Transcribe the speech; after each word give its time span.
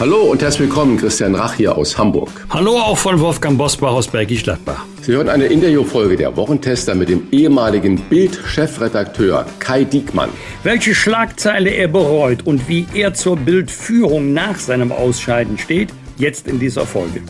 Hallo 0.00 0.30
und 0.30 0.40
herzlich 0.42 0.68
willkommen, 0.68 0.96
Christian 0.96 1.34
Rach 1.34 1.54
hier 1.54 1.76
aus 1.76 1.98
Hamburg. 1.98 2.30
Hallo 2.50 2.78
auch 2.78 2.96
von 2.96 3.18
Wolfgang 3.18 3.58
Bosbach 3.58 3.90
aus 3.90 4.06
Bergisch 4.06 4.44
Gladbach. 4.44 4.84
Sie 5.02 5.10
hören 5.10 5.28
eine 5.28 5.46
Interviewfolge 5.46 6.16
der 6.16 6.36
Wochentester 6.36 6.94
mit 6.94 7.08
dem 7.08 7.26
ehemaligen 7.32 8.00
Bild-Chefredakteur 8.02 9.44
Kai 9.58 9.82
Diekmann. 9.82 10.30
Welche 10.62 10.94
Schlagzeile 10.94 11.70
er 11.70 11.88
bereut 11.88 12.46
und 12.46 12.68
wie 12.68 12.86
er 12.94 13.12
zur 13.14 13.36
Bildführung 13.38 14.32
nach 14.32 14.60
seinem 14.60 14.92
Ausscheiden 14.92 15.58
steht, 15.58 15.88
jetzt 16.16 16.46
in 16.46 16.60
dieser 16.60 16.86
Folge. 16.86 17.20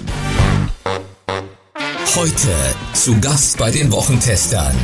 Heute 2.15 2.49
zu 2.93 3.19
Gast 3.19 3.57
bei 3.57 3.71
den 3.71 3.91
Wochentestern 3.91 4.77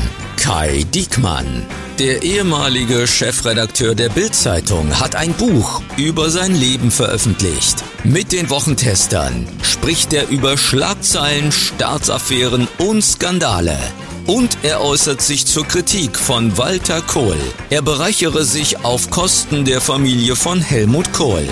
Kai 0.45 0.85
Diekmann. 0.95 1.65
Der 1.99 2.23
ehemalige 2.23 3.07
Chefredakteur 3.07 3.95
der 3.95 4.11
Bild-Zeitung 4.11 5.01
hat 5.01 5.17
ein 5.17 5.33
Buch 5.33 5.81
über 5.97 6.29
sein 6.29 6.55
Leben 6.55 6.91
veröffentlicht. 6.91 7.83
Mit 8.05 8.31
den 8.31 8.51
Wochentestern 8.51 9.49
spricht 9.63 10.13
er 10.13 10.29
über 10.29 10.59
Schlagzeilen, 10.59 11.51
Staatsaffären 11.51 12.69
und 12.77 13.01
Skandale. 13.01 13.79
Und 14.27 14.59
er 14.63 14.83
äußert 14.83 15.23
sich 15.23 15.47
zur 15.47 15.67
Kritik 15.67 16.19
von 16.19 16.59
Walter 16.59 17.01
Kohl. 17.01 17.39
Er 17.71 17.81
bereichere 17.81 18.45
sich 18.45 18.85
auf 18.85 19.09
Kosten 19.09 19.65
der 19.65 19.81
Familie 19.81 20.37
von 20.37 20.61
Helmut 20.61 21.11
Kohl. 21.15 21.49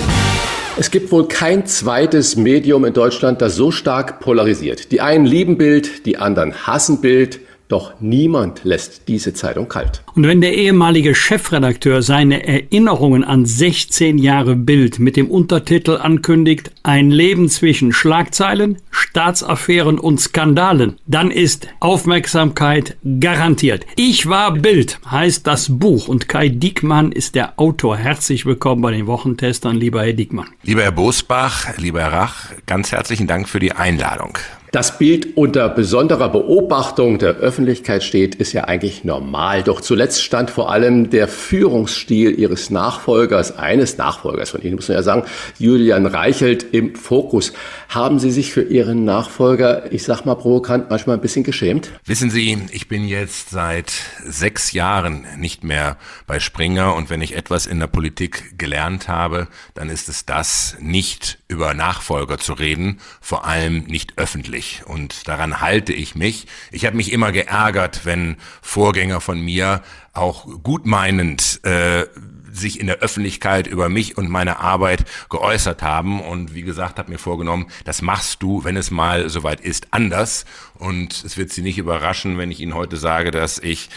Es 0.77 0.91
gibt 0.91 1.13
wohl 1.13 1.29
kein 1.29 1.65
zweites 1.65 2.37
Medium 2.37 2.85
in 2.85 2.93
Deutschland, 2.93 3.41
das 3.41 3.57
so 3.57 3.71
stark 3.71 4.21
polarisiert. 4.21 4.93
Die 4.93 5.01
einen 5.01 5.25
lieben 5.25 5.57
Bild, 5.57 6.05
die 6.05 6.19
anderen 6.19 6.67
hassen 6.67 7.01
Bild. 7.01 7.41
Doch 7.73 7.95
niemand 8.01 8.65
lässt 8.65 9.09
diese 9.09 9.33
Zeitung 9.33 9.67
kalt. 9.67 10.03
Und 10.15 10.27
wenn 10.27 10.43
der 10.43 10.53
ehemalige 10.53 11.15
Chefredakteur 11.15 12.03
seine 12.03 12.47
Erinnerungen 12.47 13.25
an 13.25 13.47
16 13.47 14.19
Jahre 14.19 14.57
Bild 14.57 14.99
mit 14.99 15.17
dem 15.17 15.31
Untertitel 15.31 15.97
ankündigt, 15.97 16.71
ein 16.83 17.11
Leben 17.11 17.49
zwischen 17.49 17.95
Schlagzeilen, 17.95 18.77
Staatsaffären 18.91 19.99
und 19.99 20.21
Skandalen, 20.21 20.99
dann 21.07 21.31
ist 21.31 21.67
Aufmerksamkeit 21.81 22.99
garantiert. 23.21 23.87
Ich 23.97 24.29
war 24.29 24.53
Bild 24.53 25.01
heißt 25.11 25.47
das 25.47 25.79
Buch 25.79 26.09
und 26.09 26.29
Kai 26.29 26.51
Diekmann 26.51 27.11
ist 27.11 27.35
der 27.35 27.59
Autor. 27.59 27.97
Herzlich 27.97 28.45
willkommen 28.45 28.83
bei 28.83 28.91
den 28.91 29.07
Wochentestern, 29.07 29.77
lieber 29.77 30.03
Herr 30.03 30.13
Diekmann. 30.13 30.49
Lieber 30.63 30.83
Herr 30.83 30.93
Bosbach, 30.93 31.75
lieber 31.79 32.03
Herr 32.03 32.13
Rach, 32.13 32.51
ganz 32.67 32.93
herzlichen 32.93 33.27
Dank 33.27 33.49
für 33.49 33.61
die 33.61 33.73
Einladung. 33.73 34.37
Das 34.73 34.97
Bild 34.97 35.37
unter 35.37 35.69
besonderer 35.69 36.31
Beobachtung 36.31 37.19
der 37.19 37.35
Öffentlichkeit 37.35 38.03
steht, 38.03 38.37
ist 38.37 38.55
ja 38.55 38.65
eigentlich 38.65 39.05
normal. 39.05 39.63
Doch 39.63 39.83
zuletzt 39.83 40.23
stand 40.23 40.49
vor 40.49 40.73
allem 40.73 41.11
der 41.11 41.29
Führungsstil 41.29 42.41
Ihres 42.41 42.71
Nachfolgers, 42.71 43.59
eines 43.59 43.99
Nachfolgers 43.99 44.49
von 44.49 44.63
Ihnen, 44.63 44.77
muss 44.77 44.89
man 44.89 44.97
ja 44.97 45.03
sagen, 45.03 45.25
Julian 45.59 46.07
Reichelt 46.07 46.65
im 46.73 46.95
Fokus. 46.95 47.53
Haben 47.91 48.19
Sie 48.19 48.31
sich 48.31 48.51
für 48.51 48.63
Ihren 48.63 49.05
Nachfolger, 49.05 49.93
ich 49.93 50.05
sag 50.05 50.25
mal 50.25 50.37
provokant, 50.37 50.89
manchmal 50.89 51.19
ein 51.19 51.21
bisschen 51.21 51.45
geschämt? 51.45 51.91
Wissen 52.07 52.31
Sie, 52.31 52.57
ich 52.71 52.89
bin 52.89 53.05
jetzt 53.07 53.51
seit 53.51 53.93
sechs 54.25 54.73
Jahren 54.73 55.27
nicht 55.37 55.65
mehr 55.65 55.99
bei 56.27 56.41
Springer 56.41 56.95
und 56.95 57.11
wenn 57.11 57.21
ich 57.21 57.37
etwas 57.37 57.67
in 57.67 57.79
der 57.79 57.89
Politik 57.89 58.55
gelernt 58.57 59.07
habe, 59.07 59.49
dann 59.75 59.91
ist 59.91 60.09
es 60.09 60.25
das, 60.25 60.79
nicht 60.81 61.41
über 61.49 61.75
Nachfolger 61.75 62.39
zu 62.39 62.55
reden, 62.55 63.01
vor 63.21 63.45
allem 63.45 63.85
nicht 63.85 64.15
öffentlich 64.17 64.62
wichtig 64.63 64.87
und 64.87 65.29
daran 65.29 65.61
halte 65.61 65.93
ich 65.93 66.15
mich. 66.15 66.47
Ich 66.71 66.87
habe 66.87 66.97
mich 66.97 67.13
immer 67.13 67.33
geärgert, 67.33 68.05
wenn 68.05 68.37
Vorgänger 68.61 69.21
von 69.21 69.41
mir 69.41 69.83
auch 70.13 70.47
gutmeinend 70.63 71.61
äh, 71.65 72.07
sich 72.53 72.79
in 72.79 72.87
der 72.87 72.99
Öffentlichkeit 72.99 73.67
über 73.67 73.89
mich 73.89 74.19
und 74.19 74.29
meine 74.29 74.61
Arbeit 74.61 75.05
geäußert 75.31 75.83
haben 75.83 76.21
und 76.21 76.55
wie 76.55 76.63
gesagt, 76.63 76.99
habe 76.99 77.11
mir 77.11 77.19
vorgenommen, 77.19 77.67
das 77.85 78.03
machst 78.03 78.43
du, 78.43 78.63
wenn 78.63 78.77
es 78.77 78.91
mal 78.91 79.31
soweit 79.31 79.61
ist, 79.61 79.89
anders 79.91 80.45
und 80.75 81.25
es 81.25 81.37
wird 81.37 81.51
Sie 81.51 81.63
nicht 81.63 81.79
überraschen, 81.79 82.37
wenn 82.37 82.51
ich 82.51 82.61
Ihnen 82.61 82.75
heute 82.75 82.99
sage, 82.99 83.31
dass 83.31 83.59
ich 83.59 83.89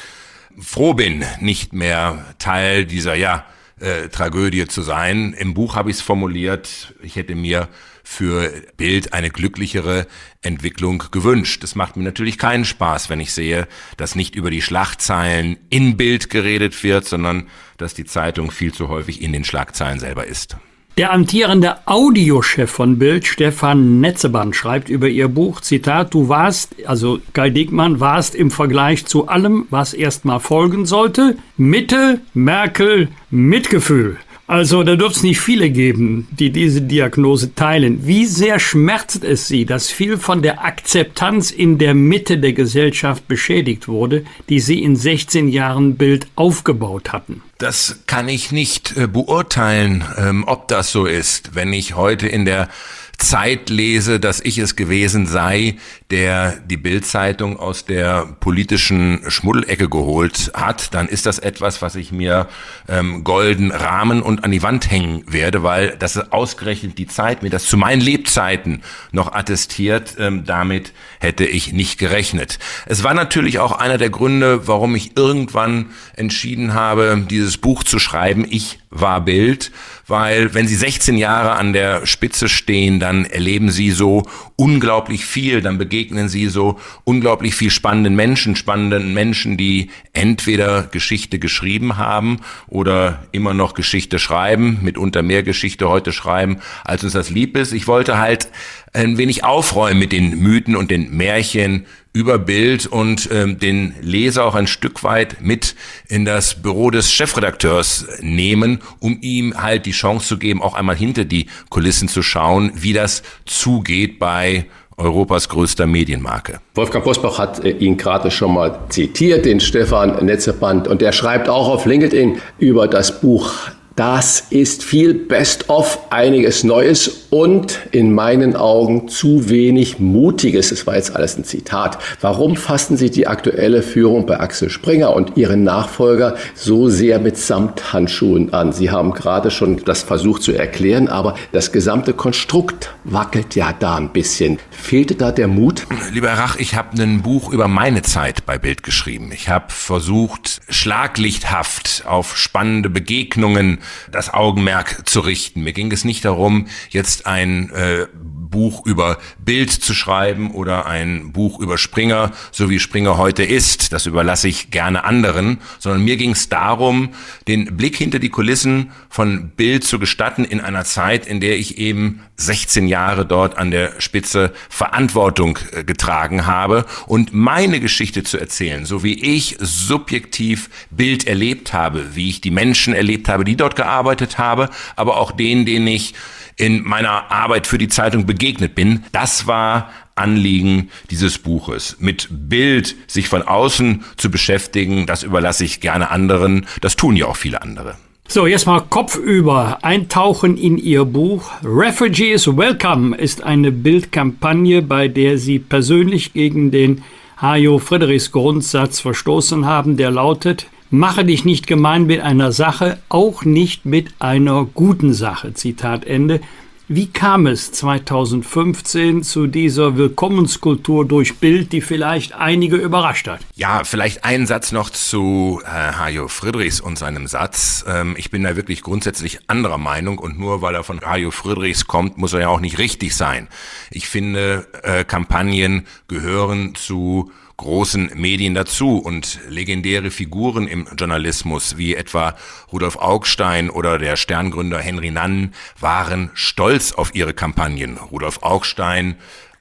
froh 0.58 0.94
bin, 0.94 1.26
nicht 1.42 1.74
mehr 1.74 2.26
Teil 2.40 2.86
dieser 2.86 3.16
ja 3.16 3.44
äh, 3.82 4.08
Tragödie 4.08 4.68
zu 4.68 4.82
sein. 4.84 5.34
Im 5.38 5.54
Buch 5.54 5.76
habe 5.76 5.90
ich 5.90 5.98
es 5.98 6.02
formuliert, 6.02 6.96
ich 7.02 7.18
hätte 7.18 7.36
mir 7.36 7.68
für 8.06 8.52
Bild 8.78 9.14
eine 9.14 9.30
glücklichere 9.30 10.08
Entwicklung 10.42 11.04
gewünscht. 11.12 11.64
Es 11.64 11.76
macht 11.76 11.98
mir 11.98 12.04
natürlich 12.04 12.38
keinen 12.38 12.64
Spaß, 12.64 13.10
wenn 13.10 13.20
ich 13.20 13.34
sehe, 13.34 13.68
dass 13.98 14.16
nicht 14.16 14.36
über 14.36 14.52
die 14.52 14.62
Schlagzeilen 14.62 15.58
in 15.70 15.98
Bild 15.98 16.30
geredet 16.30 16.84
wird, 16.84 17.06
sondern 17.06 17.48
dass 17.78 17.94
die 17.94 18.06
Zeitung 18.06 18.52
viel 18.52 18.74
zu 18.74 18.88
häufig 18.88 19.22
in 19.22 19.34
den 19.34 19.44
Schlagzeilen 19.44 20.00
selber 20.00 20.28
ist. 20.28 20.56
Der 20.98 21.12
amtierende 21.12 21.86
Audiochef 21.88 22.72
von 22.72 22.98
Bild, 22.98 23.28
Stefan 23.28 24.00
Netzeband, 24.00 24.56
schreibt 24.56 24.88
über 24.88 25.10
ihr 25.10 25.28
Buch, 25.28 25.60
Zitat, 25.60 26.14
du 26.14 26.30
warst, 26.30 26.74
also 26.86 27.20
Guy 27.34 27.52
Dickmann, 27.52 28.00
warst 28.00 28.34
im 28.34 28.50
Vergleich 28.50 29.06
zu 29.06 29.28
allem, 29.28 29.66
was 29.70 29.94
erstmal 29.94 30.40
folgen 30.40 30.86
sollte, 30.86 31.36
Mitte, 31.58 32.22
Merkel, 32.34 33.10
Mitgefühl. 33.30 34.20
Also 34.48 34.84
da 34.84 34.96
dürfte 34.96 35.18
es 35.18 35.24
nicht 35.24 35.40
viele 35.40 35.72
geben, 35.72 36.28
die 36.30 36.52
diese 36.52 36.82
Diagnose 36.82 37.56
teilen. 37.56 38.06
Wie 38.06 38.26
sehr 38.26 38.60
schmerzt 38.60 39.24
es 39.24 39.48
Sie, 39.48 39.66
dass 39.66 39.90
viel 39.90 40.18
von 40.18 40.44
der 40.44 40.64
Akzeptanz 40.64 41.50
in 41.50 41.80
der 41.80 41.96
Mitte 41.96 42.38
der 42.38 42.54
Gesellschaft 42.54 43.28
beschädigt 43.28 43.88
wurde, 43.88 44.24
die 44.50 44.60
Sie 44.60 44.84
in 44.84 44.96
16 44.96 45.48
Jahren 45.48 45.96
Bild 45.96 46.28
aufgebaut 46.36 47.12
hatten? 47.12 47.42
Das 47.58 48.02
kann 48.06 48.30
ich 48.30 48.52
nicht 48.52 48.96
äh, 48.98 49.08
beurteilen, 49.08 50.04
ähm, 50.18 50.44
ob 50.46 50.68
das 50.68 50.92
so 50.92 51.06
ist. 51.06 51.56
Wenn 51.56 51.74
ich 51.74 51.96
heute 51.96 52.28
in 52.28 52.46
der 52.46 52.70
Zeit 53.18 53.70
lese, 53.70 54.20
dass 54.20 54.40
ich 54.42 54.58
es 54.58 54.76
gewesen 54.76 55.26
sei, 55.28 55.76
der 56.12 56.58
die 56.58 56.78
Bildzeitung 56.78 57.58
aus 57.58 57.86
der 57.86 58.26
politischen 58.40 59.22
Schmuddelecke 59.28 59.90
geholt 59.90 60.52
hat, 60.54 60.94
dann 60.94 61.08
ist 61.08 61.26
das 61.26 61.40
etwas, 61.40 61.82
was 61.82 61.96
ich 61.96 62.12
mir 62.12 62.48
ähm, 62.88 63.24
golden 63.24 63.72
rahmen 63.72 64.22
und 64.22 64.44
an 64.44 64.52
die 64.52 64.64
Wand 64.64 64.90
hängen 64.92 65.24
werde, 65.28 65.64
weil 65.64 65.96
das 65.98 66.16
ist 66.16 66.32
ausgerechnet 66.32 66.98
die 66.98 67.08
Zeit 67.08 67.44
mir 67.44 67.50
das 67.50 67.66
zu 67.66 67.78
meinen 67.78 68.02
Lebzeiten 68.02 68.82
noch 69.12 69.34
attestiert. 69.34 70.16
Ähm, 70.20 70.46
damit 70.46 70.94
hätte 71.20 71.46
ich 71.46 71.74
nicht 71.74 71.98
gerechnet. 71.98 72.60
Es 72.86 73.04
war 73.04 73.14
natürlich 73.14 73.60
auch 73.60 73.72
einer 73.72 73.98
der 73.98 74.10
Gründe, 74.10 74.68
warum 74.68 74.96
ich 74.96 75.18
irgendwann 75.18 75.88
entschieden 76.16 76.74
habe, 76.74 77.26
dieses 77.30 77.58
Buch 77.58 77.84
zu 77.84 78.00
schreiben. 78.00 78.46
Ich 78.50 78.80
war 79.00 79.22
Bild, 79.22 79.72
weil 80.08 80.54
wenn 80.54 80.68
Sie 80.68 80.76
16 80.76 81.18
Jahre 81.18 81.54
an 81.54 81.74
der 81.74 82.06
Spitze 82.06 82.48
stehen, 82.48 83.00
dann 83.00 83.26
erleben 83.26 83.70
Sie 83.70 83.92
so 83.92 84.24
unglaublich 84.56 85.26
viel, 85.26 85.62
dann 85.62 85.78
begegnen 85.78 86.30
Sie 86.30 86.48
so 86.48 86.80
unglaublich 87.04 87.56
viel 87.56 87.72
spannenden 87.72 88.16
Menschen, 88.16 88.56
spannenden 88.56 89.14
Menschen, 89.14 89.58
die 89.58 89.90
entweder 90.14 90.84
Geschichte 90.84 91.40
geschrieben 91.40 91.98
haben 91.98 92.40
oder 92.68 93.26
immer 93.32 93.54
noch 93.54 93.74
Geschichte 93.74 94.20
schreiben, 94.20 94.80
mitunter 94.82 95.24
mehr 95.24 95.44
Geschichte 95.44 95.90
heute 95.90 96.14
schreiben, 96.14 96.60
als 96.84 97.04
uns 97.04 97.14
das 97.14 97.30
lieb 97.30 97.58
ist. 97.58 97.74
Ich 97.74 97.88
wollte 97.88 98.18
halt 98.18 98.50
ein 98.96 99.18
wenig 99.18 99.44
aufräumen 99.44 100.00
mit 100.00 100.12
den 100.12 100.40
Mythen 100.40 100.76
und 100.76 100.90
den 100.90 101.16
Märchen 101.16 101.86
über 102.14 102.40
Bild 102.40 102.88
und 102.88 103.30
ähm, 103.32 103.60
den 103.60 103.94
Leser 104.02 104.46
auch 104.46 104.56
ein 104.56 104.68
Stück 104.68 105.04
weit 105.04 105.42
mit 105.42 105.76
in 106.08 106.24
das 106.24 106.62
Büro 106.62 106.90
des 106.90 107.12
Chefredakteurs 107.12 108.08
nehmen, 108.22 108.80
um 109.00 109.18
ihm 109.22 109.62
halt 109.62 109.86
die 109.86 109.92
Chance 109.92 110.28
zu 110.28 110.38
geben, 110.38 110.62
auch 110.62 110.76
einmal 110.76 110.96
hinter 110.96 111.26
die 111.26 111.48
Kulissen 111.70 112.08
zu 112.08 112.24
schauen, 112.24 112.72
wie 112.76 112.94
das 112.94 113.22
zugeht 113.46 114.18
bei 114.18 114.66
Europas 114.98 115.50
größter 115.50 115.88
Medienmarke. 115.88 116.62
Wolfgang 116.74 117.04
Bosbach 117.04 117.38
hat 117.38 117.66
äh, 117.66 117.72
ihn 117.72 117.98
gerade 117.98 118.32
schon 118.32 118.54
mal 118.54 118.80
zitiert, 118.88 119.46
den 119.46 119.60
Stefan 119.60 120.26
Netzeband, 120.26 120.88
und 120.88 121.02
er 121.02 121.12
schreibt 121.12 121.50
auch 121.50 121.68
auf 121.68 121.86
LinkedIn 121.86 122.38
über 122.60 122.88
das 122.88 123.20
Buch 123.20 123.52
Das 123.96 124.48
ist 124.50 124.84
viel 124.84 125.14
Best 125.14 125.70
of, 125.70 126.00
einiges 126.10 126.66
Neues 126.66 127.28
und 127.30 127.80
in 127.92 128.14
meinen 128.14 128.58
Augen 128.58 129.08
zu 129.08 129.50
wenig 129.50 130.00
Mutiges. 130.00 130.70
Das 130.70 130.86
war 130.86 130.98
jetzt 130.98 131.16
alles 131.16 131.38
ein 131.38 131.46
Zitat. 131.46 131.98
Warum 132.20 132.58
fassen 132.58 132.98
Sie 132.98 133.10
die 133.10 133.26
aktuelle 133.26 133.82
Führung 133.82 134.26
bei 134.26 134.38
Axel 134.38 134.70
Springer 134.70 135.16
und 135.16 135.38
Ihren 135.38 135.64
Nachfolger 135.64 136.36
so 136.56 136.90
sehr 136.90 137.20
mit 137.20 137.38
Samthandschuhen 137.38 138.52
an? 138.54 138.74
Sie 138.74 138.92
haben 138.92 139.14
gerade 139.14 139.50
schon 139.50 139.78
das 139.86 140.04
versucht 140.04 140.44
zu 140.44 140.52
erklären, 140.52 141.08
aber 141.08 141.36
das 141.54 141.72
gesamte 141.72 142.12
Konstrukt 142.12 142.94
wackelt 143.06 143.56
ja 143.56 143.72
da 143.72 143.96
ein 143.96 144.12
bisschen. 144.12 144.60
Fehlte 144.72 145.16
da 145.16 145.32
der 145.32 145.48
Mut? 145.48 145.88
Lieber 146.12 146.34
Rach, 146.34 146.58
ich 146.58 146.76
habe 146.76 147.02
ein 147.02 147.22
Buch 147.22 147.50
über 147.50 147.70
meine 147.70 148.02
Zeit 148.02 148.46
bei 148.46 148.58
Bild 148.58 148.84
geschrieben. 148.84 149.32
Ich 149.32 149.48
habe 149.48 149.68
versucht, 149.70 150.60
schlaglichthaft 150.68 152.04
auf 152.06 152.36
spannende 152.36 152.90
Begegnungen 152.90 153.80
das 154.12 154.34
Augenmerk 154.34 155.08
zu 155.08 155.20
richten. 155.20 155.62
Mir 155.62 155.74
ging 155.74 155.92
es 155.92 156.04
nicht 156.04 156.26
darum, 156.26 156.68
jetzt 156.90 157.26
ein 157.26 157.70
äh, 157.72 158.08
Buch 158.50 158.86
über 158.86 159.18
Bild 159.38 159.72
zu 159.72 159.94
schreiben 159.94 160.52
oder 160.52 160.86
ein 160.86 161.32
Buch 161.32 161.60
über 161.60 161.78
Springer, 161.78 162.32
so 162.52 162.70
wie 162.70 162.80
Springer 162.80 163.18
heute 163.18 163.44
ist. 163.44 163.94
Das 163.94 164.06
überlasse 164.06 164.48
ich 164.48 164.72
gerne 164.72 165.04
anderen, 165.04 165.60
sondern 165.80 166.04
mir 166.04 166.18
ging 166.18 166.32
es 166.32 166.50
darum, 166.50 167.10
den 167.48 167.78
Blick 167.78 167.96
hinter 167.96 168.20
die 168.20 168.30
Kulissen 168.30 168.92
von 169.10 169.50
Bild 169.50 169.84
zu 169.84 170.00
gestatten 170.00 170.46
in 170.46 170.62
einer 170.62 170.86
Zeit, 170.86 171.28
in 171.28 171.40
der 171.40 171.58
ich 171.58 171.78
eben 171.78 172.22
16 172.38 172.88
Jahre 172.88 173.26
dort 173.26 173.58
an 173.58 173.72
der 173.72 174.00
Spitze 174.00 174.54
Verantwortung 174.70 175.58
äh, 175.72 175.84
getragen 175.84 176.46
habe 176.46 176.86
und 177.08 177.34
meine 177.34 177.80
Geschichte 177.80 178.24
zu 178.24 178.38
erzählen, 178.38 178.86
so 178.86 179.04
wie 179.04 179.14
ich 179.14 179.58
subjektiv 179.60 180.70
Bild 180.92 181.28
erlebt 181.28 181.74
habe, 181.74 182.16
wie 182.16 182.30
ich 182.30 182.42
die 182.42 182.52
Menschen 182.52 182.94
erlebt 182.94 183.30
habe, 183.30 183.46
die 183.46 183.56
dort 183.56 183.76
gearbeitet 183.76 184.38
habe, 184.38 184.70
aber 184.96 185.18
auch 185.18 185.32
denen, 185.32 185.66
denen 185.66 185.88
ich 185.88 186.14
in 186.58 186.84
meiner 186.84 187.32
Arbeit 187.32 187.68
für 187.68 187.78
die 187.78 187.88
Zeitung 187.88 188.26
begegnet 188.26 188.76
bin. 188.76 189.04
Das 189.12 189.48
war 189.48 189.90
Anliegen 190.16 190.90
dieses 191.12 191.38
Buches. 191.38 191.98
Mit 192.00 192.28
Bild 192.32 192.96
sich 193.08 193.28
von 193.28 193.42
außen 193.42 194.04
zu 194.18 194.32
beschäftigen, 194.32 195.06
das 195.06 195.24
überlasse 195.24 195.66
ich 195.66 195.82
gerne 195.82 196.10
anderen. 196.10 196.66
Das 196.82 196.96
tun 196.96 197.16
ja 197.18 197.26
auch 197.26 197.36
viele 197.36 197.62
andere. 197.62 197.96
So, 198.28 198.48
jetzt 198.48 198.66
mal 198.66 198.82
Kopf 198.82 199.18
über. 199.18 199.80
Eintauchen 199.84 200.58
in 200.58 200.78
Ihr 200.78 201.06
Buch. 201.06 201.52
Refugees 201.64 202.48
Welcome 202.48 203.16
ist 203.16 203.44
eine 203.44 203.72
Bildkampagne, 203.72 204.82
bei 204.82 205.08
der 205.08 205.38
Sie 205.38 205.60
persönlich 205.60 206.34
gegen 206.34 206.72
den 206.72 207.04
Hajo 207.40 207.78
Friedrichs 207.78 208.32
Grundsatz 208.32 209.00
verstoßen 209.00 209.66
haben, 209.66 209.96
der 209.98 210.10
lautet, 210.10 210.68
Mache 210.92 211.26
dich 211.26 211.46
nicht 211.46 211.66
gemein 211.66 212.06
mit 212.06 212.22
einer 212.22 212.52
Sache, 212.52 213.00
auch 213.10 213.44
nicht 213.44 213.86
mit 213.86 214.14
einer 214.20 214.66
guten 214.66 215.14
Sache. 215.14 215.54
Zitat 215.54 216.06
Ende. 216.06 216.42
Wie 216.88 217.08
kam 217.08 217.48
es 217.48 217.72
2015 217.72 219.24
zu 219.24 219.48
dieser 219.48 219.98
Willkommenskultur 219.98 221.04
durch 221.04 221.38
Bild, 221.38 221.72
die 221.72 221.82
vielleicht 221.82 222.34
einige 222.34 222.76
überrascht 222.76 223.28
hat? 223.28 223.40
Ja, 223.56 223.84
vielleicht 223.84 224.24
ein 224.24 224.46
Satz 224.46 224.72
noch 224.72 224.92
zu 224.92 225.60
äh, 225.66 225.68
Hajo 225.68 226.28
Friedrichs 226.28 226.80
und 226.80 227.00
seinem 227.00 227.26
Satz. 227.26 227.84
Ähm, 227.88 228.14
ich 228.20 228.30
bin 228.30 228.44
da 228.44 228.56
wirklich 228.56 228.84
grundsätzlich 228.84 229.40
anderer 229.48 229.80
Meinung 229.80 230.20
und 230.20 230.38
nur 230.38 230.62
weil 230.62 230.76
er 230.76 230.84
von 230.84 231.02
Hajo 231.02 231.32
Friedrichs 231.32 231.88
kommt, 231.88 232.20
muss 232.20 232.34
er 232.34 232.42
ja 232.42 232.48
auch 232.50 232.60
nicht 232.60 232.78
richtig 232.78 233.16
sein. 233.16 233.48
Ich 233.90 234.08
finde, 234.08 234.68
äh, 234.84 235.04
Kampagnen 235.04 235.88
gehören 236.08 236.76
zu 236.76 237.32
großen 237.58 238.12
Medien 238.16 238.54
dazu 238.54 238.98
und 238.98 239.40
legendäre 239.50 240.12
Figuren 240.12 240.68
im 240.68 240.88
Journalismus 240.98 241.78
wie 241.78 241.96
etwa 241.96 242.36
Rudolf 242.72 242.98
Augstein 242.98 243.70
oder 243.70 243.98
der 243.98 244.16
Sterngründer 244.16 244.80
Henry 244.80 245.12
Nann 245.12 245.54
waren 245.80 246.32
stolz 246.34 246.92
auf 246.92 247.16
ihre 247.16 247.34
Kampagnen. 247.34 247.98
Rudolf 247.98 248.40
Augstein 248.42 249.16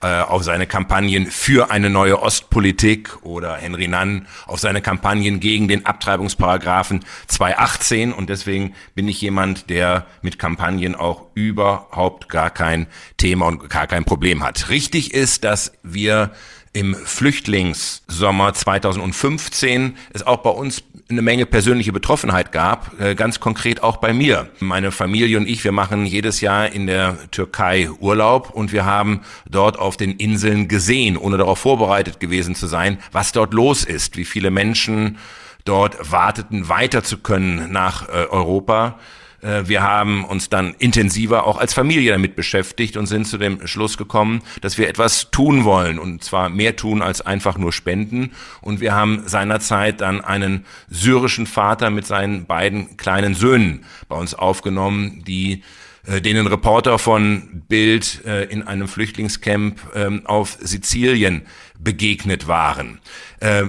äh, 0.04 0.20
auf 0.20 0.44
seine 0.44 0.66
Kampagnen 0.66 1.26
für 1.28 1.70
eine 1.70 1.88
neue 1.88 2.20
Ostpolitik 2.20 3.24
oder 3.24 3.56
Henry 3.56 3.88
Nann 3.88 4.26
auf 4.46 4.60
seine 4.60 4.82
Kampagnen 4.82 5.40
gegen 5.40 5.66
den 5.66 5.86
Abtreibungsparagraphen 5.86 7.02
218 7.28 8.12
und 8.12 8.28
deswegen 8.28 8.74
bin 8.94 9.08
ich 9.08 9.20
jemand, 9.22 9.70
der 9.70 10.06
mit 10.20 10.38
Kampagnen 10.38 10.94
auch 10.94 11.24
überhaupt 11.32 12.28
gar 12.28 12.50
kein 12.50 12.86
Thema 13.16 13.46
und 13.46 13.70
gar 13.70 13.86
kein 13.86 14.04
Problem 14.04 14.44
hat. 14.44 14.68
Richtig 14.68 15.14
ist, 15.14 15.42
dass 15.42 15.72
wir 15.82 16.32
im 16.74 16.94
Flüchtlingssommer 16.94 18.52
2015 18.52 19.96
es 20.12 20.26
auch 20.26 20.38
bei 20.38 20.50
uns 20.50 20.82
eine 21.08 21.22
Menge 21.22 21.46
persönliche 21.46 21.92
Betroffenheit 21.92 22.50
gab, 22.50 23.00
äh, 23.00 23.14
ganz 23.14 23.38
konkret 23.38 23.82
auch 23.82 23.98
bei 23.98 24.12
mir. 24.12 24.50
Meine 24.58 24.90
Familie 24.90 25.38
und 25.38 25.48
ich, 25.48 25.62
wir 25.62 25.72
machen 25.72 26.04
jedes 26.04 26.40
Jahr 26.40 26.72
in 26.72 26.86
der 26.86 27.30
Türkei 27.30 27.88
Urlaub 28.00 28.50
und 28.50 28.72
wir 28.72 28.84
haben 28.84 29.20
dort 29.48 29.78
auf 29.78 29.96
den 29.96 30.12
Inseln 30.12 30.66
gesehen, 30.66 31.16
ohne 31.16 31.36
darauf 31.36 31.60
vorbereitet 31.60 32.20
gewesen 32.20 32.54
zu 32.54 32.66
sein, 32.66 32.98
was 33.12 33.32
dort 33.32 33.54
los 33.54 33.84
ist, 33.84 34.16
wie 34.16 34.24
viele 34.24 34.50
Menschen 34.50 35.18
dort 35.64 36.10
warteten, 36.10 36.68
weiter 36.68 37.04
zu 37.04 37.18
können 37.18 37.70
nach 37.70 38.08
äh, 38.08 38.26
Europa 38.30 38.98
wir 39.44 39.82
haben 39.82 40.24
uns 40.24 40.48
dann 40.48 40.74
intensiver 40.78 41.46
auch 41.46 41.58
als 41.58 41.74
Familie 41.74 42.12
damit 42.12 42.34
beschäftigt 42.34 42.96
und 42.96 43.06
sind 43.06 43.26
zu 43.26 43.36
dem 43.36 43.66
Schluss 43.66 43.98
gekommen, 43.98 44.42
dass 44.62 44.78
wir 44.78 44.88
etwas 44.88 45.30
tun 45.30 45.64
wollen 45.64 45.98
und 45.98 46.24
zwar 46.24 46.48
mehr 46.48 46.76
tun 46.76 47.02
als 47.02 47.20
einfach 47.20 47.58
nur 47.58 47.72
spenden. 47.72 48.30
Und 48.62 48.80
wir 48.80 48.94
haben 48.94 49.22
seinerzeit 49.26 50.00
dann 50.00 50.22
einen 50.22 50.64
syrischen 50.88 51.46
Vater 51.46 51.90
mit 51.90 52.06
seinen 52.06 52.46
beiden 52.46 52.96
kleinen 52.96 53.34
Söhnen 53.34 53.84
bei 54.08 54.16
uns 54.16 54.34
aufgenommen, 54.34 55.24
die 55.26 55.62
äh, 56.06 56.20
denen 56.20 56.46
Reporter 56.46 56.98
von 56.98 57.62
Bild 57.68 58.24
äh, 58.26 58.44
in 58.44 58.62
einem 58.62 58.88
Flüchtlingscamp 58.88 59.80
ähm, 59.94 60.26
auf 60.26 60.58
Sizilien 60.60 61.42
begegnet 61.78 62.48
waren. 62.48 63.00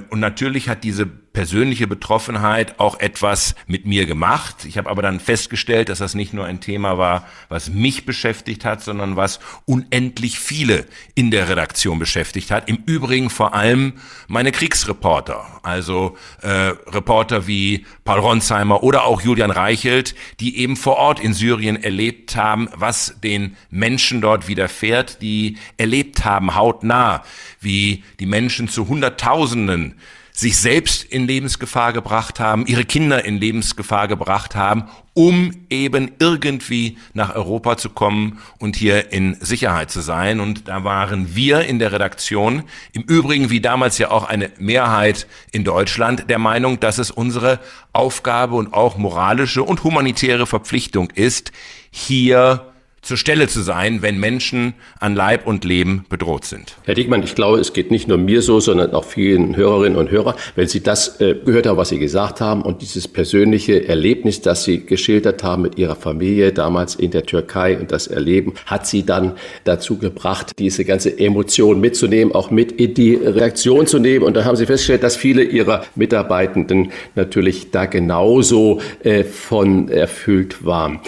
Und 0.09 0.21
natürlich 0.21 0.69
hat 0.69 0.85
diese 0.85 1.05
persönliche 1.35 1.85
Betroffenheit 1.85 2.79
auch 2.79 2.97
etwas 3.01 3.55
mit 3.67 3.85
mir 3.85 4.05
gemacht. 4.05 4.63
Ich 4.63 4.77
habe 4.77 4.89
aber 4.89 5.01
dann 5.01 5.19
festgestellt, 5.19 5.89
dass 5.89 5.99
das 5.99 6.15
nicht 6.15 6.33
nur 6.33 6.45
ein 6.45 6.61
Thema 6.61 6.97
war, 6.97 7.27
was 7.49 7.69
mich 7.69 8.05
beschäftigt 8.05 8.63
hat, 8.63 8.81
sondern 8.81 9.17
was 9.17 9.41
unendlich 9.65 10.39
viele 10.39 10.85
in 11.13 11.31
der 11.31 11.49
Redaktion 11.49 11.99
beschäftigt 11.99 12.51
hat. 12.51 12.69
Im 12.69 12.77
Übrigen 12.85 13.29
vor 13.29 13.53
allem 13.53 13.95
meine 14.29 14.53
Kriegsreporter, 14.53 15.45
also 15.61 16.17
äh, 16.41 16.71
Reporter 16.87 17.47
wie 17.47 17.85
Paul 18.05 18.19
Ronsheimer 18.19 18.81
oder 18.81 19.03
auch 19.03 19.19
Julian 19.19 19.51
Reichelt, 19.51 20.15
die 20.39 20.57
eben 20.59 20.77
vor 20.77 20.95
Ort 20.95 21.19
in 21.19 21.33
Syrien 21.33 21.83
erlebt 21.83 22.37
haben, 22.37 22.69
was 22.73 23.19
den 23.21 23.57
Menschen 23.69 24.21
dort 24.21 24.47
widerfährt, 24.47 25.21
die 25.21 25.57
erlebt 25.75 26.23
haben 26.23 26.55
hautnah, 26.55 27.23
wie 27.59 28.05
die 28.21 28.25
Menschen 28.25 28.69
zu 28.69 28.87
Hunderttausenden 28.87 29.95
sich 30.35 30.57
selbst 30.57 31.05
in 31.05 31.27
Lebensgefahr 31.27 31.93
gebracht 31.93 32.41
haben, 32.41 32.65
ihre 32.67 32.83
Kinder 32.83 33.23
in 33.23 33.37
Lebensgefahr 33.37 34.09
gebracht 34.09 34.53
haben, 34.53 34.89
um 35.13 35.51
eben 35.69 36.11
irgendwie 36.19 36.97
nach 37.13 37.33
Europa 37.33 37.77
zu 37.77 37.89
kommen 37.89 38.39
und 38.59 38.75
hier 38.75 39.13
in 39.13 39.37
Sicherheit 39.39 39.91
zu 39.91 40.01
sein. 40.01 40.41
Und 40.41 40.67
da 40.67 40.83
waren 40.83 41.37
wir 41.37 41.61
in 41.61 41.79
der 41.79 41.93
Redaktion, 41.93 42.63
im 42.91 43.03
Übrigen 43.03 43.49
wie 43.49 43.61
damals 43.61 43.97
ja 43.97 44.11
auch 44.11 44.25
eine 44.25 44.51
Mehrheit 44.59 45.25
in 45.53 45.63
Deutschland, 45.63 46.29
der 46.29 46.37
Meinung, 46.37 46.81
dass 46.81 46.97
es 46.97 47.11
unsere 47.11 47.61
Aufgabe 47.93 48.55
und 48.55 48.73
auch 48.73 48.97
moralische 48.97 49.63
und 49.63 49.85
humanitäre 49.85 50.45
Verpflichtung 50.45 51.11
ist, 51.11 51.53
hier 51.91 52.73
zur 53.05 53.17
Stelle 53.17 53.47
zu 53.47 53.61
sein, 53.61 54.01
wenn 54.01 54.19
Menschen 54.19 54.73
an 54.99 55.15
Leib 55.15 55.45
und 55.45 55.63
Leben 55.63 56.05
bedroht 56.09 56.43
sind. 56.43 56.75
Herr 56.85 56.95
Dickmann, 56.95 57.21
ich 57.21 57.35
glaube, 57.35 57.59
es 57.59 57.71
geht 57.71 57.91
nicht 57.91 58.07
nur 58.07 58.17
mir 58.17 58.41
so, 58.41 58.59
sondern 58.59 58.93
auch 58.93 59.05
vielen 59.05 59.55
Hörerinnen 59.55 59.97
und 59.97 60.09
Hörern. 60.09 60.33
Wenn 60.55 60.67
Sie 60.67 60.81
das 60.81 61.21
äh, 61.21 61.35
gehört 61.35 61.67
haben, 61.67 61.77
was 61.77 61.89
Sie 61.89 61.99
gesagt 61.99 62.41
haben 62.41 62.63
und 62.63 62.81
dieses 62.81 63.07
persönliche 63.07 63.87
Erlebnis, 63.87 64.41
das 64.41 64.63
Sie 64.63 64.85
geschildert 64.85 65.43
haben 65.43 65.61
mit 65.61 65.77
Ihrer 65.77 65.95
Familie 65.95 66.51
damals 66.51 66.95
in 66.95 67.11
der 67.11 67.27
Türkei 67.27 67.77
und 67.77 67.91
das 67.91 68.07
Erleben, 68.07 68.53
hat 68.65 68.87
Sie 68.87 69.05
dann 69.05 69.33
dazu 69.65 69.99
gebracht, 69.99 70.53
diese 70.57 70.83
ganze 70.83 71.17
Emotion 71.19 71.79
mitzunehmen, 71.79 72.33
auch 72.33 72.49
mit 72.49 72.71
in 72.71 72.95
die 72.95 73.13
Reaktion 73.13 73.85
zu 73.85 73.99
nehmen. 73.99 74.25
Und 74.25 74.35
da 74.35 74.45
haben 74.45 74.55
Sie 74.55 74.65
festgestellt, 74.65 75.03
dass 75.03 75.15
viele 75.15 75.43
Ihrer 75.43 75.85
Mitarbeitenden 75.93 76.91
natürlich 77.13 77.69
da 77.69 77.85
genauso 77.85 78.81
äh, 79.03 79.23
von 79.23 79.89
erfüllt 79.89 80.65
waren. 80.65 81.01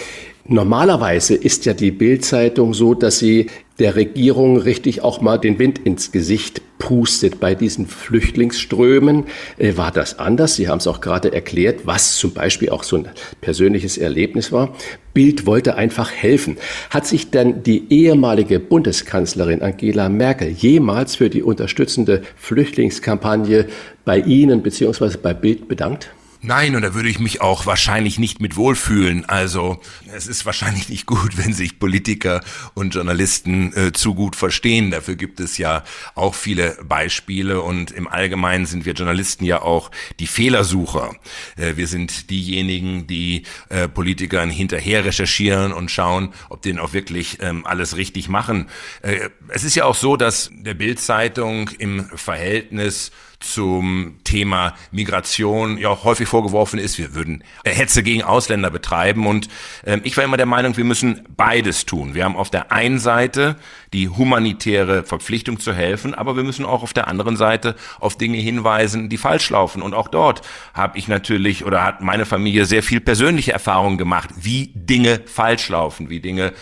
Normalerweise 0.50 1.34
ist 1.34 1.66
ja 1.66 1.74
die 1.74 1.90
Bildzeitung 1.90 2.72
so, 2.72 2.94
dass 2.94 3.18
sie 3.18 3.48
der 3.78 3.96
Regierung 3.96 4.56
richtig 4.56 5.02
auch 5.02 5.20
mal 5.20 5.36
den 5.36 5.58
Wind 5.58 5.78
ins 5.78 6.10
Gesicht 6.10 6.62
pustet. 6.78 7.38
Bei 7.38 7.54
diesen 7.54 7.86
Flüchtlingsströmen 7.86 9.24
äh, 9.58 9.76
war 9.76 9.90
das 9.90 10.18
anders. 10.18 10.56
Sie 10.56 10.66
haben 10.66 10.78
es 10.78 10.86
auch 10.86 11.02
gerade 11.02 11.34
erklärt, 11.34 11.80
was 11.84 12.16
zum 12.16 12.32
Beispiel 12.32 12.70
auch 12.70 12.82
so 12.82 12.96
ein 12.96 13.10
persönliches 13.42 13.98
Erlebnis 13.98 14.50
war. 14.50 14.74
Bild 15.12 15.44
wollte 15.44 15.74
einfach 15.74 16.10
helfen. 16.10 16.56
Hat 16.88 17.06
sich 17.06 17.30
denn 17.30 17.62
die 17.62 17.92
ehemalige 17.92 18.58
Bundeskanzlerin 18.58 19.60
Angela 19.60 20.08
Merkel 20.08 20.48
jemals 20.48 21.16
für 21.16 21.28
die 21.28 21.42
unterstützende 21.42 22.22
Flüchtlingskampagne 22.36 23.66
bei 24.06 24.18
Ihnen 24.20 24.62
bzw. 24.62 25.18
bei 25.22 25.34
Bild 25.34 25.68
bedankt? 25.68 26.08
Nein, 26.40 26.76
und 26.76 26.82
da 26.82 26.94
würde 26.94 27.08
ich 27.08 27.18
mich 27.18 27.40
auch 27.40 27.66
wahrscheinlich 27.66 28.20
nicht 28.20 28.40
mit 28.40 28.54
wohlfühlen. 28.54 29.24
Also 29.24 29.80
es 30.14 30.28
ist 30.28 30.46
wahrscheinlich 30.46 30.88
nicht 30.88 31.04
gut, 31.04 31.36
wenn 31.36 31.52
sich 31.52 31.80
Politiker 31.80 32.42
und 32.74 32.94
Journalisten 32.94 33.72
äh, 33.72 33.92
zu 33.92 34.14
gut 34.14 34.36
verstehen. 34.36 34.92
Dafür 34.92 35.16
gibt 35.16 35.40
es 35.40 35.58
ja 35.58 35.82
auch 36.14 36.36
viele 36.36 36.78
Beispiele 36.84 37.60
und 37.60 37.90
im 37.90 38.06
Allgemeinen 38.06 38.66
sind 38.66 38.86
wir 38.86 38.92
Journalisten 38.92 39.44
ja 39.44 39.62
auch 39.62 39.90
die 40.20 40.28
Fehlersucher. 40.28 41.16
Äh, 41.56 41.74
wir 41.74 41.88
sind 41.88 42.30
diejenigen, 42.30 43.08
die 43.08 43.42
äh, 43.68 43.88
Politikern 43.88 44.48
hinterher 44.48 45.04
recherchieren 45.04 45.72
und 45.72 45.90
schauen, 45.90 46.32
ob 46.50 46.62
denen 46.62 46.78
auch 46.78 46.92
wirklich 46.92 47.38
ähm, 47.40 47.66
alles 47.66 47.96
richtig 47.96 48.28
machen. 48.28 48.68
Äh, 49.02 49.30
es 49.48 49.64
ist 49.64 49.74
ja 49.74 49.86
auch 49.86 49.96
so, 49.96 50.16
dass 50.16 50.52
der 50.52 50.74
Bildzeitung 50.74 51.68
im 51.78 52.04
Verhältnis 52.14 53.10
zum 53.40 54.18
Thema 54.24 54.74
Migration 54.90 55.78
ja 55.78 55.90
auch 55.90 56.04
häufig 56.04 56.26
vorgeworfen 56.26 56.78
ist, 56.78 56.98
wir 56.98 57.14
würden 57.14 57.44
Hetze 57.64 58.02
gegen 58.02 58.22
Ausländer 58.22 58.70
betreiben. 58.70 59.26
Und 59.26 59.48
äh, 59.84 60.00
ich 60.02 60.16
war 60.16 60.24
immer 60.24 60.36
der 60.36 60.46
Meinung, 60.46 60.76
wir 60.76 60.84
müssen 60.84 61.24
beides 61.36 61.86
tun. 61.86 62.14
Wir 62.14 62.24
haben 62.24 62.36
auf 62.36 62.50
der 62.50 62.72
einen 62.72 62.98
Seite 62.98 63.56
die 63.92 64.08
humanitäre 64.08 65.04
Verpflichtung 65.04 65.60
zu 65.60 65.72
helfen, 65.72 66.14
aber 66.14 66.36
wir 66.36 66.42
müssen 66.42 66.64
auch 66.64 66.82
auf 66.82 66.92
der 66.92 67.06
anderen 67.06 67.36
Seite 67.36 67.76
auf 68.00 68.18
Dinge 68.18 68.38
hinweisen, 68.38 69.08
die 69.08 69.18
falsch 69.18 69.50
laufen. 69.50 69.82
Und 69.82 69.94
auch 69.94 70.08
dort 70.08 70.42
habe 70.74 70.98
ich 70.98 71.06
natürlich 71.06 71.64
oder 71.64 71.84
hat 71.84 72.00
meine 72.00 72.26
Familie 72.26 72.66
sehr 72.66 72.82
viel 72.82 73.00
persönliche 73.00 73.52
Erfahrungen 73.52 73.98
gemacht, 73.98 74.30
wie 74.40 74.72
Dinge 74.74 75.20
falsch 75.26 75.68
laufen, 75.68 76.10
wie 76.10 76.20
Dinge 76.20 76.52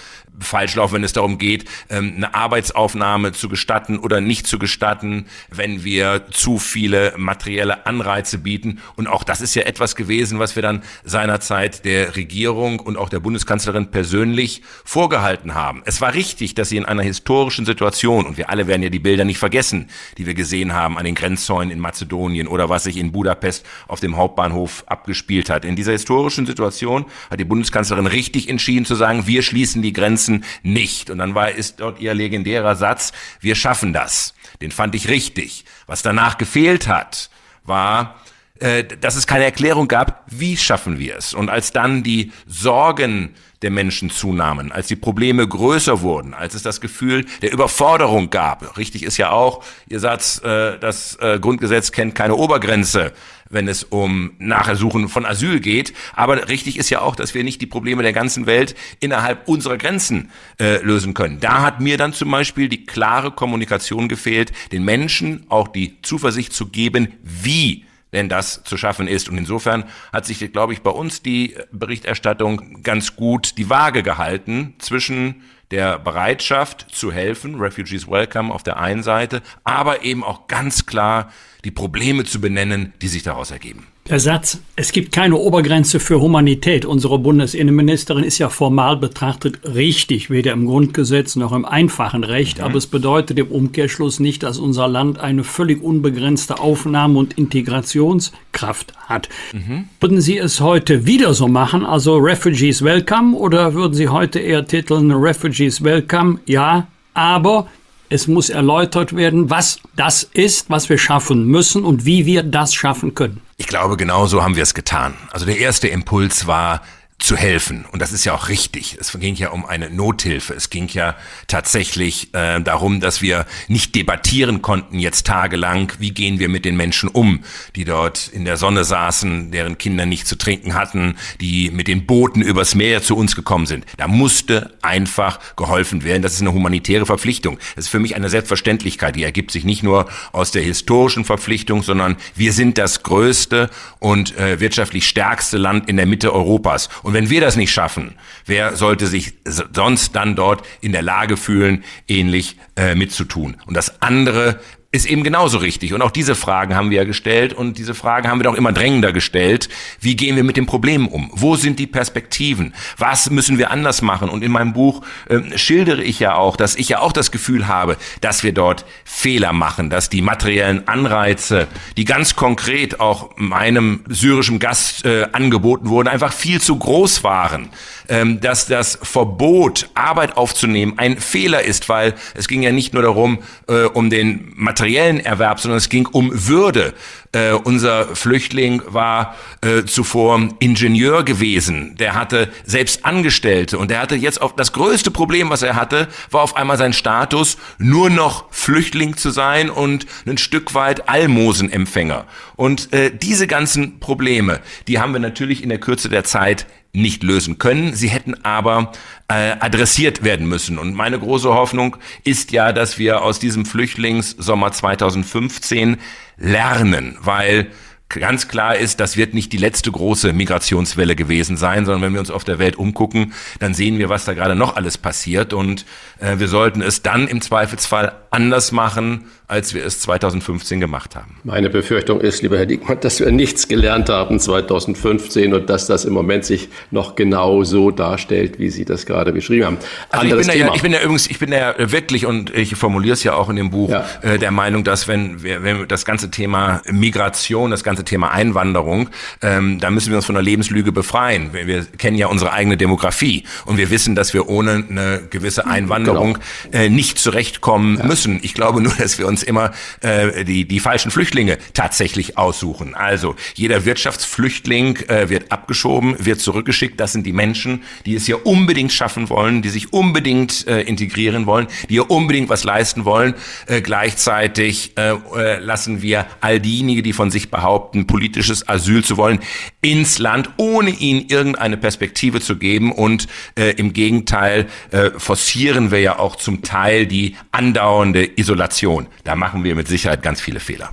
falsch 0.40 0.74
laufen, 0.74 0.94
wenn 0.94 1.04
es 1.04 1.12
darum 1.12 1.38
geht, 1.38 1.64
ähm, 1.88 2.14
eine 2.16 2.34
Arbeitsaufnahme 2.34 3.32
zu 3.32 3.48
gestatten 3.48 3.98
oder 3.98 4.20
nicht 4.20 4.46
zu 4.46 4.58
gestatten, 4.58 5.26
wenn 5.50 5.84
wir 5.84 6.26
zu 6.30 6.58
viele 6.58 7.14
materielle 7.16 7.86
Anreize 7.86 8.38
bieten. 8.38 8.80
Und 8.96 9.06
auch 9.06 9.24
das 9.24 9.40
ist 9.40 9.54
ja 9.54 9.62
etwas 9.62 9.96
gewesen, 9.96 10.38
was 10.38 10.56
wir 10.56 10.62
dann 10.62 10.82
seinerzeit 11.04 11.84
der 11.84 12.16
Regierung 12.16 12.80
und 12.80 12.96
auch 12.96 13.08
der 13.08 13.20
Bundeskanzlerin 13.20 13.90
persönlich 13.90 14.62
vorgehalten 14.84 15.54
haben. 15.54 15.82
Es 15.84 16.00
war 16.00 16.14
richtig, 16.14 16.54
dass 16.54 16.68
sie 16.68 16.76
in 16.76 16.84
einer 16.84 17.02
historischen 17.02 17.66
Situation, 17.66 18.26
und 18.26 18.36
wir 18.36 18.50
alle 18.50 18.66
werden 18.66 18.82
ja 18.82 18.90
die 18.90 18.98
Bilder 18.98 19.24
nicht 19.24 19.38
vergessen, 19.38 19.88
die 20.18 20.26
wir 20.26 20.34
gesehen 20.34 20.74
haben 20.74 20.98
an 20.98 21.04
den 21.04 21.14
Grenzzäunen 21.14 21.70
in 21.70 21.80
Mazedonien 21.80 22.46
oder 22.46 22.68
was 22.68 22.84
sich 22.84 22.96
in 22.96 23.12
Budapest 23.12 23.64
auf 23.88 24.00
dem 24.00 24.16
Hauptbahnhof 24.16 24.84
abgespielt 24.86 25.50
hat. 25.50 25.64
In 25.64 25.76
dieser 25.76 25.92
historischen 25.92 26.46
Situation 26.46 27.06
hat 27.30 27.40
die 27.40 27.44
Bundeskanzlerin 27.44 28.06
richtig 28.06 28.48
entschieden 28.48 28.84
zu 28.84 28.94
sagen, 28.94 29.26
wir 29.26 29.42
schließen 29.42 29.82
die 29.82 29.92
Grenzen 29.92 30.25
Grenzen 30.26 30.44
nicht. 30.62 31.10
Und 31.10 31.18
dann 31.18 31.34
war, 31.34 31.50
ist 31.50 31.80
dort 31.80 32.00
ihr 32.00 32.14
legendärer 32.14 32.76
Satz, 32.76 33.12
wir 33.40 33.54
schaffen 33.54 33.92
das. 33.92 34.34
Den 34.60 34.70
fand 34.70 34.94
ich 34.94 35.08
richtig. 35.08 35.64
Was 35.86 36.02
danach 36.02 36.38
gefehlt 36.38 36.88
hat, 36.88 37.30
war, 37.64 38.20
äh, 38.58 38.84
dass 38.84 39.16
es 39.16 39.26
keine 39.26 39.44
Erklärung 39.44 39.86
gab, 39.86 40.24
wie 40.28 40.56
schaffen 40.56 40.98
wir 40.98 41.16
es. 41.16 41.34
Und 41.34 41.50
als 41.50 41.72
dann 41.72 42.02
die 42.02 42.32
Sorgen 42.46 43.34
der 43.60 43.70
Menschen 43.70 44.08
zunahmen, 44.10 44.72
als 44.72 44.86
die 44.86 44.96
Probleme 44.96 45.46
größer 45.46 46.00
wurden, 46.00 46.32
als 46.32 46.54
es 46.54 46.62
das 46.62 46.80
Gefühl 46.80 47.26
der 47.42 47.52
Überforderung 47.52 48.30
gab. 48.30 48.78
Richtig 48.78 49.02
ist 49.02 49.16
ja 49.16 49.30
auch 49.30 49.62
Ihr 49.88 50.00
Satz, 50.00 50.40
äh, 50.42 50.78
das 50.78 51.16
äh, 51.20 51.38
Grundgesetz 51.38 51.92
kennt 51.92 52.14
keine 52.14 52.34
Obergrenze, 52.34 53.12
wenn 53.50 53.68
es 53.68 53.84
um 53.84 54.32
Nachersuchen 54.38 55.08
von 55.08 55.26
Asyl 55.26 55.60
geht. 55.60 55.92
Aber 56.14 56.48
richtig 56.48 56.78
ist 56.78 56.90
ja 56.90 57.00
auch, 57.00 57.14
dass 57.14 57.34
wir 57.34 57.44
nicht 57.44 57.60
die 57.60 57.66
Probleme 57.66 58.02
der 58.02 58.12
ganzen 58.12 58.46
Welt 58.46 58.74
innerhalb 59.00 59.48
unserer 59.48 59.78
Grenzen 59.78 60.30
lösen 60.58 61.14
können. 61.14 61.38
Da 61.38 61.62
hat 61.62 61.80
mir 61.80 61.96
dann 61.96 62.12
zum 62.12 62.30
Beispiel 62.30 62.68
die 62.68 62.86
klare 62.86 63.30
Kommunikation 63.30 64.08
gefehlt, 64.08 64.52
den 64.72 64.84
Menschen 64.84 65.46
auch 65.48 65.68
die 65.68 66.02
Zuversicht 66.02 66.52
zu 66.52 66.66
geben, 66.66 67.14
wie 67.22 67.85
denn 68.16 68.28
das 68.30 68.64
zu 68.64 68.76
schaffen 68.76 69.06
ist. 69.06 69.28
Und 69.28 69.36
insofern 69.36 69.84
hat 70.12 70.24
sich, 70.24 70.50
glaube 70.50 70.72
ich, 70.72 70.80
bei 70.80 70.90
uns 70.90 71.22
die 71.22 71.54
Berichterstattung 71.70 72.82
ganz 72.82 73.14
gut 73.14 73.58
die 73.58 73.68
Waage 73.68 74.02
gehalten 74.02 74.74
zwischen 74.78 75.42
der 75.70 75.98
Bereitschaft 75.98 76.86
zu 76.90 77.12
helfen, 77.12 77.56
Refugees 77.56 78.08
Welcome 78.08 78.52
auf 78.54 78.62
der 78.62 78.78
einen 78.78 79.02
Seite, 79.02 79.42
aber 79.64 80.02
eben 80.02 80.24
auch 80.24 80.46
ganz 80.48 80.86
klar 80.86 81.30
die 81.64 81.70
Probleme 81.70 82.24
zu 82.24 82.40
benennen, 82.40 82.94
die 83.02 83.08
sich 83.08 83.22
daraus 83.22 83.50
ergeben. 83.50 83.86
Der 84.08 84.20
Satz, 84.20 84.60
es 84.76 84.92
gibt 84.92 85.10
keine 85.10 85.36
Obergrenze 85.36 85.98
für 85.98 86.20
Humanität, 86.20 86.84
unsere 86.84 87.18
Bundesinnenministerin 87.18 88.22
ist 88.22 88.38
ja 88.38 88.48
formal 88.48 88.96
betrachtet 88.96 89.58
richtig, 89.64 90.30
weder 90.30 90.52
im 90.52 90.66
Grundgesetz 90.66 91.34
noch 91.34 91.50
im 91.50 91.64
einfachen 91.64 92.22
Recht, 92.22 92.58
mhm. 92.58 92.64
aber 92.64 92.76
es 92.76 92.86
bedeutet 92.86 93.36
im 93.36 93.48
Umkehrschluss 93.48 94.20
nicht, 94.20 94.44
dass 94.44 94.58
unser 94.58 94.86
Land 94.86 95.18
eine 95.18 95.42
völlig 95.42 95.82
unbegrenzte 95.82 96.60
Aufnahme- 96.60 97.18
und 97.18 97.36
Integrationskraft 97.36 98.92
hat. 99.08 99.28
Mhm. 99.52 99.88
Würden 100.00 100.20
Sie 100.20 100.38
es 100.38 100.60
heute 100.60 101.04
wieder 101.06 101.34
so 101.34 101.48
machen, 101.48 101.84
also 101.84 102.16
Refugees 102.16 102.82
Welcome, 102.84 103.36
oder 103.36 103.74
würden 103.74 103.94
Sie 103.94 104.08
heute 104.08 104.38
eher 104.38 104.64
titeln 104.64 105.10
Refugees 105.10 105.82
Welcome, 105.82 106.38
ja, 106.46 106.86
aber 107.12 107.66
es 108.08 108.28
muss 108.28 108.50
erläutert 108.50 109.14
werden, 109.16 109.50
was 109.50 109.80
das 109.96 110.22
ist, 110.22 110.70
was 110.70 110.88
wir 110.88 110.98
schaffen 110.98 111.44
müssen 111.46 111.84
und 111.84 112.04
wie 112.04 112.26
wir 112.26 112.42
das 112.42 112.74
schaffen 112.74 113.14
können. 113.14 113.40
Ich 113.56 113.66
glaube, 113.66 113.96
genau 113.96 114.26
so 114.26 114.42
haben 114.42 114.56
wir 114.56 114.62
es 114.62 114.74
getan. 114.74 115.14
Also 115.30 115.46
der 115.46 115.58
erste 115.58 115.88
Impuls 115.88 116.46
war, 116.46 116.82
zu 117.18 117.34
helfen. 117.34 117.86
Und 117.90 118.02
das 118.02 118.12
ist 118.12 118.24
ja 118.26 118.34
auch 118.34 118.48
richtig. 118.50 118.98
Es 119.00 119.12
ging 119.18 119.34
ja 119.36 119.48
um 119.48 119.64
eine 119.64 119.88
Nothilfe. 119.88 120.52
Es 120.52 120.68
ging 120.68 120.86
ja 120.88 121.16
tatsächlich 121.48 122.34
äh, 122.34 122.60
darum, 122.60 123.00
dass 123.00 123.22
wir 123.22 123.46
nicht 123.68 123.94
debattieren 123.94 124.60
konnten 124.60 124.98
jetzt 124.98 125.26
tagelang, 125.26 125.92
wie 125.98 126.10
gehen 126.10 126.38
wir 126.38 126.50
mit 126.50 126.66
den 126.66 126.76
Menschen 126.76 127.08
um, 127.08 127.42
die 127.74 127.84
dort 127.84 128.28
in 128.28 128.44
der 128.44 128.58
Sonne 128.58 128.84
saßen, 128.84 129.50
deren 129.50 129.78
Kinder 129.78 130.04
nicht 130.04 130.26
zu 130.26 130.36
trinken 130.36 130.74
hatten, 130.74 131.16
die 131.40 131.70
mit 131.70 131.88
den 131.88 132.04
Booten 132.04 132.42
übers 132.42 132.74
Meer 132.74 133.02
zu 133.02 133.16
uns 133.16 133.34
gekommen 133.34 133.64
sind. 133.64 133.86
Da 133.96 134.08
musste 134.08 134.74
einfach 134.82 135.40
geholfen 135.56 136.04
werden. 136.04 136.22
Das 136.22 136.34
ist 136.34 136.42
eine 136.42 136.52
humanitäre 136.52 137.06
Verpflichtung. 137.06 137.58
Das 137.76 137.86
ist 137.86 137.90
für 137.90 137.98
mich 137.98 138.14
eine 138.14 138.28
Selbstverständlichkeit. 138.28 139.16
Die 139.16 139.24
ergibt 139.24 139.52
sich 139.52 139.64
nicht 139.64 139.82
nur 139.82 140.06
aus 140.32 140.50
der 140.50 140.62
historischen 140.62 141.24
Verpflichtung, 141.24 141.82
sondern 141.82 142.16
wir 142.34 142.52
sind 142.52 142.76
das 142.76 143.02
größte 143.02 143.70
und 144.00 144.36
äh, 144.36 144.60
wirtschaftlich 144.60 145.08
stärkste 145.08 145.56
Land 145.56 145.88
in 145.88 145.96
der 145.96 146.06
Mitte 146.06 146.34
Europas. 146.34 146.90
Und 147.06 147.14
wenn 147.14 147.30
wir 147.30 147.40
das 147.40 147.54
nicht 147.54 147.70
schaffen, 147.70 148.16
wer 148.46 148.74
sollte 148.74 149.06
sich 149.06 149.34
sonst 149.44 150.16
dann 150.16 150.34
dort 150.34 150.66
in 150.80 150.90
der 150.90 151.02
Lage 151.02 151.36
fühlen, 151.36 151.84
ähnlich 152.08 152.56
äh, 152.74 152.96
mitzutun? 152.96 153.58
Und 153.64 153.76
das 153.76 154.02
andere 154.02 154.58
ist 154.92 155.06
eben 155.06 155.24
genauso 155.24 155.58
richtig. 155.58 155.92
Und 155.92 156.02
auch 156.02 156.10
diese 156.10 156.34
Fragen 156.34 156.74
haben 156.74 156.90
wir 156.90 156.98
ja 156.98 157.04
gestellt 157.04 157.52
und 157.52 157.76
diese 157.76 157.94
Fragen 157.94 158.28
haben 158.28 158.38
wir 158.38 158.44
doch 158.44 158.54
immer 158.54 158.72
drängender 158.72 159.12
gestellt. 159.12 159.68
Wie 160.00 160.16
gehen 160.16 160.36
wir 160.36 160.44
mit 160.44 160.56
den 160.56 160.66
Problemen 160.66 161.08
um? 161.08 161.30
Wo 161.34 161.56
sind 161.56 161.78
die 161.78 161.86
Perspektiven? 161.86 162.72
Was 162.96 163.30
müssen 163.30 163.58
wir 163.58 163.70
anders 163.70 164.00
machen? 164.00 164.28
Und 164.28 164.42
in 164.42 164.52
meinem 164.52 164.72
Buch 164.72 165.02
äh, 165.28 165.58
schildere 165.58 166.02
ich 166.02 166.20
ja 166.20 166.36
auch, 166.36 166.56
dass 166.56 166.76
ich 166.76 166.88
ja 166.88 167.00
auch 167.00 167.12
das 167.12 167.30
Gefühl 167.30 167.66
habe, 167.66 167.96
dass 168.20 168.42
wir 168.42 168.52
dort 168.52 168.86
Fehler 169.04 169.52
machen, 169.52 169.90
dass 169.90 170.08
die 170.08 170.22
materiellen 170.22 170.88
Anreize, 170.88 171.66
die 171.96 172.04
ganz 172.04 172.36
konkret 172.36 173.00
auch 173.00 173.36
meinem 173.36 174.04
syrischen 174.08 174.58
Gast 174.58 175.04
äh, 175.04 175.26
angeboten 175.32 175.88
wurden, 175.88 176.08
einfach 176.08 176.32
viel 176.32 176.60
zu 176.60 176.76
groß 176.76 177.24
waren. 177.24 177.68
Ähm, 178.08 178.40
dass 178.40 178.66
das 178.66 178.98
Verbot, 179.02 179.88
Arbeit 179.94 180.36
aufzunehmen, 180.36 180.94
ein 180.96 181.18
Fehler 181.18 181.62
ist, 181.62 181.88
weil 181.88 182.14
es 182.34 182.46
ging 182.46 182.62
ja 182.62 182.70
nicht 182.70 182.94
nur 182.94 183.02
darum, 183.02 183.38
äh, 183.68 183.84
um 183.84 184.10
den 184.10 184.52
materiellen 184.54 185.18
Erwerb, 185.20 185.60
sondern 185.60 185.78
es 185.78 185.88
ging 185.88 186.06
um 186.06 186.30
Würde. 186.32 186.94
Äh, 187.32 187.52
unser 187.52 188.14
Flüchtling 188.14 188.82
war 188.86 189.36
äh, 189.60 189.84
zuvor 189.84 190.48
Ingenieur 190.58 191.24
gewesen. 191.24 191.96
Der 191.96 192.14
hatte 192.14 192.48
selbst 192.64 193.04
Angestellte 193.04 193.78
und 193.78 193.90
der 193.90 194.00
hatte 194.00 194.14
jetzt 194.14 194.40
auf 194.40 194.54
das 194.54 194.72
größte 194.72 195.10
Problem, 195.10 195.50
was 195.50 195.62
er 195.62 195.76
hatte, 195.76 196.08
war 196.30 196.42
auf 196.42 196.56
einmal 196.56 196.78
sein 196.78 196.92
Status, 196.92 197.58
nur 197.78 198.08
noch 198.08 198.44
Flüchtling 198.52 199.16
zu 199.16 199.30
sein 199.30 199.68
und 199.68 200.06
ein 200.26 200.38
Stück 200.38 200.74
weit 200.74 201.08
Almosenempfänger. 201.08 202.26
Und 202.54 202.92
äh, 202.92 203.10
diese 203.14 203.46
ganzen 203.46 204.00
Probleme, 204.00 204.60
die 204.88 204.98
haben 204.98 205.12
wir 205.12 205.20
natürlich 205.20 205.62
in 205.62 205.68
der 205.68 205.78
Kürze 205.78 206.08
der 206.08 206.24
Zeit 206.24 206.66
nicht 206.96 207.22
lösen 207.22 207.58
können. 207.58 207.94
Sie 207.94 208.08
hätten 208.08 208.44
aber 208.44 208.92
äh, 209.28 209.56
adressiert 209.60 210.24
werden 210.24 210.48
müssen. 210.48 210.78
Und 210.78 210.94
meine 210.94 211.18
große 211.18 211.48
Hoffnung 211.48 211.96
ist 212.24 212.52
ja, 212.52 212.72
dass 212.72 212.98
wir 212.98 213.22
aus 213.22 213.38
diesem 213.38 213.66
Flüchtlingssommer 213.66 214.72
2015 214.72 215.98
lernen, 216.38 217.18
weil 217.20 217.70
ganz 218.08 218.46
klar 218.48 218.76
ist, 218.76 219.00
das 219.00 219.16
wird 219.16 219.34
nicht 219.34 219.52
die 219.52 219.56
letzte 219.56 219.90
große 219.90 220.32
Migrationswelle 220.32 221.16
gewesen 221.16 221.56
sein, 221.56 221.84
sondern 221.84 222.02
wenn 222.02 222.12
wir 222.12 222.20
uns 222.20 222.30
auf 222.30 222.44
der 222.44 222.58
Welt 222.58 222.76
umgucken, 222.76 223.32
dann 223.58 223.74
sehen 223.74 223.98
wir, 223.98 224.08
was 224.08 224.24
da 224.24 224.34
gerade 224.34 224.54
noch 224.54 224.76
alles 224.76 224.96
passiert 224.96 225.52
und 225.52 225.84
wir 226.20 226.48
sollten 226.48 226.82
es 226.82 227.02
dann 227.02 227.28
im 227.28 227.40
Zweifelsfall 227.40 228.12
anders 228.30 228.72
machen, 228.72 229.26
als 229.48 229.74
wir 229.74 229.84
es 229.84 230.00
2015 230.00 230.80
gemacht 230.80 231.14
haben. 231.14 231.36
Meine 231.44 231.70
Befürchtung 231.70 232.20
ist, 232.20 232.42
lieber 232.42 232.58
Herr 232.58 232.66
Diekmann, 232.66 233.00
dass 233.00 233.20
wir 233.20 233.30
nichts 233.30 233.68
gelernt 233.68 234.08
haben 234.08 234.40
2015 234.40 235.54
und 235.54 235.70
dass 235.70 235.86
das 235.86 236.04
im 236.04 236.12
Moment 236.12 236.44
sich 236.44 236.68
noch 236.90 237.14
genau 237.14 237.62
so 237.62 237.90
darstellt, 237.90 238.58
wie 238.58 238.70
Sie 238.70 238.84
das 238.84 239.06
gerade 239.06 239.32
beschrieben 239.32 239.66
haben. 239.66 239.78
Also 240.10 240.36
ich 240.36 240.46
bin, 240.46 240.58
ja, 240.58 240.74
ich 240.74 240.82
bin 240.82 240.92
ja 240.92 241.00
übrigens, 241.00 241.28
ich 241.28 241.38
bin 241.38 241.52
ja 241.52 241.74
wirklich, 241.78 242.26
und 242.26 242.52
ich 242.54 242.74
formuliere 242.76 243.14
es 243.14 243.22
ja 243.22 243.34
auch 243.34 243.48
in 243.48 243.56
dem 243.56 243.70
Buch, 243.70 243.90
ja. 243.90 244.04
äh, 244.22 244.38
der 244.38 244.50
Meinung, 244.50 244.84
dass 244.84 245.06
wenn 245.06 245.42
wir, 245.42 245.62
wenn 245.62 245.86
das 245.86 246.04
ganze 246.04 246.30
Thema 246.30 246.82
Migration, 246.90 247.70
das 247.70 247.84
ganze 247.84 247.96
ganze 247.96 248.04
Thema 248.04 248.30
Einwanderung, 248.30 249.08
ähm, 249.40 249.80
da 249.80 249.90
müssen 249.90 250.10
wir 250.10 250.16
uns 250.16 250.26
von 250.26 250.34
der 250.34 250.44
Lebenslüge 250.44 250.92
befreien. 250.92 251.54
Wir, 251.54 251.66
wir, 251.66 251.84
kennen 251.96 252.18
ja 252.18 252.26
unsere 252.26 252.52
eigene 252.52 252.76
Demografie 252.76 253.44
und 253.64 253.78
wir 253.78 253.88
wissen, 253.88 254.14
dass 254.14 254.34
wir 254.34 254.50
ohne 254.50 254.84
eine 254.88 255.22
gewisse 255.30 255.66
Einwanderung 255.66 256.05
genau. 256.14 256.38
äh, 256.72 256.88
nicht 256.88 257.18
zurechtkommen 257.18 257.98
ja. 257.98 258.04
müssen. 258.04 258.40
Ich 258.42 258.54
glaube 258.54 258.80
nur, 258.80 258.92
dass 258.94 259.18
wir 259.18 259.26
uns 259.26 259.42
immer 259.42 259.72
äh, 260.00 260.44
die, 260.44 260.66
die 260.66 260.80
falschen 260.80 261.10
Flüchtlinge 261.10 261.58
tatsächlich 261.74 262.38
aussuchen. 262.38 262.94
Also 262.94 263.36
jeder 263.54 263.84
Wirtschaftsflüchtling 263.84 264.96
äh, 265.08 265.28
wird 265.28 265.52
abgeschoben, 265.52 266.16
wird 266.24 266.40
zurückgeschickt. 266.40 266.98
Das 267.00 267.12
sind 267.12 267.26
die 267.26 267.32
Menschen, 267.32 267.82
die 268.04 268.14
es 268.14 268.26
hier 268.26 268.46
unbedingt 268.46 268.92
schaffen 268.92 269.28
wollen, 269.30 269.62
die 269.62 269.68
sich 269.68 269.92
unbedingt 269.92 270.66
äh, 270.66 270.82
integrieren 270.82 271.46
wollen, 271.46 271.66
die 271.88 271.94
hier 271.94 272.10
unbedingt 272.10 272.48
was 272.48 272.64
leisten 272.64 273.04
wollen. 273.04 273.34
Äh, 273.66 273.80
gleichzeitig 273.80 274.92
äh, 274.96 275.12
äh, 275.12 275.58
lassen 275.58 276.02
wir 276.02 276.26
all 276.40 276.60
diejenigen, 276.60 277.02
die 277.02 277.12
von 277.12 277.30
sich 277.30 277.50
behaupten, 277.50 278.06
politisches 278.06 278.68
Asyl 278.68 279.04
zu 279.04 279.16
wollen, 279.16 279.40
ins 279.80 280.18
Land, 280.18 280.50
ohne 280.56 280.90
ihnen 280.90 281.26
irgendeine 281.28 281.76
Perspektive 281.76 282.40
zu 282.40 282.56
geben. 282.56 282.92
Und 282.92 283.26
äh, 283.58 283.70
im 283.72 283.92
Gegenteil 283.92 284.66
äh, 284.90 285.10
forcieren 285.16 285.90
wir 285.90 285.95
ja 285.98 286.18
auch 286.18 286.36
zum 286.36 286.62
Teil 286.62 287.06
die 287.06 287.36
andauernde 287.52 288.28
Isolation. 288.36 289.06
Da 289.24 289.36
machen 289.36 289.64
wir 289.64 289.74
mit 289.74 289.88
Sicherheit 289.88 290.22
ganz 290.22 290.40
viele 290.40 290.60
Fehler. 290.60 290.90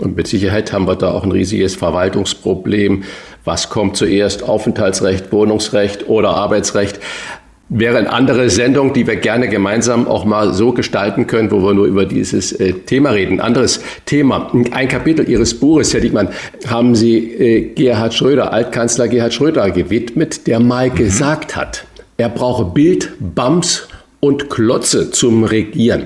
Und 0.00 0.16
mit 0.16 0.26
Sicherheit 0.26 0.72
haben 0.72 0.86
wir 0.86 0.96
da 0.96 1.12
auch 1.12 1.24
ein 1.24 1.32
riesiges 1.32 1.76
Verwaltungsproblem. 1.76 3.04
Was 3.44 3.68
kommt 3.68 3.96
zuerst? 3.96 4.42
Aufenthaltsrecht, 4.42 5.32
Wohnungsrecht 5.32 6.08
oder 6.08 6.30
Arbeitsrecht? 6.30 7.00
wäre 7.68 7.98
eine 7.98 8.12
andere 8.12 8.50
Sendung, 8.50 8.92
die 8.92 9.06
wir 9.06 9.16
gerne 9.16 9.48
gemeinsam 9.48 10.06
auch 10.06 10.24
mal 10.24 10.52
so 10.52 10.72
gestalten 10.72 11.26
können, 11.26 11.50
wo 11.50 11.62
wir 11.62 11.74
nur 11.74 11.86
über 11.86 12.04
dieses 12.04 12.52
äh, 12.52 12.72
Thema 12.72 13.10
reden. 13.10 13.40
Anderes 13.40 13.80
Thema. 14.04 14.50
Ein 14.70 14.88
Kapitel 14.88 15.28
Ihres 15.28 15.58
Buches, 15.58 15.92
Herr 15.94 16.00
Diekmann, 16.00 16.28
haben 16.66 16.94
Sie 16.94 17.16
äh, 17.18 17.74
Gerhard 17.74 18.14
Schröder, 18.14 18.52
Altkanzler 18.52 19.08
Gerhard 19.08 19.34
Schröder 19.34 19.70
gewidmet, 19.70 20.46
der 20.46 20.60
mal 20.60 20.90
mhm. 20.90 20.94
gesagt 20.94 21.56
hat, 21.56 21.86
er 22.16 22.28
brauche 22.28 22.64
Bild, 22.66 23.12
Bams 23.18 23.88
und 24.24 24.48
Klotze 24.48 25.10
zum 25.10 25.44
Regieren. 25.44 26.04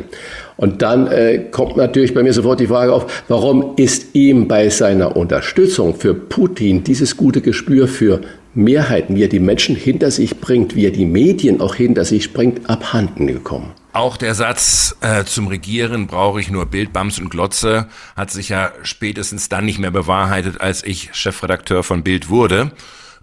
Und 0.57 0.83
dann 0.83 1.07
äh, 1.07 1.45
kommt 1.53 1.77
natürlich 1.77 2.15
bei 2.15 2.25
mir 2.25 2.33
sofort 2.33 2.59
die 2.59 2.67
Frage 2.67 2.93
auf, 2.93 3.23
warum 3.29 3.75
ist 3.77 4.17
ihm 4.17 4.49
bei 4.49 4.71
seiner 4.71 5.17
Unterstützung 5.17 5.95
für 5.95 6.15
Putin 6.15 6.83
dieses 6.83 7.17
gute 7.17 7.41
Gespür 7.41 7.87
für 7.87 8.21
Mehrheiten, 8.55 9.15
wie 9.15 9.23
er 9.23 9.29
die 9.29 9.39
Menschen 9.39 9.77
hinter 9.77 10.11
sich 10.11 10.41
bringt, 10.41 10.75
wie 10.75 10.87
er 10.87 10.91
die 10.91 11.05
Medien 11.05 11.61
auch 11.61 11.77
hinter 11.77 12.05
sich 12.05 12.33
bringt, 12.33 12.69
abhanden 12.69 13.29
gekommen? 13.29 13.71
Auch 13.93 14.17
der 14.17 14.35
Satz 14.35 14.97
äh, 15.01 15.23
zum 15.23 15.47
Regieren 15.47 16.09
brauche 16.09 16.41
ich 16.41 16.51
nur 16.51 16.67
Bild, 16.67 16.93
Bams 16.93 17.21
und 17.21 17.31
Glotze 17.31 17.87
hat 18.17 18.33
sich 18.33 18.49
ja 18.49 18.73
spätestens 18.83 19.49
dann 19.49 19.65
nicht 19.65 19.79
mehr 19.79 19.93
bewahrheitet, 19.93 20.61
als 20.61 20.83
ich 20.83 21.11
Chefredakteur 21.13 21.85
von 21.85 22.03
Bild 22.03 22.31
wurde. 22.31 22.73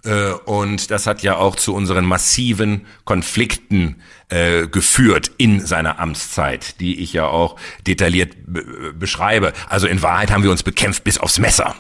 Äh, 0.05 0.31
und 0.45 0.91
das 0.91 1.07
hat 1.07 1.23
ja 1.23 1.37
auch 1.37 1.55
zu 1.55 1.73
unseren 1.73 2.05
massiven 2.05 2.85
Konflikten 3.03 4.01
äh, 4.29 4.67
geführt 4.67 5.31
in 5.37 5.65
seiner 5.65 5.99
Amtszeit, 5.99 6.79
die 6.79 6.99
ich 6.99 7.13
ja 7.13 7.27
auch 7.27 7.57
detailliert 7.87 8.35
beschreibe. 8.97 9.53
Also 9.69 9.87
in 9.87 10.01
Wahrheit 10.01 10.31
haben 10.31 10.43
wir 10.43 10.51
uns 10.51 10.63
bekämpft 10.63 11.03
bis 11.03 11.17
aufs 11.17 11.39
Messer 11.39 11.75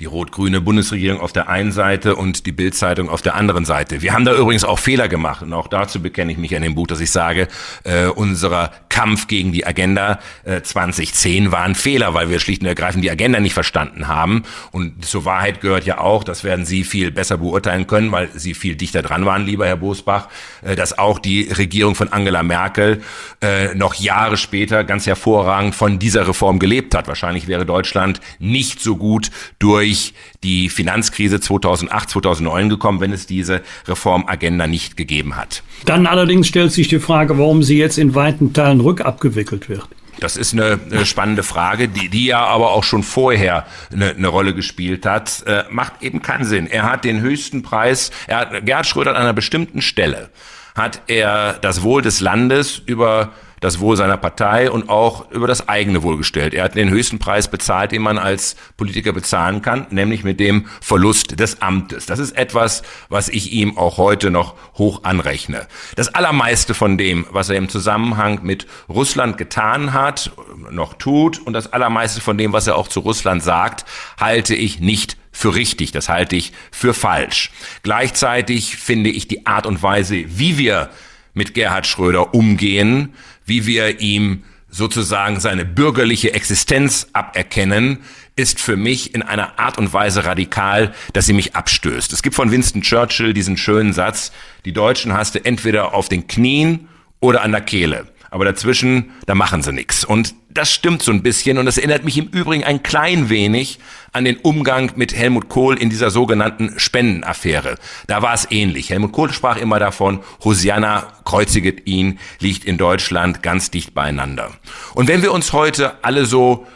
die 0.00 0.06
rot-grüne 0.06 0.60
Bundesregierung 0.60 1.20
auf 1.20 1.32
der 1.32 1.48
einen 1.48 1.70
Seite 1.70 2.16
und 2.16 2.46
die 2.46 2.52
Bildzeitung 2.52 3.08
auf 3.08 3.22
der 3.22 3.36
anderen 3.36 3.64
Seite. 3.64 4.02
Wir 4.02 4.12
haben 4.12 4.24
da 4.24 4.34
übrigens 4.34 4.64
auch 4.64 4.80
Fehler 4.80 5.08
gemacht 5.08 5.42
und 5.42 5.52
auch 5.52 5.68
dazu 5.68 6.02
bekenne 6.02 6.32
ich 6.32 6.38
mich 6.38 6.50
in 6.50 6.62
dem 6.62 6.74
Buch, 6.74 6.88
dass 6.88 6.98
ich 6.98 7.12
sage, 7.12 7.46
äh, 7.84 8.06
unser 8.06 8.72
Kampf 8.88 9.28
gegen 9.28 9.52
die 9.52 9.64
Agenda 9.64 10.18
äh, 10.42 10.62
2010 10.62 11.52
war 11.52 11.62
ein 11.62 11.76
Fehler, 11.76 12.12
weil 12.12 12.28
wir 12.28 12.40
schlicht 12.40 12.62
und 12.62 12.66
ergreifend 12.66 13.04
die 13.04 13.10
Agenda 13.10 13.38
nicht 13.38 13.54
verstanden 13.54 14.08
haben. 14.08 14.42
Und 14.72 15.04
zur 15.04 15.24
Wahrheit 15.24 15.60
gehört 15.60 15.84
ja 15.84 15.98
auch, 15.98 16.24
das 16.24 16.42
werden 16.42 16.64
Sie 16.64 16.82
viel 16.82 17.12
besser 17.12 17.38
beurteilen 17.38 17.86
können, 17.86 18.10
weil 18.10 18.28
Sie 18.34 18.54
viel 18.54 18.74
dichter 18.74 19.02
dran 19.02 19.24
waren, 19.26 19.46
lieber 19.46 19.66
Herr 19.66 19.76
Bosbach, 19.76 20.28
äh, 20.62 20.74
dass 20.74 20.98
auch 20.98 21.20
die 21.20 21.52
Regierung 21.52 21.94
von 21.94 22.12
Angela 22.12 22.42
Merkel 22.42 23.00
äh, 23.40 23.76
noch 23.76 23.94
Jahre 23.94 24.36
später 24.36 24.82
ganz 24.82 25.06
hervorragend 25.06 25.76
von 25.76 26.00
dieser 26.00 26.26
Reform 26.26 26.58
gelebt 26.58 26.96
hat. 26.96 27.06
Wahrscheinlich 27.06 27.46
wäre 27.46 27.64
Deutschland 27.64 28.20
nicht 28.40 28.80
so 28.80 28.96
gut 28.96 29.30
durch 29.60 29.83
durch 29.84 30.14
die 30.42 30.70
Finanzkrise 30.70 31.40
2008, 31.40 32.08
2009 32.10 32.70
gekommen, 32.70 33.00
wenn 33.00 33.12
es 33.12 33.26
diese 33.26 33.60
Reformagenda 33.86 34.66
nicht 34.66 34.96
gegeben 34.96 35.36
hat. 35.36 35.62
Dann 35.84 36.06
allerdings 36.06 36.48
stellt 36.48 36.72
sich 36.72 36.88
die 36.88 37.00
Frage, 37.00 37.36
warum 37.38 37.62
sie 37.62 37.76
jetzt 37.76 37.98
in 37.98 38.14
weiten 38.14 38.54
Teilen 38.54 38.80
rückabgewickelt 38.80 39.68
wird. 39.68 39.86
Das 40.20 40.38
ist 40.38 40.54
eine, 40.54 40.78
eine, 40.90 41.04
spannende 41.04 41.42
Frage, 41.42 41.88
die, 41.88 42.08
die 42.08 42.26
ja 42.26 42.46
aber 42.46 42.70
auch 42.70 42.84
schon 42.84 43.02
vorher 43.02 43.66
eine, 43.92 44.10
eine 44.10 44.28
Rolle 44.28 44.54
gespielt 44.54 45.04
hat. 45.04 45.42
Äh, 45.46 45.64
macht 45.70 46.02
eben 46.02 46.22
keinen 46.22 46.44
Sinn. 46.44 46.66
Er 46.66 46.84
hat 46.84 47.04
den 47.04 47.20
höchsten 47.20 47.62
Preis, 47.62 48.10
er 48.26 48.38
hat, 48.38 48.64
Gerhard 48.64 48.86
Schröder 48.86 49.10
an 49.10 49.16
einer 49.16 49.34
bestimmten 49.34 49.82
Stelle 49.82 50.30
hat 50.74 51.02
er 51.06 51.52
das 51.60 51.82
Wohl 51.82 52.02
des 52.02 52.20
Landes 52.20 52.82
über 52.84 53.32
das 53.64 53.80
Wohl 53.80 53.96
seiner 53.96 54.18
Partei 54.18 54.70
und 54.70 54.90
auch 54.90 55.30
über 55.30 55.46
das 55.46 55.70
eigene 55.70 56.02
Wohl 56.02 56.18
gestellt. 56.18 56.52
Er 56.52 56.64
hat 56.64 56.74
den 56.74 56.90
höchsten 56.90 57.18
Preis 57.18 57.48
bezahlt, 57.48 57.92
den 57.92 58.02
man 58.02 58.18
als 58.18 58.56
Politiker 58.76 59.14
bezahlen 59.14 59.62
kann, 59.62 59.86
nämlich 59.88 60.22
mit 60.22 60.38
dem 60.38 60.66
Verlust 60.82 61.40
des 61.40 61.62
Amtes. 61.62 62.04
Das 62.04 62.18
ist 62.18 62.32
etwas, 62.32 62.82
was 63.08 63.30
ich 63.30 63.52
ihm 63.52 63.78
auch 63.78 63.96
heute 63.96 64.30
noch 64.30 64.54
hoch 64.74 65.04
anrechne. 65.04 65.66
Das 65.96 66.14
allermeiste 66.14 66.74
von 66.74 66.98
dem, 66.98 67.24
was 67.30 67.48
er 67.48 67.56
im 67.56 67.70
Zusammenhang 67.70 68.40
mit 68.42 68.66
Russland 68.90 69.38
getan 69.38 69.94
hat, 69.94 70.32
noch 70.70 70.92
tut 70.92 71.38
und 71.38 71.54
das 71.54 71.72
allermeiste 71.72 72.20
von 72.20 72.36
dem, 72.36 72.52
was 72.52 72.66
er 72.66 72.76
auch 72.76 72.88
zu 72.88 73.00
Russland 73.00 73.42
sagt, 73.42 73.86
halte 74.20 74.54
ich 74.54 74.78
nicht 74.78 75.16
für 75.32 75.54
richtig, 75.54 75.90
das 75.90 76.10
halte 76.10 76.36
ich 76.36 76.52
für 76.70 76.92
falsch. 76.92 77.50
Gleichzeitig 77.82 78.76
finde 78.76 79.08
ich 79.08 79.26
die 79.26 79.46
Art 79.46 79.64
und 79.64 79.82
Weise, 79.82 80.22
wie 80.26 80.58
wir 80.58 80.90
mit 81.34 81.52
Gerhard 81.54 81.86
Schröder 81.86 82.32
umgehen, 82.32 83.14
wie 83.44 83.66
wir 83.66 84.00
ihm 84.00 84.44
sozusagen 84.68 85.38
seine 85.38 85.64
bürgerliche 85.64 86.34
Existenz 86.34 87.08
aberkennen, 87.12 87.98
ist 88.36 88.60
für 88.60 88.76
mich 88.76 89.14
in 89.14 89.22
einer 89.22 89.58
Art 89.58 89.78
und 89.78 89.92
Weise 89.92 90.24
radikal, 90.24 90.92
dass 91.12 91.26
sie 91.26 91.32
mich 91.32 91.54
abstößt. 91.54 92.12
Es 92.12 92.22
gibt 92.22 92.34
von 92.34 92.50
Winston 92.50 92.82
Churchill 92.82 93.32
diesen 93.32 93.56
schönen 93.56 93.92
Satz, 93.92 94.32
die 94.64 94.72
Deutschen 94.72 95.12
hast 95.12 95.36
du 95.36 95.44
entweder 95.44 95.94
auf 95.94 96.08
den 96.08 96.26
Knien 96.26 96.88
oder 97.20 97.42
an 97.42 97.52
der 97.52 97.60
Kehle 97.60 98.08
aber 98.34 98.44
dazwischen, 98.44 99.12
da 99.26 99.36
machen 99.36 99.62
sie 99.62 99.72
nichts. 99.72 100.04
Und 100.04 100.34
das 100.50 100.72
stimmt 100.72 101.02
so 101.02 101.12
ein 101.12 101.22
bisschen 101.22 101.56
und 101.56 101.66
das 101.66 101.78
erinnert 101.78 102.02
mich 102.02 102.18
im 102.18 102.26
Übrigen 102.26 102.64
ein 102.64 102.82
klein 102.82 103.28
wenig 103.28 103.78
an 104.12 104.24
den 104.24 104.38
Umgang 104.38 104.90
mit 104.96 105.14
Helmut 105.14 105.48
Kohl 105.48 105.78
in 105.78 105.88
dieser 105.88 106.10
sogenannten 106.10 106.74
Spendenaffäre. 106.76 107.76
Da 108.08 108.22
war 108.22 108.34
es 108.34 108.48
ähnlich. 108.50 108.90
Helmut 108.90 109.12
Kohl 109.12 109.32
sprach 109.32 109.56
immer 109.56 109.78
davon, 109.78 110.18
Hosianna 110.42 111.12
kreuziget 111.24 111.86
ihn, 111.86 112.18
liegt 112.40 112.64
in 112.64 112.76
Deutschland 112.76 113.44
ganz 113.44 113.70
dicht 113.70 113.94
beieinander. 113.94 114.50
Und 114.94 115.06
wenn 115.06 115.22
wir 115.22 115.30
uns 115.30 115.52
heute 115.52 116.02
alle 116.02 116.26
so 116.26 116.66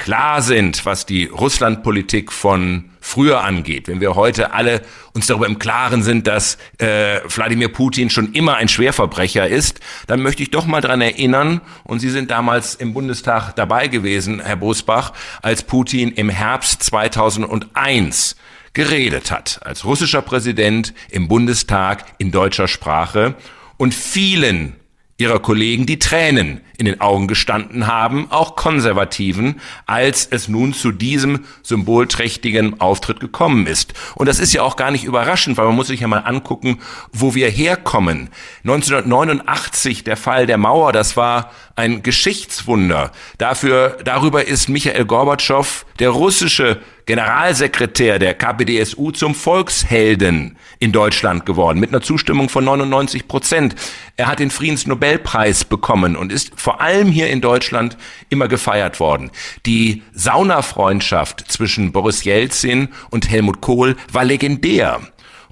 klar 0.00 0.40
sind, 0.40 0.86
was 0.86 1.04
die 1.04 1.26
Russlandpolitik 1.26 2.32
von 2.32 2.86
früher 3.00 3.42
angeht, 3.44 3.86
wenn 3.86 4.00
wir 4.00 4.14
heute 4.14 4.52
alle 4.52 4.80
uns 5.12 5.26
darüber 5.26 5.46
im 5.46 5.58
Klaren 5.58 6.02
sind, 6.02 6.26
dass 6.26 6.56
äh, 6.78 7.20
Wladimir 7.28 7.68
Putin 7.68 8.08
schon 8.08 8.32
immer 8.32 8.56
ein 8.56 8.68
Schwerverbrecher 8.68 9.46
ist, 9.46 9.80
dann 10.06 10.22
möchte 10.22 10.42
ich 10.42 10.50
doch 10.50 10.66
mal 10.66 10.80
dran 10.80 11.00
erinnern, 11.00 11.60
und 11.84 12.00
Sie 12.00 12.08
sind 12.08 12.30
damals 12.30 12.74
im 12.74 12.94
Bundestag 12.94 13.52
dabei 13.56 13.88
gewesen, 13.88 14.40
Herr 14.40 14.56
Bosbach, 14.56 15.12
als 15.42 15.62
Putin 15.62 16.12
im 16.12 16.30
Herbst 16.30 16.82
2001 16.82 18.36
geredet 18.72 19.30
hat, 19.30 19.60
als 19.64 19.84
russischer 19.84 20.22
Präsident 20.22 20.94
im 21.10 21.28
Bundestag 21.28 22.04
in 22.18 22.30
deutscher 22.30 22.68
Sprache. 22.68 23.34
Und 23.76 23.94
vielen 23.94 24.76
ihrer 25.18 25.40
Kollegen 25.40 25.84
die 25.84 25.98
Tränen 25.98 26.62
in 26.80 26.86
den 26.86 27.00
Augen 27.02 27.28
gestanden 27.28 27.86
haben, 27.86 28.26
auch 28.30 28.56
Konservativen, 28.56 29.60
als 29.84 30.26
es 30.30 30.48
nun 30.48 30.72
zu 30.72 30.92
diesem 30.92 31.44
symbolträchtigen 31.62 32.80
Auftritt 32.80 33.20
gekommen 33.20 33.66
ist. 33.66 33.92
Und 34.14 34.26
das 34.28 34.40
ist 34.40 34.54
ja 34.54 34.62
auch 34.62 34.76
gar 34.76 34.90
nicht 34.90 35.04
überraschend, 35.04 35.58
weil 35.58 35.66
man 35.66 35.76
muss 35.76 35.88
sich 35.88 36.00
ja 36.00 36.08
mal 36.08 36.20
angucken, 36.20 36.78
wo 37.12 37.34
wir 37.34 37.50
herkommen. 37.50 38.30
1989 38.64 40.04
der 40.04 40.16
Fall 40.16 40.46
der 40.46 40.56
Mauer, 40.56 40.92
das 40.92 41.18
war 41.18 41.50
ein 41.76 42.02
Geschichtswunder. 42.02 43.12
Dafür, 43.36 43.98
darüber 44.02 44.46
ist 44.46 44.70
Michael 44.70 45.04
Gorbatschow, 45.04 45.84
der 45.98 46.10
russische 46.10 46.80
Generalsekretär 47.06 48.18
der 48.18 48.34
KPDSU, 48.34 49.10
zum 49.10 49.34
Volkshelden 49.34 50.56
in 50.78 50.92
Deutschland 50.92 51.44
geworden, 51.44 51.80
mit 51.80 51.90
einer 51.90 52.02
Zustimmung 52.02 52.48
von 52.48 52.64
99 52.64 53.26
Prozent. 53.26 53.74
Er 54.16 54.28
hat 54.28 54.38
den 54.38 54.50
Friedensnobelpreis 54.50 55.64
bekommen 55.64 56.16
und 56.16 56.30
ist 56.30 56.52
vor 56.70 56.80
allem 56.80 57.10
hier 57.10 57.28
in 57.30 57.40
Deutschland 57.40 57.96
immer 58.28 58.46
gefeiert 58.46 59.00
worden. 59.00 59.32
Die 59.66 60.04
Saunafreundschaft 60.12 61.50
zwischen 61.50 61.90
Boris 61.90 62.22
Jelzin 62.22 62.90
und 63.10 63.28
Helmut 63.28 63.60
Kohl 63.60 63.96
war 64.12 64.24
legendär. 64.24 65.00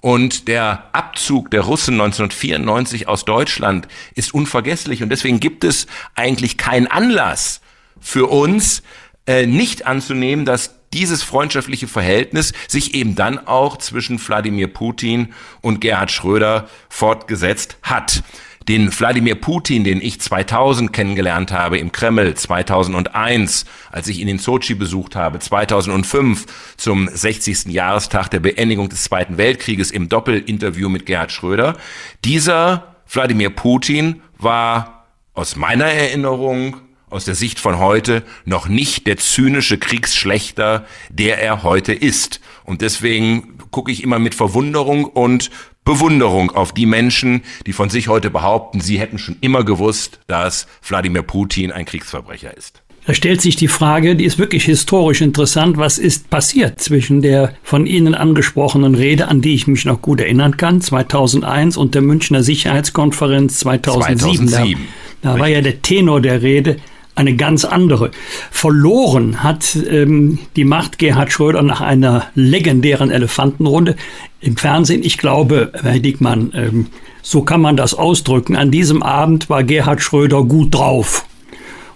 Und 0.01 0.47
der 0.47 0.85
Abzug 0.93 1.51
der 1.51 1.63
Russen 1.63 1.95
1994 1.95 3.09
aus 3.09 3.25
Deutschland 3.25 3.89
ist 4.15 4.33
unvergesslich. 4.33 5.03
Und 5.03 5.09
deswegen 5.09 5.41
gibt 5.41 5.65
es 5.65 5.89
eigentlich 6.15 6.57
keinen 6.57 6.87
Anlass 6.87 7.63
für 7.99 8.31
uns, 8.31 8.85
äh, 9.27 9.45
nicht 9.45 9.87
anzunehmen, 9.87 10.45
dass 10.45 10.77
dieses 10.93 11.25
freundschaftliche 11.25 11.89
Verhältnis 11.89 12.53
sich 12.69 12.95
eben 12.95 13.17
dann 13.17 13.45
auch 13.45 13.77
zwischen 13.79 14.25
Wladimir 14.25 14.69
Putin 14.69 15.35
und 15.63 15.81
Gerhard 15.81 16.13
Schröder 16.13 16.69
fortgesetzt 16.89 17.77
hat 17.83 18.23
den 18.69 18.97
Wladimir 18.97 19.35
Putin, 19.35 19.83
den 19.83 20.03
ich 20.03 20.21
2000 20.21 20.93
kennengelernt 20.93 21.53
habe 21.53 21.79
im 21.79 21.91
Kreml, 21.91 22.35
2001, 22.35 23.65
als 23.91 24.09
ich 24.09 24.21
ihn 24.21 24.29
in 24.29 24.39
Sochi 24.39 24.75
besucht 24.75 25.17
habe, 25.17 25.39
2005 25.39 26.75
zum 26.77 27.09
60. 27.09 27.67
Jahrestag 27.67 28.29
der 28.29 28.41
Beendigung 28.41 28.91
des 28.91 29.05
Zweiten 29.05 29.39
Weltkrieges 29.39 29.91
im 29.91 30.11
Doppelinterview 30.11 30.91
mit 30.91 31.07
Gerhard 31.07 31.33
Schröder. 31.33 31.77
Dieser 32.25 32.95
Wladimir 33.11 33.51
Putin 33.51 34.21
war 34.37 35.07
aus 35.33 35.57
meiner 35.57 35.87
Erinnerung 35.87 36.77
aus 37.09 37.25
der 37.25 37.35
Sicht 37.35 37.59
von 37.59 37.79
heute 37.79 38.23
noch 38.45 38.69
nicht 38.69 39.07
der 39.07 39.17
zynische 39.17 39.79
Kriegsschlechter, 39.79 40.87
der 41.09 41.41
er 41.41 41.63
heute 41.63 41.95
ist. 41.95 42.41
Und 42.65 42.83
deswegen 42.83 43.57
gucke 43.71 43.91
ich 43.91 44.03
immer 44.03 44.19
mit 44.19 44.35
Verwunderung 44.35 45.07
und 45.07 45.51
Bewunderung 45.89 46.51
auf 46.51 46.73
die 46.73 46.85
Menschen, 46.85 47.41
die 47.65 47.73
von 47.73 47.89
sich 47.89 48.09
heute 48.09 48.29
behaupten, 48.29 48.79
sie 48.79 49.01
hätten 49.01 49.17
schon 49.17 49.37
immer 49.41 49.65
gewusst, 49.65 50.21
dass 50.27 50.67
Wladimir 50.87 51.23
Putin 51.23 51.73
ein 51.73 51.87
Kriegsverbrecher 51.87 52.55
ist. 52.55 52.83
Da 53.07 53.15
stellt 53.15 53.41
sich 53.41 53.57
die 53.57 53.69
Frage, 53.69 54.15
die 54.15 54.27
ist 54.27 54.39
wirklich 54.39 54.67
historisch 54.67 55.23
interessant, 55.23 55.79
was 55.79 55.97
ist 55.97 56.29
passiert 56.29 56.79
zwischen 56.79 57.23
der 57.23 57.55
von 57.63 57.87
Ihnen 57.87 58.15
angesprochenen 58.15 58.95
Rede, 58.95 59.29
an 59.29 59.41
die 59.41 59.55
ich 59.55 59.67
mich 59.67 59.87
noch 59.87 60.03
gut 60.03 60.21
erinnern 60.21 60.59
kann, 60.59 60.83
2001 60.83 61.79
und 61.79 61.95
der 61.95 62.03
Münchner 62.03 62.43
Sicherheitskonferenz 62.43 63.61
2007. 63.61 64.49
2007. 64.49 64.89
Da, 65.23 65.33
da 65.33 65.41
war 65.41 65.49
ja 65.49 65.63
der 65.63 65.81
Tenor 65.81 66.21
der 66.21 66.43
Rede, 66.43 66.77
eine 67.19 67.37
ganz 67.37 67.65
andere. 67.65 68.13
Verloren 68.51 69.43
hat 69.43 69.77
ähm, 69.91 70.39
die 70.57 70.65
Macht 70.65 70.99
Gerhard 70.99 71.33
Schröder 71.33 71.63
nach 71.63 71.81
einer 71.81 72.27
legendären 72.35 73.11
Elefantenrunde 73.11 73.97
im 74.41 74.57
Fernsehen. 74.57 75.03
Ich 75.03 75.19
glaube, 75.19 75.73
Herr 75.83 75.99
Dickmann, 75.99 76.53
ähm, 76.55 76.87
so 77.23 77.43
kann 77.43 77.61
man 77.61 77.77
das 77.77 77.95
ausdrücken. 77.95 78.57
An 78.57 78.71
diesem 78.71 79.03
Abend 79.03 79.51
war 79.51 79.65
Gerhard 79.65 80.01
Schröder 80.01 80.45
gut 80.45 80.75
drauf. 80.75 81.27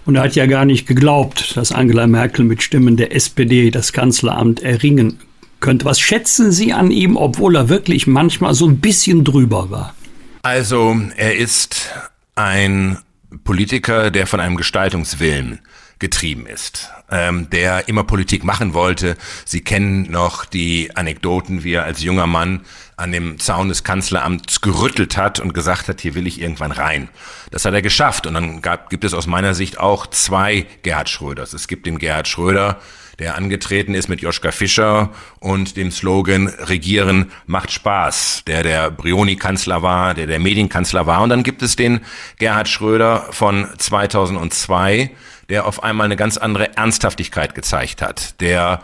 Und 0.05 0.15
er 0.15 0.23
hat 0.23 0.35
ja 0.35 0.45
gar 0.45 0.65
nicht 0.65 0.85
geglaubt, 0.85 1.55
dass 1.55 1.71
Angela 1.71 2.05
Merkel 2.07 2.43
mit 2.43 2.61
Stimmen 2.61 2.97
der 2.97 3.15
SPD 3.15 3.71
das 3.71 3.93
Kanzleramt 3.93 4.61
erringen 4.61 5.19
könnte. 5.61 5.85
Was 5.85 6.01
schätzen 6.01 6.51
Sie 6.51 6.73
an 6.73 6.91
ihm, 6.91 7.15
obwohl 7.15 7.55
er 7.55 7.69
wirklich 7.69 8.05
manchmal 8.05 8.53
so 8.53 8.67
ein 8.67 8.79
bisschen 8.79 9.23
drüber 9.23 9.71
war? 9.71 9.95
Also, 10.41 10.97
er 11.15 11.37
ist 11.37 11.89
ein 12.35 12.97
Politiker, 13.43 14.11
der 14.11 14.27
von 14.27 14.39
einem 14.39 14.55
Gestaltungswillen 14.55 15.59
getrieben 16.03 16.47
ist, 16.47 16.89
ähm, 17.09 17.49
der 17.49 17.87
immer 17.87 18.03
Politik 18.03 18.43
machen 18.43 18.73
wollte. 18.73 19.15
Sie 19.45 19.61
kennen 19.61 20.11
noch 20.11 20.43
die 20.43 20.91
Anekdoten, 20.95 21.63
wie 21.63 21.75
er 21.75 21.85
als 21.85 22.03
junger 22.03 22.27
Mann 22.27 22.65
an 22.97 23.13
dem 23.13 23.39
Zaun 23.39 23.69
des 23.69 23.85
Kanzleramts 23.85 24.59
gerüttelt 24.59 25.15
hat 25.15 25.39
und 25.39 25.53
gesagt 25.53 25.87
hat, 25.87 26.01
hier 26.01 26.13
will 26.13 26.27
ich 26.27 26.41
irgendwann 26.41 26.73
rein. 26.73 27.07
Das 27.51 27.63
hat 27.63 27.73
er 27.73 27.81
geschafft. 27.81 28.27
Und 28.27 28.33
dann 28.33 28.61
gab, 28.61 28.89
gibt 28.89 29.05
es 29.05 29.13
aus 29.13 29.27
meiner 29.27 29.53
Sicht 29.53 29.79
auch 29.79 30.05
zwei 30.07 30.65
Gerhard 30.83 31.07
Schröders. 31.07 31.53
Es 31.53 31.69
gibt 31.69 31.85
den 31.85 31.99
Gerhard 31.99 32.27
Schröder, 32.27 32.81
der 33.17 33.35
angetreten 33.37 33.93
ist 33.93 34.09
mit 34.09 34.21
Joschka 34.21 34.51
Fischer 34.51 35.11
und 35.39 35.77
dem 35.77 35.89
Slogan 35.89 36.47
Regieren 36.47 37.31
macht 37.45 37.71
Spaß, 37.71 38.43
der 38.45 38.63
der 38.63 38.91
Brioni-Kanzler 38.91 39.81
war, 39.81 40.13
der 40.15 40.27
der 40.27 40.39
Medienkanzler 40.39 41.07
war. 41.07 41.21
Und 41.21 41.29
dann 41.29 41.43
gibt 41.43 41.61
es 41.61 41.77
den 41.77 42.01
Gerhard 42.39 42.67
Schröder 42.67 43.27
von 43.31 43.67
2002, 43.77 45.11
der 45.49 45.65
auf 45.65 45.83
einmal 45.83 46.05
eine 46.05 46.15
ganz 46.15 46.37
andere 46.37 46.75
Ernsthaftigkeit 46.77 47.55
gezeigt 47.55 48.01
hat, 48.01 48.39
der 48.41 48.81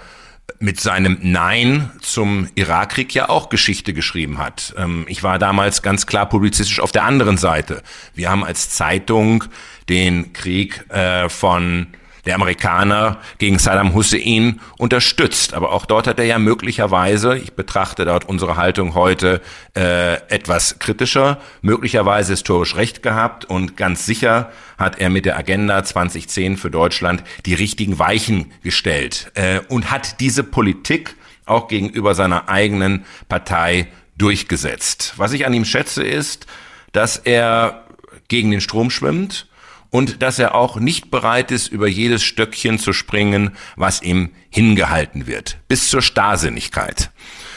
mit 0.59 0.79
seinem 0.79 1.17
Nein 1.21 1.91
zum 2.01 2.47
Irakkrieg 2.55 3.13
ja 3.13 3.29
auch 3.29 3.49
Geschichte 3.49 3.93
geschrieben 3.93 4.39
hat. 4.39 4.73
Ähm, 4.77 5.05
ich 5.07 5.23
war 5.23 5.39
damals 5.39 5.81
ganz 5.81 6.05
klar 6.05 6.27
publizistisch 6.27 6.79
auf 6.79 6.91
der 6.91 7.03
anderen 7.03 7.37
Seite. 7.37 7.83
Wir 8.13 8.29
haben 8.29 8.43
als 8.43 8.69
Zeitung 8.69 9.45
den 9.87 10.33
Krieg 10.33 10.89
äh, 10.89 11.29
von 11.29 11.87
der 12.25 12.35
Amerikaner 12.35 13.17
gegen 13.37 13.59
Saddam 13.59 13.93
Hussein 13.93 14.59
unterstützt. 14.77 15.53
Aber 15.53 15.71
auch 15.71 15.85
dort 15.85 16.07
hat 16.07 16.19
er 16.19 16.25
ja 16.25 16.39
möglicherweise, 16.39 17.37
ich 17.37 17.53
betrachte 17.53 18.05
dort 18.05 18.25
unsere 18.25 18.57
Haltung 18.57 18.95
heute 18.95 19.41
äh, 19.75 20.15
etwas 20.29 20.79
kritischer, 20.79 21.39
möglicherweise 21.61 22.33
historisch 22.33 22.75
recht 22.75 23.03
gehabt 23.03 23.45
und 23.45 23.77
ganz 23.77 24.05
sicher 24.05 24.51
hat 24.77 24.99
er 24.99 25.09
mit 25.09 25.25
der 25.25 25.37
Agenda 25.37 25.83
2010 25.83 26.57
für 26.57 26.71
Deutschland 26.71 27.23
die 27.45 27.53
richtigen 27.53 27.99
Weichen 27.99 28.51
gestellt 28.63 29.31
äh, 29.35 29.59
und 29.67 29.91
hat 29.91 30.19
diese 30.19 30.43
Politik 30.43 31.15
auch 31.45 31.67
gegenüber 31.67 32.15
seiner 32.15 32.47
eigenen 32.47 33.05
Partei 33.27 33.87
durchgesetzt. 34.17 35.13
Was 35.17 35.33
ich 35.33 35.45
an 35.45 35.53
ihm 35.53 35.65
schätze 35.65 36.03
ist, 36.03 36.45
dass 36.91 37.17
er 37.17 37.85
gegen 38.27 38.51
den 38.51 38.61
Strom 38.61 38.89
schwimmt, 38.89 39.47
und 39.89 40.21
dass 40.21 40.39
er 40.39 40.55
auch 40.55 40.77
nicht 40.77 41.11
bereit 41.11 41.51
ist, 41.51 41.67
über 41.67 41.87
jedes 41.87 42.23
Stöckchen 42.23 42.79
zu 42.79 42.93
springen, 42.93 43.51
was 43.75 44.01
ihm 44.01 44.29
hingehalten 44.49 45.27
wird, 45.27 45.57
bis 45.67 45.89
zur 45.89 46.01
Starrsinnigkeit. 46.01 47.11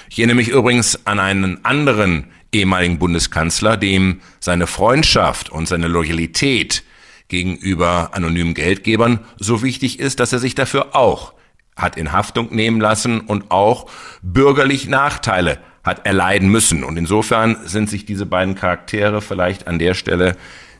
Ich 0.09 0.19
erinnere 0.19 0.37
mich 0.37 0.49
übrigens 0.49 1.07
an 1.07 1.21
einen 1.21 1.65
anderen 1.65 2.27
ehemaligen 2.53 2.99
Bundeskanzler, 2.99 3.77
dem 3.77 4.21
seine 4.41 4.67
Freundschaft 4.67 5.51
und 5.51 5.67
seine 5.67 5.89
Loyalität 5.89 6.83
gegenüber 7.29 8.11
anonymen 8.13 8.53
Geldgebern 8.53 9.21
so 9.39 9.63
wichtig 9.63 9.99
ist, 9.99 10.21
dass 10.21 10.33
er 10.33 10.39
sich 10.39 10.55
dafür 10.55 10.95
auch 10.95 11.33
hat 11.77 11.97
in 11.97 12.13
Haftung 12.13 12.55
nehmen 12.55 12.81
lassen 12.81 13.21
und 13.21 13.51
auch 13.51 13.91
bürgerlich 14.21 14.87
Nachteile 14.87 15.59
hat 15.83 16.07
erleiden 16.07 16.49
müssen. 16.49 16.85
Und 16.85 16.99
insofern 16.99 17.57
sind 17.65 17.89
sich 17.89 18.05
diese 18.05 18.27
beiden 18.27 18.55
Charaktere 18.55 19.23
vielleicht 19.23 19.67
an 19.67 19.79
der 19.79 19.95
Stelle 19.95 20.37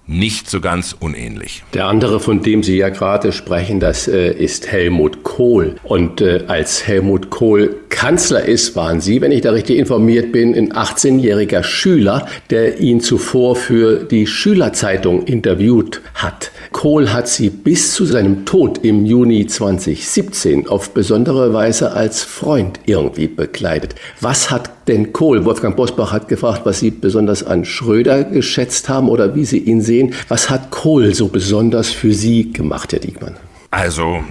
nicht 0.07 0.51
so 0.51 0.61
ganz 0.61 0.97
unähnlich. 0.99 1.63
Der 1.75 1.87
andere, 1.87 2.21
von 2.21 2.43
dem 2.43 2.63
Sie 2.63 2.77
ja 2.77 2.89
gerade 2.89 3.33
sprechen, 3.33 3.81
das 3.81 4.09
äh, 4.09 4.33
ist 4.33 4.71
Helmut 4.71 5.23
Kohl. 5.23 5.77
Und 5.85 6.21
äh, 6.21 6.45
als 6.49 6.87
Helmut 6.87 7.31
Kohl 7.31 7.77
Kanzler 7.89 8.45
ist, 8.45 8.75
waren 8.75 9.01
Sie, 9.01 9.21
wenn 9.21 9.31
ich 9.31 9.43
da 9.43 9.53
richtig 9.53 9.79
informiert 9.79 10.33
bin, 10.33 10.55
ein 10.55 10.73
18-jähriger 10.73 11.63
Schüler, 11.63 12.27
der 12.51 12.81
ihn 12.81 13.01
zuvor 13.01 13.55
für 13.55 14.03
die 14.03 14.27
Schülerzeitung 14.27 15.23
interviewt 15.23 16.01
hat. 16.15 16.51
Kohl 16.73 17.13
hat 17.13 17.29
Sie 17.29 17.51
bis 17.51 17.93
zu 17.93 18.05
seinem 18.05 18.45
Tod 18.45 18.79
im 18.83 19.07
Juni 19.07 19.47
2017 19.47 20.67
auf 20.67 20.91
besondere 20.95 21.55
Weise 21.55 21.93
als 21.93 22.25
Freund 22.25 22.81
irgendwie 22.87 23.29
begleitet. 23.29 23.95
Was 24.21 24.51
hat 24.51 24.82
denn 24.89 25.13
Kohl, 25.13 25.45
Wolfgang 25.45 25.77
Bosbach 25.77 26.13
hat 26.13 26.29
gefragt, 26.29 26.63
was 26.65 26.81
Sie 26.81 26.91
besonders 26.91 27.45
an 27.45 27.65
Schröder 27.65 28.25
geschätzt 28.25 28.89
haben 28.89 29.09
oder 29.09 29.35
wie 29.35 29.45
Sie 29.45 29.59
ihn 29.59 29.81
sehen. 29.81 30.15
Was 30.29 30.51
hat 30.51 30.71
Kohl 30.71 31.15
so 31.15 31.29
besonders 31.29 31.91
für 31.91 32.13
Sie 32.13 32.53
gemacht, 32.53 32.93
Herr 32.93 33.01
Diekmann? 33.01 33.37
Also, 33.71 34.23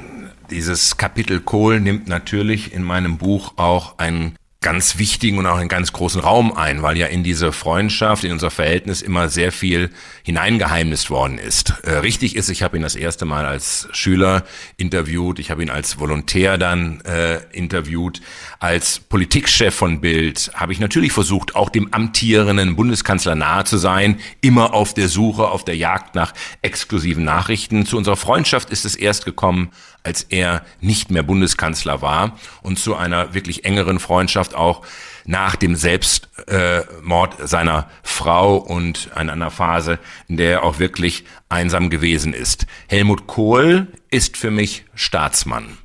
dieses 0.50 0.98
Kapitel 0.98 1.40
Kohl 1.40 1.80
nimmt 1.80 2.08
natürlich 2.08 2.74
in 2.74 2.84
meinem 2.84 3.18
Buch 3.18 3.54
auch 3.56 3.98
einen 3.98 4.36
ganz 4.62 5.00
wichtigen 5.00 5.39
und 5.39 5.47
auch 5.47 5.58
einen 5.58 5.69
ganz 5.69 5.91
großen 5.91 6.21
Raum 6.21 6.56
ein, 6.56 6.84
weil 6.84 6.95
ja 6.95 7.08
in 7.08 7.24
diese 7.24 7.52
Freundschaft, 7.52 8.24
in 8.24 8.32
unser 8.32 8.52
Verhältnis 8.52 9.02
immer 9.02 9.28
sehr 9.28 9.52
viel 9.52 9.89
hineingeheimnist 10.21 11.10
worden 11.10 11.39
ist. 11.39 11.74
Äh, 11.82 11.93
richtig 11.93 12.36
ist, 12.36 12.47
ich 12.50 12.62
habe 12.62 12.78
ihn 12.78 12.84
das 12.84 12.95
erste 12.95 13.26
Mal 13.26 13.45
als 13.45 13.88
Schüler 13.91 14.43
interviewt, 14.78 15.39
ich 15.39 15.50
habe 15.50 15.63
ihn 15.63 15.71
als 15.71 16.00
Volontär 16.00 16.60
dann 16.60 17.02
äh, 17.02 17.39
interviewt, 17.52 18.21
als 18.60 19.00
Politikchef 19.00 19.74
von 19.74 20.00
Bild 20.00 20.52
habe 20.54 20.74
ich 20.74 20.80
natürlich 20.80 21.12
versucht, 21.12 21.56
auch 21.56 21.69
dem 21.69 21.91
amtierenden 21.91 22.76
Bundeskanzler 22.76 23.34
nahe 23.34 23.63
zu 23.63 23.80
sein, 23.80 24.19
immer 24.41 24.76
auf 24.76 24.93
der 24.93 25.10
Suche, 25.10 25.47
auf 25.47 25.65
der 25.65 25.76
Jagd 25.76 26.13
nach 26.13 26.34
exklusiven 26.62 27.24
Nachrichten. 27.24 27.88
Zu 27.88 27.97
unserer 27.97 28.15
Freundschaft 28.15 28.69
ist 28.69 28.86
es 28.86 28.95
erst 28.95 29.26
gekommen, 29.26 29.71
als 30.04 30.24
er 30.24 30.64
nicht 30.80 31.12
mehr 31.12 31.24
Bundeskanzler 31.24 32.02
war 32.02 32.38
und 32.62 32.80
zu 32.80 32.96
einer 32.96 33.34
wirklich 33.34 33.66
engeren 33.66 34.00
Freundschaft 34.00 34.56
auch 34.56 34.86
nach 35.26 35.56
dem 35.56 35.76
Selbstmord 35.76 37.40
äh, 37.40 37.48
seiner 37.48 37.90
Frau 38.04 38.58
und 38.58 39.10
in 39.20 39.30
einer 39.30 39.52
Phase, 39.52 40.00
in 40.28 40.38
der 40.38 40.52
er 40.52 40.64
auch 40.64 40.80
wirklich 40.80 41.26
einsam 41.50 41.90
gewesen 41.90 42.34
ist. 42.34 42.66
Helmut 42.88 43.28
Kohl 43.28 43.88
ist 44.10 44.38
für 44.38 44.52
mich 44.52 44.86
Staatsmann. 44.96 45.78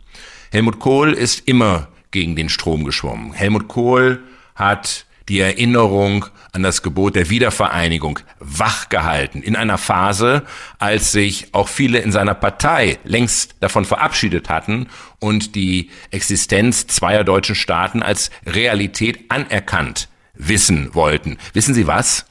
Helmut 0.50 0.79
Kohl 0.79 1.12
ist 1.12 1.46
immer 1.46 1.88
gegen 2.11 2.37
den 2.37 2.48
Strom 2.48 2.85
geschwommen. 2.85 3.33
Helmut 3.33 3.68
Kohl 3.68 4.22
hat 4.55 5.07
die 5.28 5.40
Erinnerung 5.40 6.26
an 6.52 6.62
das 6.62 6.82
Gebot 6.82 7.16
der 7.16 7.30
Wiedervereinigung 7.30 8.20
wachgehalten 8.38 9.42
in 9.42 9.56
einer 9.56 9.78
Phase, 9.78 10.44
als 10.78 11.12
sich 11.12 11.48
auch 11.52 11.68
viele 11.68 11.98
in 11.98 12.12
seiner 12.12 12.34
Partei 12.34 12.98
längst 13.04 13.56
davon 13.60 13.84
verabschiedet 13.84 14.48
hatten 14.48 14.88
und 15.18 15.54
die 15.54 15.90
Existenz 16.10 16.86
zweier 16.86 17.24
deutschen 17.24 17.54
Staaten 17.54 18.02
als 18.02 18.30
Realität 18.46 19.30
anerkannt 19.30 20.08
wissen 20.34 20.94
wollten. 20.94 21.38
Wissen 21.52 21.74
Sie 21.74 21.86
was? 21.86 22.26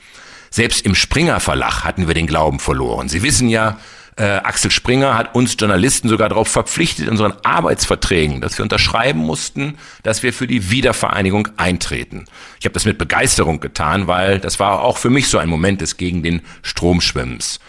Selbst 0.49 0.85
im 0.85 0.95
Springer 0.95 1.39
Verlag 1.39 1.83
hatten 1.83 2.07
wir 2.07 2.13
den 2.13 2.27
Glauben 2.27 2.59
verloren. 2.59 3.09
Sie 3.09 3.23
wissen 3.23 3.49
ja, 3.49 3.77
Äh, 4.17 4.23
Axel 4.23 4.71
Springer 4.71 5.17
hat 5.17 5.35
uns 5.35 5.57
Journalisten 5.59 6.07
sogar 6.07 6.29
darauf 6.29 6.47
verpflichtet 6.47 7.05
in 7.05 7.11
unseren 7.11 7.33
Arbeitsverträgen, 7.43 8.39
dass 8.39 8.57
wir 8.57 8.63
unterschreiben 8.63 9.19
mussten, 9.19 9.77
dass 10.03 10.23
wir 10.23 10.31
für 10.31 10.47
die 10.47 10.71
Wiedervereinigung 10.71 11.49
eintreten. 11.57 12.25
Ich 12.59 12.65
habe 12.65 12.73
das 12.73 12.85
mit 12.85 12.97
Begeisterung 12.97 13.59
getan, 13.59 14.07
weil 14.07 14.39
das 14.39 14.57
war 14.59 14.81
auch 14.81 14.97
für 14.97 15.09
mich 15.09 15.27
so 15.27 15.37
ein 15.37 15.49
Moment 15.49 15.81
des 15.81 15.97
gegen 15.97 16.23
den 16.23 16.41
Stromschwimmens. 16.61 17.59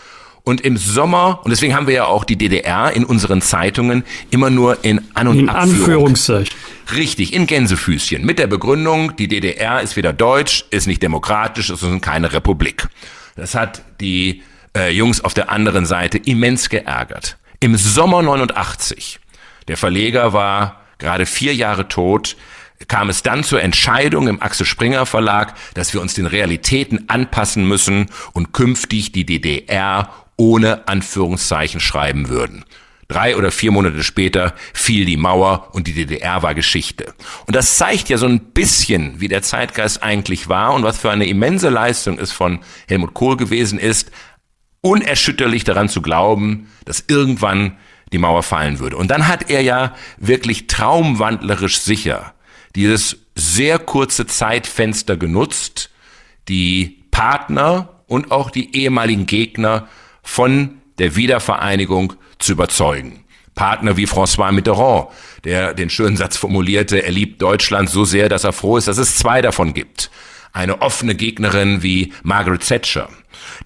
Und 0.44 0.60
im 0.60 0.76
Sommer, 0.76 1.40
und 1.42 1.50
deswegen 1.50 1.74
haben 1.74 1.88
wir 1.88 1.94
ja 1.94 2.04
auch 2.04 2.22
die 2.22 2.36
DDR 2.36 2.92
in 2.92 3.04
unseren 3.04 3.42
Zeitungen 3.42 4.04
immer 4.30 4.48
nur 4.48 4.84
in 4.84 5.00
An- 5.14 5.26
und 5.26 5.40
in 5.40 5.48
Anführungszeichen. 5.48 6.54
Richtig, 6.94 7.32
in 7.32 7.48
Gänsefüßchen. 7.48 8.24
Mit 8.24 8.38
der 8.38 8.46
Begründung, 8.46 9.16
die 9.16 9.26
DDR 9.26 9.80
ist 9.80 9.96
weder 9.96 10.12
deutsch, 10.12 10.64
ist 10.70 10.86
nicht 10.86 11.02
demokratisch, 11.02 11.70
es 11.70 11.82
ist 11.82 12.02
keine 12.02 12.32
Republik. 12.32 12.86
Das 13.34 13.56
hat 13.56 13.82
die 14.00 14.44
äh, 14.76 14.90
Jungs 14.90 15.20
auf 15.22 15.34
der 15.34 15.50
anderen 15.50 15.86
Seite 15.86 16.18
immens 16.18 16.68
geärgert. 16.68 17.38
Im 17.60 17.76
Sommer 17.76 18.22
89, 18.22 19.18
der 19.68 19.76
Verleger 19.76 20.32
war 20.32 20.82
gerade 20.98 21.26
vier 21.26 21.54
Jahre 21.54 21.88
tot, 21.88 22.36
kam 22.88 23.08
es 23.08 23.22
dann 23.22 23.42
zur 23.42 23.62
Entscheidung 23.62 24.28
im 24.28 24.42
Axel 24.42 24.66
Springer 24.66 25.06
Verlag, 25.06 25.54
dass 25.74 25.94
wir 25.94 26.02
uns 26.02 26.14
den 26.14 26.26
Realitäten 26.26 27.08
anpassen 27.08 27.66
müssen 27.66 28.06
und 28.34 28.52
künftig 28.52 29.12
die 29.12 29.24
DDR 29.24 30.10
ohne 30.36 30.86
Anführungszeichen 30.86 31.80
schreiben 31.80 32.28
würden. 32.28 32.64
Drei 33.08 33.36
oder 33.36 33.52
vier 33.52 33.70
Monate 33.70 34.02
später 34.02 34.52
fiel 34.74 35.06
die 35.06 35.16
Mauer 35.16 35.68
und 35.72 35.86
die 35.86 35.94
DDR 35.94 36.42
war 36.42 36.54
Geschichte. 36.54 37.14
Und 37.46 37.54
das 37.54 37.76
zeigt 37.76 38.08
ja 38.08 38.18
so 38.18 38.26
ein 38.26 38.40
bisschen, 38.40 39.20
wie 39.20 39.28
der 39.28 39.42
Zeitgeist 39.42 40.02
eigentlich 40.02 40.48
war 40.48 40.74
und 40.74 40.82
was 40.82 40.98
für 40.98 41.10
eine 41.10 41.26
immense 41.26 41.68
Leistung 41.70 42.18
es 42.18 42.32
von 42.32 42.58
Helmut 42.88 43.14
Kohl 43.14 43.36
gewesen 43.36 43.78
ist, 43.78 44.10
unerschütterlich 44.86 45.64
daran 45.64 45.88
zu 45.88 46.00
glauben, 46.00 46.68
dass 46.84 47.04
irgendwann 47.08 47.76
die 48.12 48.18
Mauer 48.18 48.44
fallen 48.44 48.78
würde. 48.78 48.96
Und 48.96 49.10
dann 49.10 49.26
hat 49.26 49.50
er 49.50 49.60
ja 49.62 49.94
wirklich 50.18 50.68
traumwandlerisch 50.68 51.80
sicher 51.80 52.34
dieses 52.76 53.16
sehr 53.34 53.78
kurze 53.78 54.26
Zeitfenster 54.26 55.16
genutzt, 55.16 55.90
die 56.48 57.02
Partner 57.10 57.88
und 58.06 58.30
auch 58.30 58.50
die 58.50 58.76
ehemaligen 58.76 59.26
Gegner 59.26 59.88
von 60.22 60.78
der 60.98 61.16
Wiedervereinigung 61.16 62.12
zu 62.38 62.52
überzeugen. 62.52 63.24
Partner 63.56 63.96
wie 63.96 64.06
François 64.06 64.52
Mitterrand, 64.52 65.08
der 65.44 65.74
den 65.74 65.90
schönen 65.90 66.16
Satz 66.16 66.36
formulierte, 66.36 67.02
er 67.02 67.10
liebt 67.10 67.42
Deutschland 67.42 67.88
so 67.88 68.04
sehr, 68.04 68.28
dass 68.28 68.44
er 68.44 68.52
froh 68.52 68.76
ist, 68.76 68.86
dass 68.86 68.98
es 68.98 69.16
zwei 69.16 69.42
davon 69.42 69.74
gibt. 69.74 70.10
Eine 70.56 70.80
offene 70.80 71.14
Gegnerin 71.14 71.82
wie 71.82 72.14
Margaret 72.22 72.66
Thatcher. 72.66 73.10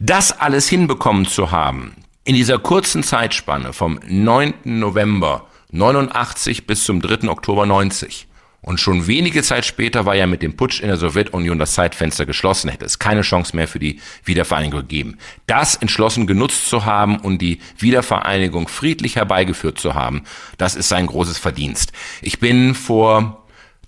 Das 0.00 0.32
alles 0.32 0.68
hinbekommen 0.68 1.24
zu 1.24 1.52
haben, 1.52 1.94
in 2.24 2.34
dieser 2.34 2.58
kurzen 2.58 3.04
Zeitspanne 3.04 3.72
vom 3.72 4.00
9. 4.08 4.54
November 4.64 5.46
89 5.70 6.66
bis 6.66 6.82
zum 6.82 7.00
3. 7.00 7.28
Oktober 7.28 7.64
90, 7.64 8.26
und 8.60 8.80
schon 8.80 9.06
wenige 9.06 9.44
Zeit 9.44 9.66
später 9.66 10.04
war 10.04 10.16
ja 10.16 10.26
mit 10.26 10.42
dem 10.42 10.56
Putsch 10.56 10.80
in 10.80 10.88
der 10.88 10.96
Sowjetunion 10.96 11.60
das 11.60 11.74
Zeitfenster 11.74 12.26
geschlossen, 12.26 12.68
hätte 12.68 12.86
es 12.86 12.98
keine 12.98 13.22
Chance 13.22 13.54
mehr 13.54 13.68
für 13.68 13.78
die 13.78 14.00
Wiedervereinigung 14.24 14.80
gegeben. 14.80 15.18
Das 15.46 15.76
entschlossen 15.76 16.26
genutzt 16.26 16.68
zu 16.68 16.86
haben 16.86 17.18
und 17.18 17.38
die 17.38 17.60
Wiedervereinigung 17.78 18.66
friedlich 18.66 19.14
herbeigeführt 19.14 19.78
zu 19.78 19.94
haben, 19.94 20.24
das 20.58 20.74
ist 20.74 20.88
sein 20.88 21.06
großes 21.06 21.38
Verdienst. 21.38 21.92
Ich 22.20 22.40
bin 22.40 22.74
vor 22.74 23.40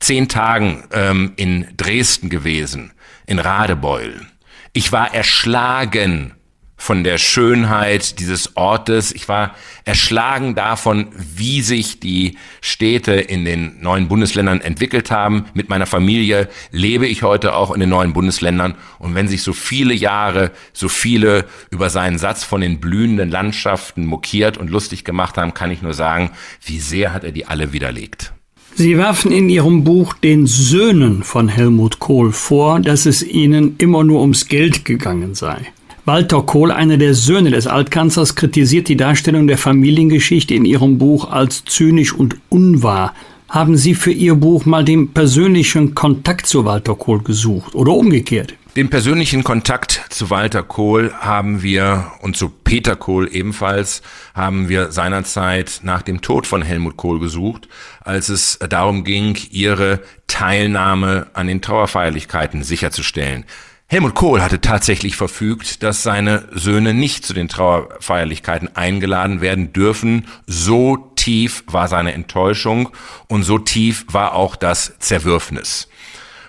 zehn 0.02 0.28
Tagen 0.28 0.84
ähm, 0.92 1.32
in 1.36 1.68
Dresden 1.76 2.28
gewesen, 2.28 2.92
in 3.26 3.38
Radebeul. 3.38 4.26
Ich 4.72 4.92
war 4.92 5.14
erschlagen 5.14 6.34
von 6.82 7.04
der 7.04 7.16
Schönheit 7.16 8.18
dieses 8.18 8.56
Ortes. 8.56 9.12
Ich 9.12 9.28
war 9.28 9.54
erschlagen 9.84 10.56
davon, 10.56 11.12
wie 11.14 11.62
sich 11.62 12.00
die 12.00 12.36
Städte 12.60 13.12
in 13.12 13.44
den 13.44 13.80
neuen 13.80 14.08
Bundesländern 14.08 14.60
entwickelt 14.60 15.12
haben. 15.12 15.44
Mit 15.54 15.68
meiner 15.68 15.86
Familie 15.86 16.48
lebe 16.72 17.06
ich 17.06 17.22
heute 17.22 17.54
auch 17.54 17.70
in 17.70 17.78
den 17.78 17.88
neuen 17.88 18.12
Bundesländern. 18.12 18.74
Und 18.98 19.14
wenn 19.14 19.28
sich 19.28 19.44
so 19.44 19.52
viele 19.52 19.94
Jahre, 19.94 20.50
so 20.72 20.88
viele 20.88 21.44
über 21.70 21.88
seinen 21.88 22.18
Satz 22.18 22.42
von 22.42 22.60
den 22.60 22.80
blühenden 22.80 23.30
Landschaften 23.30 24.04
mokiert 24.04 24.58
und 24.58 24.68
lustig 24.68 25.04
gemacht 25.04 25.38
haben, 25.38 25.54
kann 25.54 25.70
ich 25.70 25.82
nur 25.82 25.94
sagen, 25.94 26.32
wie 26.64 26.80
sehr 26.80 27.12
hat 27.12 27.22
er 27.22 27.30
die 27.30 27.46
alle 27.46 27.72
widerlegt. 27.72 28.32
Sie 28.74 28.96
werfen 28.96 29.32
in 29.32 29.50
Ihrem 29.50 29.84
Buch 29.84 30.14
den 30.14 30.46
Söhnen 30.46 31.22
von 31.22 31.48
Helmut 31.48 31.98
Kohl 31.98 32.32
vor, 32.32 32.80
dass 32.80 33.04
es 33.04 33.22
ihnen 33.22 33.74
immer 33.76 34.02
nur 34.02 34.22
ums 34.22 34.48
Geld 34.48 34.86
gegangen 34.86 35.34
sei. 35.34 35.66
Walter 36.06 36.42
Kohl, 36.42 36.72
einer 36.72 36.96
der 36.96 37.12
Söhne 37.12 37.50
des 37.50 37.66
Altkanzlers, 37.66 38.34
kritisiert 38.34 38.88
die 38.88 38.96
Darstellung 38.96 39.46
der 39.46 39.58
Familiengeschichte 39.58 40.54
in 40.54 40.64
ihrem 40.64 40.96
Buch 40.96 41.30
als 41.30 41.64
zynisch 41.64 42.14
und 42.14 42.36
unwahr. 42.48 43.14
Haben 43.48 43.76
Sie 43.76 43.94
für 43.94 44.10
Ihr 44.10 44.36
Buch 44.36 44.64
mal 44.64 44.84
den 44.84 45.08
persönlichen 45.08 45.94
Kontakt 45.94 46.46
zu 46.46 46.64
Walter 46.64 46.94
Kohl 46.94 47.22
gesucht 47.22 47.74
oder 47.74 47.92
umgekehrt? 47.92 48.54
Den 48.74 48.88
persönlichen 48.88 49.44
Kontakt 49.44 50.00
zu 50.08 50.30
Walter 50.30 50.62
Kohl 50.62 51.12
haben 51.20 51.62
wir 51.62 52.12
und 52.22 52.38
zu 52.38 52.48
Peter 52.48 52.96
Kohl 52.96 53.28
ebenfalls 53.30 54.00
haben 54.34 54.70
wir 54.70 54.92
seinerzeit 54.92 55.80
nach 55.82 56.00
dem 56.00 56.22
Tod 56.22 56.46
von 56.46 56.62
Helmut 56.62 56.96
Kohl 56.96 57.20
gesucht, 57.20 57.68
als 58.00 58.30
es 58.30 58.58
darum 58.70 59.04
ging, 59.04 59.36
ihre 59.50 60.00
Teilnahme 60.26 61.26
an 61.34 61.48
den 61.48 61.60
Trauerfeierlichkeiten 61.60 62.62
sicherzustellen. 62.62 63.44
Helmut 63.88 64.14
Kohl 64.14 64.40
hatte 64.40 64.62
tatsächlich 64.62 65.16
verfügt, 65.16 65.82
dass 65.82 66.02
seine 66.02 66.48
Söhne 66.52 66.94
nicht 66.94 67.26
zu 67.26 67.34
den 67.34 67.48
Trauerfeierlichkeiten 67.48 68.74
eingeladen 68.74 69.42
werden 69.42 69.74
dürfen. 69.74 70.28
So 70.46 70.96
tief 71.14 71.64
war 71.66 71.88
seine 71.88 72.14
Enttäuschung 72.14 72.88
und 73.28 73.42
so 73.42 73.58
tief 73.58 74.06
war 74.08 74.34
auch 74.34 74.56
das 74.56 74.98
Zerwürfnis. 74.98 75.88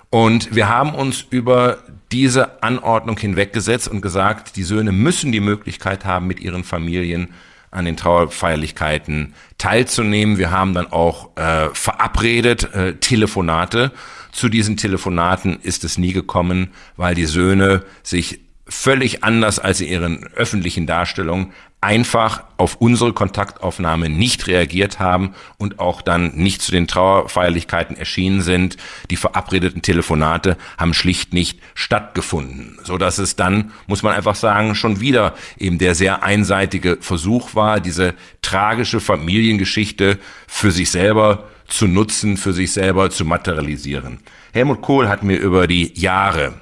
Und 0.10 0.56
wir 0.56 0.70
haben 0.70 0.94
uns 0.94 1.26
über 1.30 1.80
diese 2.14 2.62
Anordnung 2.62 3.18
hinweggesetzt 3.18 3.88
und 3.88 4.02
gesagt, 4.02 4.56
die 4.56 4.64
Söhne 4.64 4.92
müssen 4.92 5.32
die 5.32 5.40
Möglichkeit 5.40 6.06
haben, 6.06 6.28
mit 6.28 6.40
ihren 6.40 6.64
Familien 6.64 7.34
an 7.72 7.86
den 7.86 7.98
Trauerfeierlichkeiten 7.98 9.34
teilzunehmen. 9.58 10.38
Wir 10.38 10.52
haben 10.52 10.76
dann 10.76 10.92
auch 10.92 11.36
äh, 11.36 11.70
verabredet 11.74 12.72
äh, 12.76 12.94
Telefonate 12.96 13.92
zu 14.32 14.50
diesen 14.50 14.78
Telefonaten 14.78 15.60
ist 15.62 15.84
es 15.84 15.98
nie 15.98 16.12
gekommen, 16.12 16.70
weil 16.98 17.16
die 17.16 17.26
Söhne 17.26 17.84
sich 18.02 18.42
völlig 18.68 19.24
anders 19.24 19.60
als 19.60 19.80
in 19.80 19.88
ihren 19.88 20.24
öffentlichen 20.36 20.88
Darstellungen 20.88 21.54
einfach 21.84 22.44
auf 22.58 22.78
unsere 22.80 23.12
Kontaktaufnahme 23.14 24.08
nicht 24.08 24.48
reagiert 24.48 25.00
haben 25.00 25.36
und 25.58 25.80
auch 25.80 26.02
dann 26.02 26.34
nicht 26.36 26.62
zu 26.62 26.72
den 26.72 26.88
Trauerfeierlichkeiten 26.88 27.98
erschienen 27.98 28.42
sind. 28.42 28.78
Die 29.12 29.18
verabredeten 29.18 29.82
Telefonate 29.82 30.58
haben 30.78 30.94
schlicht 30.94 31.34
nicht 31.34 31.60
stattgefunden, 31.76 32.80
so 32.84 32.98
dass 32.98 33.18
es 33.18 33.36
dann, 33.36 33.72
muss 33.86 34.02
man 34.02 34.16
einfach 34.16 34.36
sagen, 34.36 34.76
schon 34.76 35.02
wieder 35.02 35.36
eben 35.58 35.78
der 35.78 35.94
sehr 35.94 36.24
einseitige 36.24 36.98
Versuch 37.02 37.54
war, 37.54 37.82
diese 37.82 38.14
tragische 38.42 39.02
Familiengeschichte 39.02 40.20
für 40.48 40.72
sich 40.72 40.90
selber 40.90 41.50
zu 41.68 41.88
nutzen, 41.88 42.38
für 42.38 42.54
sich 42.54 42.72
selber 42.72 43.10
zu 43.10 43.26
materialisieren. 43.26 44.20
Helmut 44.54 44.82
Kohl 44.82 45.10
hat 45.10 45.24
mir 45.24 45.38
über 45.38 45.68
die 45.68 45.92
Jahre 46.00 46.54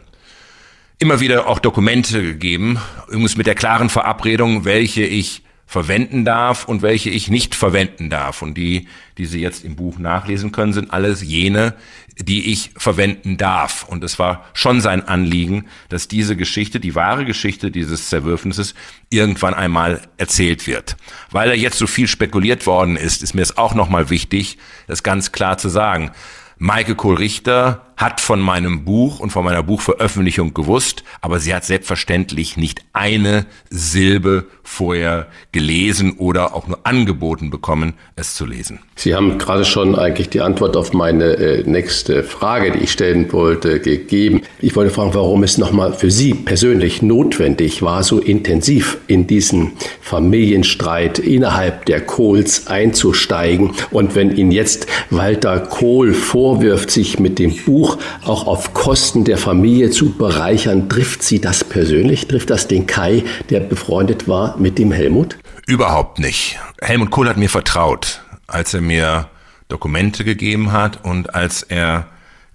immer 1.02 1.20
wieder 1.20 1.48
auch 1.48 1.58
Dokumente 1.58 2.22
gegeben, 2.22 2.80
übrigens 3.08 3.36
mit 3.36 3.48
der 3.48 3.56
klaren 3.56 3.90
Verabredung, 3.90 4.66
welche 4.66 5.02
ich 5.02 5.42
verwenden 5.66 6.26
darf 6.26 6.66
und 6.66 6.84
welche 6.84 7.10
ich 7.10 7.28
nicht 7.28 7.56
verwenden 7.56 8.12
darf. 8.12 8.44
Und 8.44 8.56
die, 8.56 8.88
die 9.18 9.26
Sie 9.26 9.42
jetzt 9.42 9.66
im 9.66 9.76
Buch 9.76 9.98
nachlesen 9.98 10.52
können, 10.52 10.74
sind 10.74 10.92
alles 10.92 11.24
jene, 11.24 11.74
die 12.20 12.52
ich 12.52 12.72
verwenden 12.76 13.38
darf. 13.38 13.84
Und 13.88 14.04
es 14.04 14.20
war 14.20 14.46
schon 14.54 14.80
sein 14.80 15.08
Anliegen, 15.08 15.66
dass 15.90 16.08
diese 16.08 16.36
Geschichte, 16.36 16.80
die 16.80 16.94
wahre 16.94 17.26
Geschichte 17.26 17.72
dieses 17.72 18.10
Zerwürfnisses, 18.10 18.76
irgendwann 19.10 19.56
einmal 19.56 20.02
erzählt 20.18 20.68
wird. 20.68 20.98
Weil 21.32 21.48
da 21.48 21.56
jetzt 21.56 21.80
so 21.80 21.88
viel 21.88 22.08
spekuliert 22.08 22.68
worden 22.68 22.96
ist, 22.96 23.24
ist 23.24 23.34
mir 23.34 23.42
es 23.42 23.58
auch 23.58 23.74
nochmal 23.74 24.12
wichtig, 24.12 24.60
das 24.86 25.02
ganz 25.02 25.32
klar 25.32 25.58
zu 25.58 25.70
sagen. 25.70 26.12
Maike 26.60 26.94
Kohl-Richter 26.94 27.91
hat 28.02 28.20
von 28.20 28.40
meinem 28.42 28.84
Buch 28.84 29.20
und 29.20 29.30
von 29.30 29.46
meiner 29.46 29.64
Buchveröffentlichung 29.64 30.54
gewusst, 30.54 31.04
aber 31.22 31.40
sie 31.40 31.54
hat 31.54 31.64
selbstverständlich 31.64 32.58
nicht 32.58 32.82
eine 32.94 33.46
Silbe 33.70 34.48
vorher 34.64 35.28
gelesen 35.52 36.14
oder 36.18 36.56
auch 36.56 36.68
nur 36.68 36.80
angeboten 36.86 37.50
bekommen, 37.50 37.94
es 38.16 38.36
zu 38.36 38.46
lesen. 38.46 38.80
Sie 38.96 39.16
haben 39.16 39.38
gerade 39.38 39.66
schon 39.66 39.96
eigentlich 39.96 40.30
die 40.30 40.42
Antwort 40.42 40.78
auf 40.78 40.94
meine 40.94 41.34
äh, 41.34 41.64
nächste 41.64 42.24
Frage, 42.24 42.72
die 42.72 42.80
ich 42.80 42.92
stellen 42.92 43.32
wollte, 43.34 43.80
gegeben. 43.80 44.42
Ich 44.60 44.76
wollte 44.76 44.94
fragen, 44.94 45.14
warum 45.14 45.44
es 45.44 45.58
nochmal 45.58 45.94
für 45.94 46.10
Sie 46.10 46.34
persönlich 46.34 47.02
notwendig 47.02 47.82
war, 47.82 48.04
so 48.04 48.20
intensiv 48.20 48.98
in 49.08 49.28
diesen 49.28 49.74
Familienstreit 50.02 51.20
innerhalb 51.20 51.86
der 51.86 52.02
Kohls 52.02 52.68
einzusteigen. 52.68 53.72
Und 53.92 54.16
wenn 54.16 54.36
Ihnen 54.36 54.52
jetzt 54.52 54.88
Walter 55.10 55.60
Kohl 55.60 56.14
vorwirft, 56.14 56.92
sich 56.92 57.20
mit 57.20 57.40
dem 57.40 57.56
Buch 57.66 57.91
auch 58.26 58.48
auf 58.48 58.74
Kosten 58.74 59.24
der 59.24 59.38
Familie 59.38 59.90
zu 59.90 60.12
bereichern, 60.12 60.90
trifft 60.90 61.24
Sie 61.24 61.40
das 61.40 61.64
persönlich? 61.64 62.28
Trifft 62.28 62.50
das 62.50 62.68
den 62.68 62.88
Kai, 62.88 63.24
der 63.50 63.60
befreundet 63.62 64.28
war 64.28 64.58
mit 64.58 64.78
dem 64.78 64.92
Helmut? 64.92 65.38
Überhaupt 65.68 66.20
nicht. 66.20 66.60
Helmut 66.82 67.12
Kohl 67.12 67.30
hat 67.30 67.38
mir 67.38 67.50
vertraut, 67.50 68.22
als 68.48 68.74
er 68.74 68.82
mir 68.82 69.30
Dokumente 69.68 70.24
gegeben 70.24 70.72
hat 70.72 71.04
und 71.06 71.34
als 71.34 71.64
er 71.64 72.08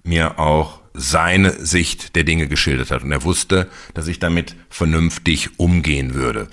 mir 0.03 0.39
auch 0.39 0.79
seine 0.93 1.51
Sicht 1.65 2.15
der 2.15 2.23
Dinge 2.23 2.47
geschildert 2.47 2.91
hat. 2.91 3.03
Und 3.03 3.11
er 3.11 3.23
wusste, 3.23 3.67
dass 3.93 4.07
ich 4.07 4.19
damit 4.19 4.55
vernünftig 4.69 5.51
umgehen 5.57 6.13
würde. 6.13 6.47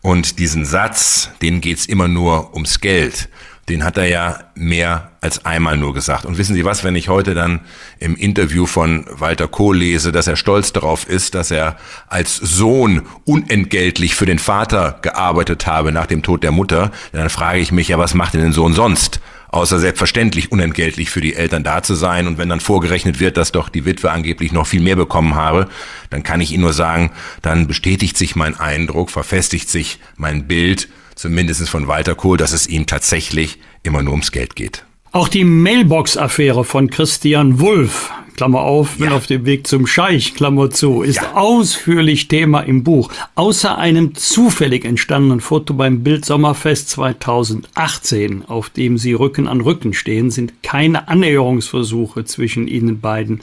Und 0.00 0.38
diesen 0.38 0.64
Satz, 0.64 1.30
den 1.42 1.60
geht's 1.60 1.86
immer 1.86 2.08
nur 2.08 2.54
ums 2.54 2.80
Geld 2.80 3.28
den 3.68 3.84
hat 3.84 3.98
er 3.98 4.06
ja 4.06 4.38
mehr 4.54 5.10
als 5.20 5.44
einmal 5.44 5.76
nur 5.76 5.94
gesagt. 5.94 6.24
Und 6.24 6.38
wissen 6.38 6.54
Sie 6.54 6.64
was, 6.64 6.84
wenn 6.84 6.96
ich 6.96 7.08
heute 7.08 7.34
dann 7.34 7.60
im 7.98 8.16
Interview 8.16 8.66
von 8.66 9.04
Walter 9.10 9.48
Kohl 9.48 9.76
lese, 9.76 10.12
dass 10.12 10.26
er 10.26 10.36
stolz 10.36 10.72
darauf 10.72 11.08
ist, 11.08 11.34
dass 11.34 11.50
er 11.50 11.76
als 12.08 12.36
Sohn 12.36 13.02
unentgeltlich 13.24 14.14
für 14.14 14.26
den 14.26 14.38
Vater 14.38 14.98
gearbeitet 15.02 15.66
habe 15.66 15.92
nach 15.92 16.06
dem 16.06 16.22
Tod 16.22 16.42
der 16.42 16.52
Mutter, 16.52 16.92
dann 17.12 17.30
frage 17.30 17.58
ich 17.58 17.72
mich 17.72 17.88
ja, 17.88 17.98
was 17.98 18.14
macht 18.14 18.34
denn 18.34 18.42
den 18.42 18.52
Sohn 18.52 18.72
sonst? 18.72 19.20
Außer 19.48 19.78
selbstverständlich 19.78 20.52
unentgeltlich 20.52 21.10
für 21.10 21.20
die 21.20 21.34
Eltern 21.34 21.64
da 21.64 21.82
zu 21.82 21.94
sein. 21.94 22.26
Und 22.26 22.38
wenn 22.38 22.48
dann 22.48 22.60
vorgerechnet 22.60 23.18
wird, 23.18 23.36
dass 23.36 23.52
doch 23.52 23.68
die 23.68 23.84
Witwe 23.84 24.10
angeblich 24.10 24.52
noch 24.52 24.66
viel 24.66 24.82
mehr 24.82 24.96
bekommen 24.96 25.34
habe, 25.34 25.68
dann 26.10 26.22
kann 26.22 26.40
ich 26.40 26.52
Ihnen 26.52 26.62
nur 26.62 26.74
sagen, 26.74 27.10
dann 27.42 27.66
bestätigt 27.66 28.16
sich 28.16 28.36
mein 28.36 28.58
Eindruck, 28.58 29.10
verfestigt 29.10 29.68
sich 29.68 29.98
mein 30.16 30.46
Bild, 30.46 30.88
zumindest 31.14 31.68
von 31.68 31.88
Walter 31.88 32.14
Kohl, 32.14 32.36
dass 32.36 32.52
es 32.52 32.66
ihm 32.66 32.86
tatsächlich 32.86 33.58
immer 33.82 34.02
nur 34.02 34.12
ums 34.12 34.32
Geld 34.32 34.54
geht. 34.54 34.84
Auch 35.10 35.28
die 35.28 35.44
Mailbox-Affäre 35.44 36.64
von 36.64 36.90
Christian 36.90 37.60
Wulff, 37.60 38.10
Klammer 38.36 38.60
auf, 38.60 38.98
bin 38.98 39.08
ja. 39.08 39.16
auf 39.16 39.26
dem 39.26 39.46
Weg 39.46 39.66
zum 39.66 39.86
Scheich, 39.86 40.34
Klammer 40.34 40.68
zu, 40.70 41.02
ist 41.02 41.16
ja. 41.16 41.34
ausführlich 41.34 42.28
Thema 42.28 42.60
im 42.60 42.84
Buch. 42.84 43.10
Außer 43.34 43.78
einem 43.78 44.14
zufällig 44.14 44.84
entstandenen 44.84 45.40
Foto 45.40 45.72
beim 45.72 46.02
Bild 46.02 46.26
Sommerfest 46.26 46.90
2018, 46.90 48.44
auf 48.46 48.68
dem 48.68 48.98
sie 48.98 49.14
Rücken 49.14 49.48
an 49.48 49.62
Rücken 49.62 49.94
stehen, 49.94 50.30
sind 50.30 50.62
keine 50.62 51.08
Annäherungsversuche 51.08 52.26
zwischen 52.26 52.68
ihnen 52.68 53.00
beiden 53.00 53.40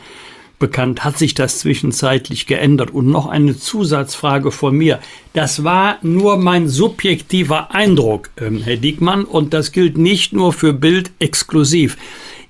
bekannt. 0.60 1.04
Hat 1.04 1.18
sich 1.18 1.34
das 1.34 1.60
zwischenzeitlich 1.60 2.48
geändert? 2.48 2.92
Und 2.92 3.08
noch 3.08 3.28
eine 3.28 3.58
Zusatzfrage 3.58 4.52
von 4.52 4.76
mir. 4.76 5.00
Das 5.34 5.64
war 5.64 5.98
nur 6.02 6.38
mein 6.38 6.68
subjektiver 6.68 7.74
Eindruck, 7.74 8.30
ähm, 8.38 8.62
Herr 8.62 8.78
Diekmann, 8.78 9.24
und 9.24 9.54
das 9.54 9.72
gilt 9.72 9.98
nicht 9.98 10.34
nur 10.34 10.54
für 10.54 10.74
Bild 10.74 11.12
exklusiv. 11.20 11.98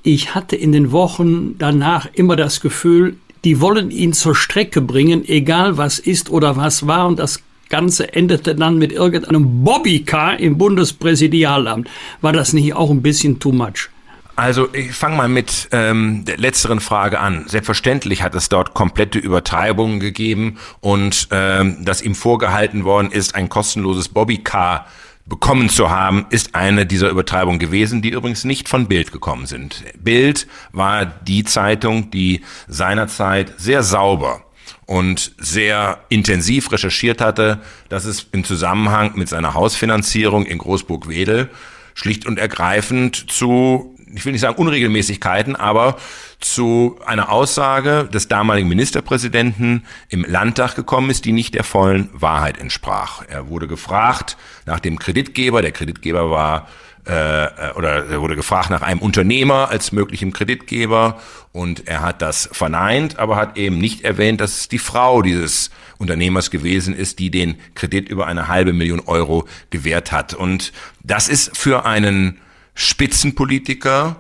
Ich 0.04 0.36
hatte 0.36 0.56
in 0.56 0.72
den 0.72 0.92
Wochen 0.92 1.58
danach 1.58 2.08
immer 2.14 2.36
das 2.36 2.62
Gefühl, 2.62 3.16
die 3.44 3.62
wollen 3.62 3.92
ihn 3.92 4.14
zur 4.14 4.36
Strecke 4.36 4.82
bringen, 4.82 5.28
egal 5.28 5.78
was 5.78 6.00
ist 6.00 6.30
oder 6.30 6.58
was 6.58 6.88
war, 6.88 7.08
und 7.08 7.20
das 7.20 7.42
Ganze 7.70 8.14
endete 8.14 8.56
dann 8.56 8.78
mit 8.78 8.92
irgendeinem 8.92 9.64
Bobbycar 9.64 10.40
im 10.40 10.58
Bundespräsidialamt. 10.58 11.90
War 12.22 12.34
das 12.34 12.54
nicht 12.54 12.74
auch 12.74 12.92
ein 12.92 13.02
bisschen 13.02 13.40
too 13.40 13.52
much? 13.52 13.90
Also 14.36 14.68
ich 14.74 14.92
fange 14.92 15.16
mal 15.16 15.30
mit 15.30 15.70
ähm, 15.72 16.26
der 16.26 16.38
letzteren 16.38 16.82
Frage 16.82 17.20
an. 17.20 17.46
Selbstverständlich 17.48 18.22
hat 18.22 18.36
es 18.36 18.50
dort 18.50 18.74
komplette 18.74 19.18
Übertreibungen 19.18 20.00
gegeben 20.00 20.58
und 20.82 21.30
ähm, 21.32 21.86
dass 21.86 22.02
ihm 22.02 22.16
vorgehalten 22.16 22.84
worden 22.84 23.12
ist, 23.12 23.36
ein 23.36 23.48
kostenloses 23.48 24.10
Bobbycar 24.10 24.88
bekommen 25.26 25.70
zu 25.70 25.90
haben, 25.90 26.26
ist 26.30 26.54
eine 26.54 26.86
dieser 26.86 27.10
Übertreibungen 27.10 27.60
gewesen, 27.60 28.02
die 28.02 28.10
übrigens 28.10 28.44
nicht 28.44 28.70
von 28.70 28.88
Bild 28.88 29.12
gekommen 29.12 29.46
sind. 29.46 29.84
Bild 29.98 30.48
war 30.72 31.06
die 31.06 31.44
Zeitung, 31.46 32.12
die 32.12 32.42
seinerzeit 32.68 33.54
sehr 33.58 33.84
sauber 33.84 34.44
und 34.86 35.32
sehr 35.38 36.00
intensiv 36.10 36.72
recherchiert 36.72 37.22
hatte, 37.22 37.62
dass 37.90 38.06
es 38.06 38.28
im 38.34 38.44
Zusammenhang 38.44 39.14
mit 39.16 39.30
seiner 39.30 39.54
Hausfinanzierung 39.54 40.46
in 40.46 40.60
Großburg-Wedel 40.60 41.50
schlicht 41.96 42.28
und 42.28 42.38
ergreifend 42.38 43.32
zu 43.32 43.95
ich 44.16 44.26
will 44.26 44.32
nicht 44.32 44.42
sagen 44.42 44.58
Unregelmäßigkeiten, 44.58 45.56
aber 45.56 45.98
zu 46.40 47.00
einer 47.06 47.32
Aussage 47.32 48.10
des 48.12 48.28
damaligen 48.28 48.68
Ministerpräsidenten 48.68 49.86
im 50.10 50.26
Landtag 50.28 50.76
gekommen 50.76 51.10
ist, 51.10 51.26
die 51.26 51.32
nicht 51.32 51.54
der 51.54 51.64
vollen 51.64 52.10
Wahrheit 52.14 52.58
entsprach. 52.58 53.24
Er 53.28 53.50
wurde 53.50 53.68
gefragt 53.68 54.38
nach 54.66 54.80
dem 54.80 55.00
Kreditgeber. 55.00 55.62
Der 55.62 55.72
Kreditgeber 55.72 56.32
war 56.32 56.68
äh, 57.06 57.74
oder 57.76 58.08
er 58.08 58.22
wurde 58.22 58.36
gefragt 58.36 58.70
nach 58.70 58.82
einem 58.82 59.00
Unternehmer 59.00 59.70
als 59.70 59.92
möglichem 59.92 60.34
Kreditgeber 60.34 61.20
und 61.52 61.88
er 61.88 62.02
hat 62.02 62.22
das 62.22 62.50
verneint, 62.52 63.20
aber 63.20 63.36
hat 63.36 63.58
eben 63.58 63.78
nicht 63.78 64.02
erwähnt, 64.04 64.42
dass 64.42 64.58
es 64.58 64.68
die 64.68 64.80
Frau 64.80 65.22
dieses 65.22 65.70
Unternehmers 65.98 66.52
gewesen 66.52 66.96
ist, 66.96 67.20
die 67.20 67.30
den 67.30 67.56
Kredit 67.76 68.10
über 68.10 68.28
eine 68.28 68.48
halbe 68.48 68.74
Million 68.74 69.02
Euro 69.02 69.46
gewährt 69.70 70.12
hat. 70.12 70.34
Und 70.34 70.74
das 71.04 71.30
ist 71.30 71.58
für 71.58 71.86
einen 71.86 72.40
Spitzenpolitiker 72.76 74.18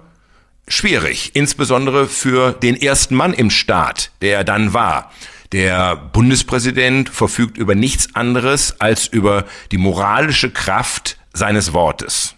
schwierig, 0.67 1.31
insbesondere 1.35 2.07
für 2.07 2.53
den 2.53 2.75
ersten 2.75 3.15
Mann 3.15 3.33
im 3.33 3.49
Staat, 3.49 4.11
der 4.21 4.37
er 4.37 4.43
dann 4.43 4.73
war. 4.73 5.11
Der 5.51 5.95
Bundespräsident 5.95 7.09
verfügt 7.09 7.57
über 7.57 7.75
nichts 7.75 8.15
anderes 8.15 8.81
als 8.81 9.07
über 9.07 9.45
die 9.71 9.77
moralische 9.77 10.49
Kraft 10.51 11.17
seines 11.33 11.73
Wortes. 11.73 12.35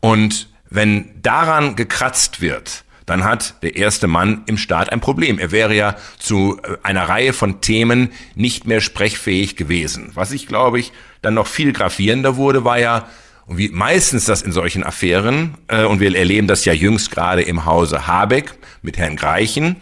Und 0.00 0.48
wenn 0.70 1.20
daran 1.20 1.76
gekratzt 1.76 2.40
wird, 2.40 2.84
dann 3.04 3.24
hat 3.24 3.62
der 3.62 3.76
erste 3.76 4.06
Mann 4.06 4.42
im 4.46 4.56
Staat 4.56 4.90
ein 4.90 5.00
Problem. 5.00 5.38
Er 5.38 5.50
wäre 5.50 5.74
ja 5.74 5.96
zu 6.18 6.58
äh, 6.62 6.76
einer 6.82 7.08
Reihe 7.08 7.32
von 7.32 7.60
Themen 7.60 8.10
nicht 8.34 8.66
mehr 8.66 8.80
sprechfähig 8.80 9.56
gewesen. 9.56 10.12
Was 10.14 10.32
ich, 10.32 10.46
glaube 10.46 10.80
ich, 10.80 10.92
dann 11.20 11.34
noch 11.34 11.46
viel 11.46 11.72
gravierender 11.72 12.36
wurde, 12.36 12.64
war 12.64 12.78
ja 12.78 13.08
und 13.46 13.58
wie 13.58 13.68
meistens 13.68 14.24
das 14.24 14.42
in 14.42 14.52
solchen 14.52 14.84
Affären, 14.84 15.54
äh, 15.68 15.84
und 15.84 16.00
wir 16.00 16.14
erleben 16.16 16.46
das 16.46 16.64
ja 16.64 16.72
jüngst 16.72 17.10
gerade 17.10 17.42
im 17.42 17.64
Hause 17.64 18.06
Habeck 18.06 18.54
mit 18.82 18.98
Herrn 18.98 19.16
Greichen, 19.16 19.76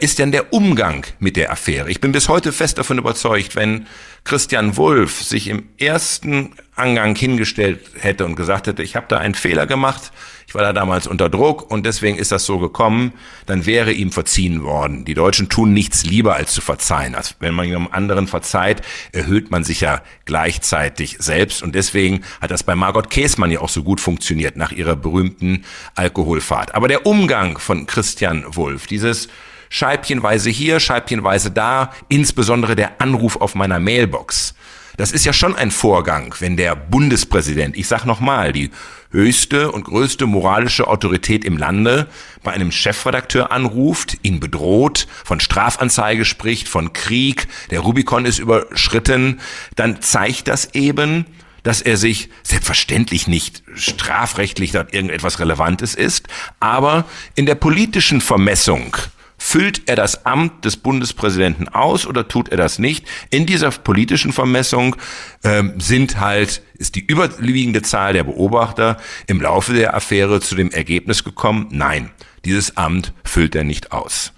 ist 0.00 0.18
denn 0.18 0.32
der 0.32 0.52
Umgang 0.52 1.06
mit 1.18 1.36
der 1.36 1.52
Affäre. 1.52 1.90
Ich 1.90 2.00
bin 2.00 2.12
bis 2.12 2.28
heute 2.28 2.52
fest 2.52 2.78
davon 2.78 2.98
überzeugt, 2.98 3.54
wenn 3.54 3.86
Christian 4.24 4.76
Wulff 4.76 5.22
sich 5.22 5.48
im 5.48 5.68
ersten 5.78 6.52
Angang 6.74 7.16
hingestellt 7.16 7.80
hätte 7.98 8.24
und 8.24 8.36
gesagt 8.36 8.66
hätte, 8.66 8.82
ich 8.82 8.96
habe 8.96 9.06
da 9.08 9.18
einen 9.18 9.34
Fehler 9.34 9.66
gemacht, 9.66 10.12
ich 10.46 10.54
war 10.54 10.62
da 10.62 10.72
damals 10.72 11.06
unter 11.06 11.28
Druck 11.28 11.70
und 11.70 11.84
deswegen 11.84 12.16
ist 12.16 12.32
das 12.32 12.46
so 12.46 12.58
gekommen, 12.58 13.12
dann 13.46 13.66
wäre 13.66 13.92
ihm 13.92 14.12
verziehen 14.12 14.62
worden. 14.62 15.04
Die 15.04 15.14
Deutschen 15.14 15.48
tun 15.48 15.74
nichts 15.74 16.04
lieber 16.04 16.36
als 16.36 16.52
zu 16.52 16.60
verzeihen. 16.60 17.14
Also 17.14 17.34
wenn 17.38 17.52
man 17.54 17.66
einem 17.66 17.88
anderen 17.90 18.26
verzeiht, 18.26 18.82
erhöht 19.12 19.50
man 19.50 19.62
sich 19.62 19.82
ja 19.82 20.02
gleichzeitig 20.24 21.16
selbst 21.20 21.62
und 21.62 21.74
deswegen 21.74 22.22
hat 22.40 22.50
das 22.50 22.62
bei 22.62 22.74
Margot 22.74 23.10
Käßmann 23.10 23.50
ja 23.50 23.60
auch 23.60 23.68
so 23.68 23.82
gut 23.82 24.00
funktioniert 24.00 24.56
nach 24.56 24.72
ihrer 24.72 24.96
berühmten 24.96 25.64
Alkoholfahrt. 25.94 26.74
Aber 26.74 26.88
der 26.88 27.06
Umgang 27.06 27.58
von 27.58 27.86
Christian 27.86 28.44
Wulff, 28.48 28.86
dieses 28.86 29.28
Scheibchenweise 29.70 30.50
hier, 30.50 30.80
Scheibchenweise 30.80 31.50
da, 31.50 31.92
insbesondere 32.08 32.76
der 32.76 33.00
Anruf 33.00 33.36
auf 33.36 33.54
meiner 33.54 33.78
Mailbox. 33.78 34.54
Das 34.98 35.12
ist 35.12 35.24
ja 35.24 35.32
schon 35.32 35.54
ein 35.54 35.70
Vorgang, 35.70 36.34
wenn 36.40 36.56
der 36.56 36.74
Bundespräsident, 36.74 37.76
ich 37.76 37.86
sag 37.86 38.04
nochmal, 38.04 38.52
die 38.52 38.70
höchste 39.10 39.70
und 39.70 39.84
größte 39.84 40.26
moralische 40.26 40.88
Autorität 40.88 41.44
im 41.44 41.56
Lande 41.56 42.08
bei 42.42 42.52
einem 42.52 42.72
Chefredakteur 42.72 43.52
anruft, 43.52 44.18
ihn 44.22 44.40
bedroht, 44.40 45.06
von 45.24 45.38
Strafanzeige 45.38 46.24
spricht, 46.24 46.68
von 46.68 46.92
Krieg, 46.92 47.46
der 47.70 47.80
Rubikon 47.80 48.26
ist 48.26 48.40
überschritten, 48.40 49.40
dann 49.76 50.02
zeigt 50.02 50.48
das 50.48 50.74
eben, 50.74 51.26
dass 51.62 51.80
er 51.80 51.96
sich 51.96 52.28
selbstverständlich 52.42 53.28
nicht 53.28 53.62
strafrechtlich 53.74 54.72
dort 54.72 54.92
irgendetwas 54.94 55.38
Relevantes 55.38 55.94
ist, 55.94 56.26
aber 56.60 57.04
in 57.34 57.46
der 57.46 57.54
politischen 57.54 58.20
Vermessung 58.20 58.96
Füllt 59.40 59.82
er 59.86 59.94
das 59.94 60.26
Amt 60.26 60.64
des 60.64 60.76
Bundespräsidenten 60.76 61.68
aus 61.68 62.06
oder 62.06 62.26
tut 62.26 62.48
er 62.48 62.56
das 62.56 62.80
nicht? 62.80 63.06
In 63.30 63.46
dieser 63.46 63.70
politischen 63.70 64.32
Vermessung 64.32 64.96
ähm, 65.44 65.74
sind 65.78 66.18
halt, 66.18 66.60
ist 66.74 66.96
die 66.96 67.06
überwiegende 67.06 67.82
Zahl 67.82 68.12
der 68.12 68.24
Beobachter 68.24 68.98
im 69.28 69.40
Laufe 69.40 69.72
der 69.72 69.94
Affäre 69.94 70.40
zu 70.40 70.56
dem 70.56 70.72
Ergebnis 70.72 71.22
gekommen, 71.22 71.68
nein, 71.70 72.10
dieses 72.44 72.76
Amt 72.76 73.12
füllt 73.24 73.54
er 73.54 73.64
nicht 73.64 73.92
aus. 73.92 74.32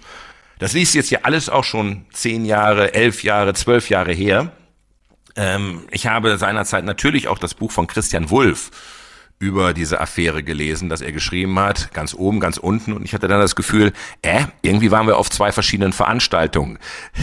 Das 0.59 0.73
liest 0.73 0.93
jetzt 0.93 1.09
ja 1.09 1.21
alles 1.23 1.49
auch 1.49 1.63
schon 1.63 2.05
zehn 2.13 2.45
Jahre, 2.45 2.93
elf 2.93 3.23
Jahre, 3.23 3.55
zwölf 3.55 3.89
Jahre 3.89 4.13
her. 4.13 4.51
Ähm, 5.35 5.81
ich 5.89 6.05
habe 6.05 6.37
seinerzeit 6.37 6.85
natürlich 6.85 7.27
auch 7.27 7.39
das 7.39 7.55
Buch 7.55 7.71
von 7.71 7.87
Christian 7.87 8.29
Wulff 8.29 8.69
über 9.41 9.73
diese 9.73 9.99
Affäre 9.99 10.43
gelesen, 10.43 10.87
dass 10.87 11.01
er 11.01 11.11
geschrieben 11.11 11.57
hat, 11.57 11.91
ganz 11.93 12.13
oben, 12.13 12.39
ganz 12.39 12.57
unten. 12.57 12.93
Und 12.93 13.03
ich 13.03 13.13
hatte 13.15 13.27
dann 13.27 13.39
das 13.39 13.55
Gefühl, 13.55 13.91
äh, 14.21 14.43
irgendwie 14.61 14.91
waren 14.91 15.07
wir 15.07 15.17
auf 15.17 15.31
zwei 15.31 15.51
verschiedenen 15.51 15.93
Veranstaltungen. 15.93 16.77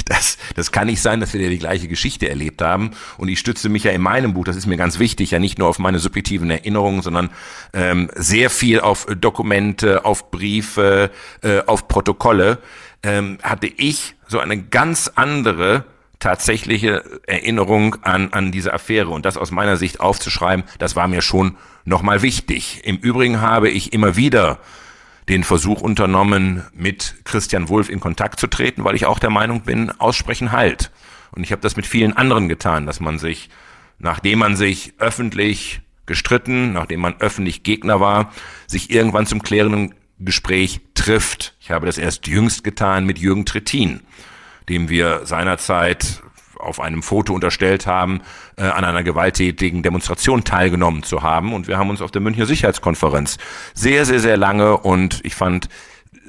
Das, 0.07 0.39
das 0.57 0.73
kann 0.73 0.87
nicht 0.87 1.01
sein, 1.01 1.21
dass 1.21 1.33
wir 1.33 1.49
die 1.49 1.59
gleiche 1.59 1.87
Geschichte 1.87 2.29
erlebt 2.29 2.61
haben. 2.61 2.91
Und 3.19 3.29
ich 3.29 3.39
stütze 3.39 3.69
mich 3.69 3.85
ja 3.85 3.93
in 3.93 4.01
meinem 4.01 4.35
Buch, 4.35 4.45
das 4.45 4.57
ist 4.57 4.67
mir 4.67 4.77
ganz 4.77 4.99
wichtig, 4.99 5.31
ja 5.31 5.39
nicht 5.39 5.59
nur 5.59 5.69
auf 5.69 5.79
meine 5.79 5.99
subjektiven 5.99 6.51
Erinnerungen, 6.51 7.03
sondern 7.03 7.31
ähm, 7.73 8.11
sehr 8.15 8.51
viel 8.51 8.81
auf 8.81 9.07
Dokumente, 9.07 10.05
auf 10.05 10.31
Briefe, 10.31 11.11
äh, 11.43 11.61
auf 11.67 11.87
Protokolle, 11.87 12.59
ähm, 13.03 13.39
hatte 13.43 13.69
ich 13.69 14.17
so 14.27 14.41
eine 14.41 14.61
ganz 14.61 15.13
andere 15.15 15.85
tatsächliche 16.19 17.05
Erinnerung 17.27 17.97
an, 18.03 18.33
an 18.33 18.51
diese 18.51 18.73
Affäre 18.73 19.11
und 19.11 19.25
das 19.25 19.37
aus 19.37 19.51
meiner 19.51 19.77
Sicht 19.77 20.01
aufzuschreiben, 20.01 20.65
das 20.79 20.97
war 20.97 21.09
mir 21.09 21.23
schon 21.23 21.57
nochmal 21.85 22.23
wichtig. 22.23 22.81
Im 22.85 22.97
Übrigen 22.97 23.41
habe 23.41 23.69
ich 23.69 23.93
immer 23.93 24.17
wieder 24.17 24.59
den 25.29 25.45
Versuch 25.45 25.81
unternommen, 25.81 26.65
mit 26.73 27.17
Christian 27.25 27.69
Wulff 27.69 27.91
in 27.91 28.01
Kontakt 28.01 28.41
zu 28.41 28.47
treten, 28.47 28.85
weil 28.85 28.95
ich 28.95 29.07
auch 29.07 29.19
der 29.19 29.31
Meinung 29.31 29.63
bin, 29.63 29.91
aussprechen 30.01 30.53
halt. 30.53 30.91
Und 31.33 31.45
ich 31.45 31.53
habe 31.53 31.63
das 31.63 31.77
mit 31.77 31.87
vielen 31.87 32.17
anderen 32.17 32.49
getan, 32.49 32.87
dass 32.87 33.01
man 33.01 33.19
sich, 33.19 33.51
nachdem 33.99 34.39
man 34.39 34.57
sich 34.57 34.95
öffentlich 34.99 35.83
gestritten, 36.07 36.73
nachdem 36.73 37.01
man 37.01 37.21
öffentlich 37.21 37.63
Gegner 37.63 38.01
war, 38.01 38.33
sich 38.67 38.91
irgendwann 38.91 39.27
zum 39.27 39.43
klärenden 39.43 39.95
Gespräch 40.19 40.81
trifft. 40.95 41.55
Ich 41.61 41.71
habe 41.71 41.87
das 41.87 41.99
erst 41.99 42.27
jüngst 42.27 42.65
getan 42.65 43.05
mit 43.05 43.19
Jürgen 43.19 43.45
Trittin, 43.45 44.01
dem 44.69 44.89
wir 44.89 45.27
seinerzeit 45.27 46.23
auf 46.59 46.81
einem 46.81 47.03
Foto 47.03 47.35
unterstellt 47.35 47.87
haben, 47.87 48.21
äh, 48.57 48.63
an 48.63 48.85
einer 48.85 49.03
gewalttätigen 49.03 49.83
Demonstration 49.83 50.45
teilgenommen 50.45 51.03
zu 51.03 51.23
haben. 51.23 51.53
Und 51.53 51.69
wir 51.69 51.79
haben 51.79 51.91
uns 51.91 52.03
auf 52.03 52.11
der 52.11 52.21
Münchner 52.21 52.47
Sicherheitskonferenz 52.47 53.39
sehr, 53.75 54.05
sehr, 54.05 54.21
sehr 54.21 54.37
lange 54.37 54.77
und 54.77 55.21
ich 55.25 55.35
fand 55.35 55.69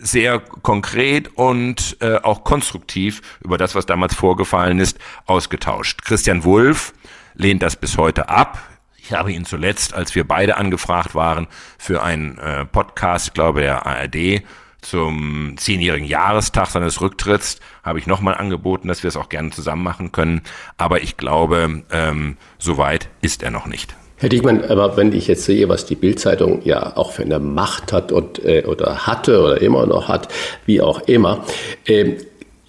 sehr 0.02 0.40
konkret 0.40 1.30
und 1.36 1.98
äh, 2.00 2.18
auch 2.18 2.44
konstruktiv 2.44 3.22
über 3.44 3.58
das, 3.58 3.76
was 3.76 3.86
damals 3.86 4.16
vorgefallen 4.16 4.80
ist, 4.80 4.98
ausgetauscht. 5.26 6.04
Christian 6.04 6.44
Wulff 6.44 6.94
lehnt 7.36 7.64
das 7.64 7.76
bis 7.76 7.98
heute 7.98 8.30
ab. 8.30 8.60
Ich 8.98 9.14
habe 9.14 9.32
ihn 9.32 9.46
zuletzt, 9.46 9.94
als 9.94 10.14
wir 10.16 10.26
beide 10.26 10.58
angefragt 10.58 11.16
waren, 11.16 11.48
für 11.78 12.04
einen 12.04 12.38
äh, 12.38 12.66
Podcast, 12.66 13.34
glaube 13.34 13.62
der 13.62 13.86
ARD, 13.86 14.44
zum 14.82 15.56
zehnjährigen 15.58 16.08
Jahrestag 16.08 16.68
seines 16.68 17.02
Rücktritts 17.02 17.60
habe 17.84 18.00
ich 18.00 18.08
nochmal 18.08 18.36
angeboten, 18.36 18.88
dass 18.88 19.04
wir 19.04 19.10
es 19.10 19.18
auch 19.18 19.30
gerne 19.30 19.50
zusammen 19.52 19.84
machen 19.84 20.12
können. 20.12 20.42
Aber 20.78 21.02
ich 21.02 21.18
glaube, 21.18 21.84
ähm, 21.92 22.38
so 22.58 22.78
weit 22.78 23.10
ist 23.22 23.44
er 23.44 23.52
noch 23.52 23.66
nicht. 23.66 23.96
Herr 24.18 24.28
Diekmann, 24.28 24.66
aber 24.66 24.98
wenn 24.98 25.14
ich 25.14 25.28
jetzt 25.28 25.46
sehe, 25.46 25.70
was 25.70 25.86
die 25.86 25.96
Bildzeitung 25.96 26.62
ja 26.66 26.98
auch 26.98 27.14
für 27.14 27.22
eine 27.22 27.40
Macht 27.40 27.94
hat 27.94 28.12
und, 28.12 28.44
äh, 28.44 28.66
oder 28.66 29.08
hatte 29.08 29.42
oder 29.42 29.62
immer 29.62 29.86
noch 29.86 30.10
hat, 30.10 30.28
wie 30.66 30.82
auch 30.82 31.00
immer, 31.08 31.46
äh, 31.86 32.16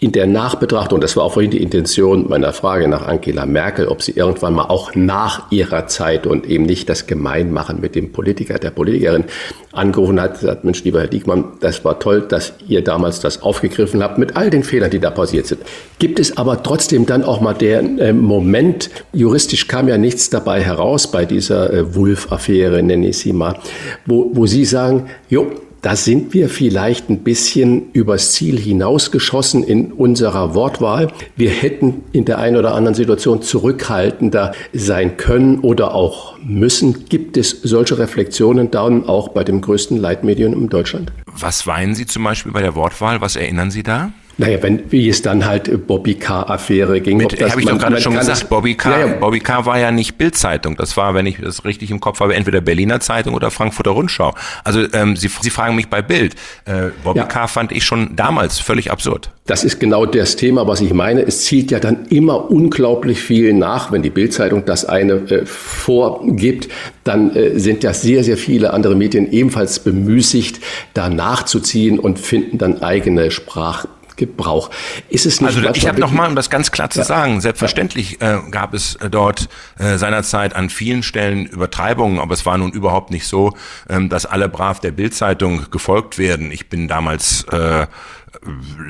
in 0.02 0.12
der 0.12 0.26
Nachbetrachtung, 0.26 0.98
das 1.02 1.14
war 1.16 1.24
auch 1.24 1.34
vorhin 1.34 1.50
die 1.50 1.62
Intention 1.62 2.26
meiner 2.26 2.54
Frage 2.54 2.88
nach 2.88 3.06
Angela 3.06 3.44
Merkel, 3.44 3.86
ob 3.86 4.02
sie 4.02 4.12
irgendwann 4.12 4.54
mal 4.54 4.64
auch 4.64 4.94
nach 4.94 5.52
ihrer 5.52 5.88
Zeit 5.88 6.26
und 6.26 6.46
eben 6.46 6.64
nicht 6.64 6.88
das 6.88 7.06
Gemeinmachen 7.06 7.82
mit 7.82 7.94
dem 7.94 8.10
Politiker, 8.10 8.58
der 8.58 8.70
Politikerin 8.70 9.24
angerufen 9.72 10.18
hat, 10.18 10.38
sagt, 10.38 10.64
Mensch, 10.64 10.82
lieber 10.84 11.00
Herr 11.00 11.06
Diekmann, 11.06 11.44
das 11.60 11.84
war 11.84 11.98
toll, 11.98 12.22
dass 12.22 12.54
ihr 12.66 12.82
damals 12.82 13.20
das 13.20 13.42
aufgegriffen 13.42 14.02
habt 14.02 14.16
mit 14.16 14.36
all 14.36 14.48
den 14.48 14.64
Fehlern, 14.64 14.90
die 14.90 15.00
da 15.00 15.10
passiert 15.10 15.46
sind. 15.46 15.60
Gibt 15.98 16.18
es 16.18 16.34
aber 16.38 16.62
trotzdem 16.62 17.04
dann 17.04 17.22
auch 17.22 17.42
mal 17.42 17.52
der 17.52 17.80
äh, 17.80 18.14
Moment, 18.14 18.88
juristisch 19.12 19.68
kam 19.68 19.86
ja 19.86 19.98
nichts 19.98 20.30
dabei 20.30 20.62
heraus 20.62 21.10
bei 21.10 21.26
dieser 21.26 21.70
äh, 21.70 21.94
Wulff-Affäre, 21.94 22.82
nenne 22.82 23.08
ich 23.08 23.18
sie 23.18 23.34
mal, 23.34 23.58
wo, 24.06 24.30
wo 24.32 24.46
Sie 24.46 24.64
sagen, 24.64 25.10
jo, 25.28 25.50
da 25.82 25.96
sind 25.96 26.34
wir 26.34 26.48
vielleicht 26.48 27.08
ein 27.08 27.20
bisschen 27.20 27.90
übers 27.92 28.32
Ziel 28.32 28.58
hinausgeschossen 28.58 29.64
in 29.64 29.92
unserer 29.92 30.54
Wortwahl. 30.54 31.12
Wir 31.36 31.50
hätten 31.50 32.02
in 32.12 32.26
der 32.26 32.38
einen 32.38 32.56
oder 32.56 32.74
anderen 32.74 32.94
Situation 32.94 33.40
zurückhaltender 33.40 34.52
sein 34.72 35.16
können 35.16 35.60
oder 35.60 35.94
auch 35.94 36.38
müssen. 36.44 37.06
Gibt 37.08 37.36
es 37.36 37.50
solche 37.62 37.98
Reflexionen 37.98 38.70
dann 38.70 39.08
auch 39.08 39.28
bei 39.28 39.42
dem 39.42 39.60
größten 39.60 39.96
Leitmedium 39.96 40.52
in 40.52 40.68
Deutschland? 40.68 41.12
Was 41.26 41.66
weinen 41.66 41.94
Sie 41.94 42.06
zum 42.06 42.24
Beispiel 42.24 42.52
bei 42.52 42.60
der 42.60 42.74
Wortwahl? 42.74 43.20
Was 43.20 43.36
erinnern 43.36 43.70
Sie 43.70 43.82
da? 43.82 44.12
Naja, 44.40 44.62
wenn, 44.62 44.90
wie 44.90 45.06
es 45.06 45.20
dann 45.20 45.44
halt 45.44 45.68
äh, 45.68 45.76
Bobby 45.76 46.14
K-Affäre 46.14 47.02
ging. 47.02 47.18
Mit, 47.18 47.38
habe 47.42 47.60
ich 47.60 47.66
doch 47.66 47.76
gerade 47.76 48.00
schon 48.00 48.16
gesagt, 48.16 48.48
Bobby 48.48 48.74
K. 48.74 48.90
Ja, 48.90 49.06
ja. 49.06 49.12
Bobby 49.18 49.38
K. 49.38 49.66
war 49.66 49.78
ja 49.78 49.92
nicht 49.92 50.16
Bildzeitung. 50.16 50.76
Das 50.76 50.96
war, 50.96 51.12
wenn 51.12 51.26
ich 51.26 51.36
das 51.42 51.66
richtig 51.66 51.90
im 51.90 52.00
Kopf 52.00 52.20
habe, 52.20 52.34
entweder 52.34 52.62
Berliner 52.62 53.00
Zeitung 53.00 53.34
oder 53.34 53.50
Frankfurter 53.50 53.90
Rundschau. 53.90 54.34
Also 54.64 54.80
ähm, 54.94 55.14
Sie, 55.14 55.28
Sie 55.28 55.50
fragen 55.50 55.76
mich 55.76 55.88
bei 55.88 56.00
Bild. 56.00 56.36
Äh, 56.64 56.88
Bobby 57.04 57.18
ja. 57.18 57.26
K. 57.26 57.48
fand 57.48 57.70
ich 57.70 57.84
schon 57.84 58.16
damals 58.16 58.58
völlig 58.58 58.90
absurd. 58.90 59.30
Das 59.44 59.62
ist 59.62 59.78
genau 59.78 60.06
das 60.06 60.36
Thema, 60.36 60.66
was 60.66 60.80
ich 60.80 60.94
meine. 60.94 61.20
Es 61.20 61.44
zielt 61.44 61.70
ja 61.70 61.78
dann 61.78 62.06
immer 62.06 62.50
unglaublich 62.50 63.20
viel 63.20 63.52
nach, 63.52 63.92
wenn 63.92 64.00
die 64.00 64.08
Bildzeitung 64.08 64.64
das 64.64 64.86
eine 64.86 65.16
äh, 65.30 65.44
vorgibt. 65.44 66.68
Dann 67.04 67.36
äh, 67.36 67.58
sind 67.58 67.82
ja 67.82 67.92
sehr, 67.92 68.24
sehr 68.24 68.38
viele 68.38 68.72
andere 68.72 68.94
Medien 68.94 69.30
ebenfalls 69.30 69.80
bemüßigt, 69.80 70.60
da 70.94 71.10
nachzuziehen 71.10 71.98
und 71.98 72.18
finden 72.18 72.56
dann 72.56 72.82
eigene 72.82 73.30
Sprach 73.30 73.84
Gebrauch. 74.20 74.70
Ist 75.08 75.24
es 75.24 75.40
nicht 75.40 75.56
also 75.56 75.70
ich 75.70 75.88
habe 75.88 75.98
nochmal, 75.98 76.28
um 76.28 76.36
das 76.36 76.50
ganz 76.50 76.70
klar 76.70 76.90
zu 76.90 76.98
ja. 76.98 77.04
sagen, 77.06 77.40
selbstverständlich 77.40 78.20
äh, 78.20 78.38
gab 78.50 78.74
es 78.74 78.96
äh, 78.96 79.08
dort 79.08 79.48
äh, 79.78 79.96
seinerzeit 79.96 80.54
an 80.54 80.68
vielen 80.68 81.02
Stellen 81.02 81.46
Übertreibungen, 81.46 82.20
aber 82.20 82.34
es 82.34 82.44
war 82.44 82.58
nun 82.58 82.70
überhaupt 82.70 83.10
nicht 83.10 83.26
so, 83.26 83.54
ähm, 83.88 84.10
dass 84.10 84.26
alle 84.26 84.50
brav 84.50 84.78
der 84.78 84.90
Bildzeitung 84.90 85.70
gefolgt 85.70 86.18
werden. 86.18 86.52
Ich 86.52 86.68
bin 86.68 86.86
damals 86.86 87.44
äh, 87.44 87.86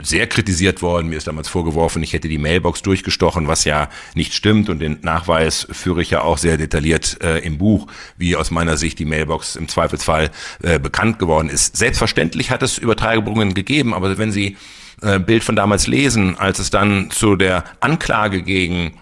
sehr 0.02 0.26
kritisiert 0.26 0.82
worden. 0.82 1.08
Mir 1.08 1.16
ist 1.16 1.28
damals 1.28 1.48
vorgeworfen, 1.48 2.02
ich 2.02 2.12
hätte 2.12 2.28
die 2.28 2.38
Mailbox 2.38 2.82
durchgestochen, 2.82 3.46
was 3.46 3.64
ja 3.64 3.88
nicht 4.14 4.34
stimmt. 4.34 4.68
Und 4.68 4.80
den 4.80 4.98
Nachweis 5.02 5.66
führe 5.70 6.02
ich 6.02 6.10
ja 6.10 6.22
auch 6.22 6.38
sehr 6.38 6.56
detailliert 6.56 7.18
äh, 7.22 7.38
im 7.38 7.58
Buch, 7.58 7.86
wie 8.16 8.34
aus 8.34 8.50
meiner 8.50 8.76
Sicht 8.76 8.98
die 8.98 9.04
Mailbox 9.04 9.54
im 9.54 9.68
Zweifelsfall 9.68 10.30
äh, 10.62 10.80
bekannt 10.80 11.18
geworden 11.20 11.48
ist. 11.48 11.76
Selbstverständlich 11.76 12.50
hat 12.50 12.62
es 12.62 12.78
Übertreibungen 12.78 13.54
gegeben, 13.54 13.94
aber 13.94 14.18
wenn 14.18 14.32
Sie 14.32 14.56
äh, 15.02 15.18
Bild 15.18 15.44
von 15.44 15.56
damals 15.56 15.86
lesen, 15.86 16.38
als 16.38 16.58
es 16.58 16.70
dann 16.70 17.10
zu 17.10 17.36
der 17.36 17.64
Anklage 17.80 18.42
gegen 18.42 18.92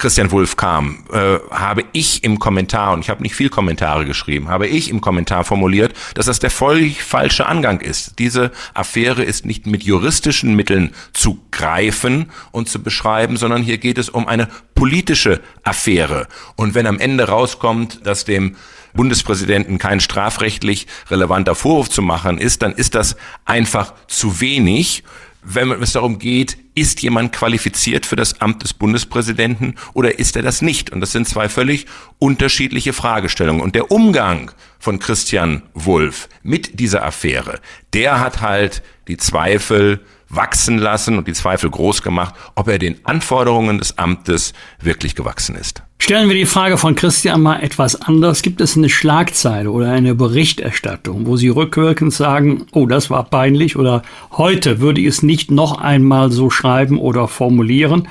Christian 0.00 0.30
Wulff 0.32 0.56
kam, 0.56 1.04
äh, 1.12 1.38
habe 1.50 1.84
ich 1.92 2.24
im 2.24 2.38
Kommentar, 2.38 2.94
und 2.94 3.00
ich 3.00 3.10
habe 3.10 3.22
nicht 3.22 3.34
viel 3.34 3.50
Kommentare 3.50 4.06
geschrieben, 4.06 4.48
habe 4.48 4.66
ich 4.66 4.88
im 4.88 5.02
Kommentar 5.02 5.44
formuliert, 5.44 5.92
dass 6.14 6.26
das 6.26 6.38
der 6.38 6.50
völlig 6.50 7.02
falsche 7.02 7.46
Angang 7.46 7.80
ist. 7.80 8.18
Diese 8.18 8.50
Affäre 8.72 9.22
ist 9.22 9.44
nicht 9.44 9.66
mit 9.66 9.82
juristischen 9.84 10.56
Mitteln 10.56 10.94
zu 11.12 11.38
greifen 11.50 12.30
und 12.50 12.70
zu 12.70 12.82
beschreiben, 12.82 13.36
sondern 13.36 13.62
hier 13.62 13.76
geht 13.76 13.98
es 13.98 14.08
um 14.08 14.26
eine 14.26 14.48
politische 14.74 15.40
Affäre. 15.64 16.28
Und 16.56 16.74
wenn 16.74 16.86
am 16.86 16.98
Ende 16.98 17.28
rauskommt, 17.28 18.06
dass 18.06 18.24
dem 18.24 18.56
Bundespräsidenten 18.94 19.78
kein 19.78 20.00
strafrechtlich 20.00 20.86
relevanter 21.10 21.54
Vorwurf 21.54 21.90
zu 21.90 22.00
machen 22.00 22.38
ist, 22.38 22.62
dann 22.62 22.72
ist 22.72 22.94
das 22.94 23.16
einfach 23.44 23.92
zu 24.08 24.40
wenig 24.40 25.04
wenn 25.42 25.70
es 25.70 25.92
darum 25.92 26.18
geht, 26.18 26.58
ist 26.74 27.02
jemand 27.02 27.32
qualifiziert 27.32 28.06
für 28.06 28.16
das 28.16 28.40
Amt 28.40 28.62
des 28.62 28.74
Bundespräsidenten 28.74 29.74
oder 29.94 30.18
ist 30.18 30.36
er 30.36 30.42
das 30.42 30.62
nicht? 30.62 30.90
Und 30.90 31.00
das 31.00 31.12
sind 31.12 31.28
zwei 31.28 31.48
völlig 31.48 31.86
unterschiedliche 32.18 32.92
Fragestellungen. 32.92 33.62
Und 33.62 33.74
der 33.74 33.90
Umgang 33.90 34.52
von 34.78 34.98
Christian 34.98 35.62
Wulff 35.74 36.28
mit 36.42 36.78
dieser 36.78 37.04
Affäre, 37.04 37.60
der 37.92 38.20
hat 38.20 38.40
halt 38.40 38.82
die 39.08 39.16
Zweifel 39.16 40.00
wachsen 40.28 40.78
lassen 40.78 41.18
und 41.18 41.26
die 41.26 41.32
Zweifel 41.32 41.70
groß 41.70 42.02
gemacht, 42.02 42.34
ob 42.54 42.68
er 42.68 42.78
den 42.78 43.04
Anforderungen 43.04 43.78
des 43.78 43.98
Amtes 43.98 44.52
wirklich 44.80 45.14
gewachsen 45.14 45.56
ist. 45.56 45.82
Stellen 46.02 46.28
wir 46.28 46.34
die 46.34 46.46
Frage 46.46 46.78
von 46.78 46.94
Christian 46.96 47.42
mal 47.42 47.60
etwas 47.60 47.94
anders. 47.94 48.40
Gibt 48.42 48.60
es 48.62 48.76
eine 48.76 48.88
Schlagzeile 48.88 49.70
oder 49.70 49.92
eine 49.92 50.14
Berichterstattung, 50.14 51.26
wo 51.26 51.36
Sie 51.36 51.50
rückwirkend 51.50 52.12
sagen, 52.12 52.66
oh, 52.72 52.86
das 52.86 53.10
war 53.10 53.22
peinlich 53.24 53.76
oder 53.76 54.02
heute 54.32 54.80
würde 54.80 55.02
ich 55.02 55.06
es 55.06 55.22
nicht 55.22 55.50
noch 55.50 55.78
einmal 55.78 56.32
so 56.32 56.48
schreiben 56.50 56.98
oder 56.98 57.28
formulieren? 57.28 58.08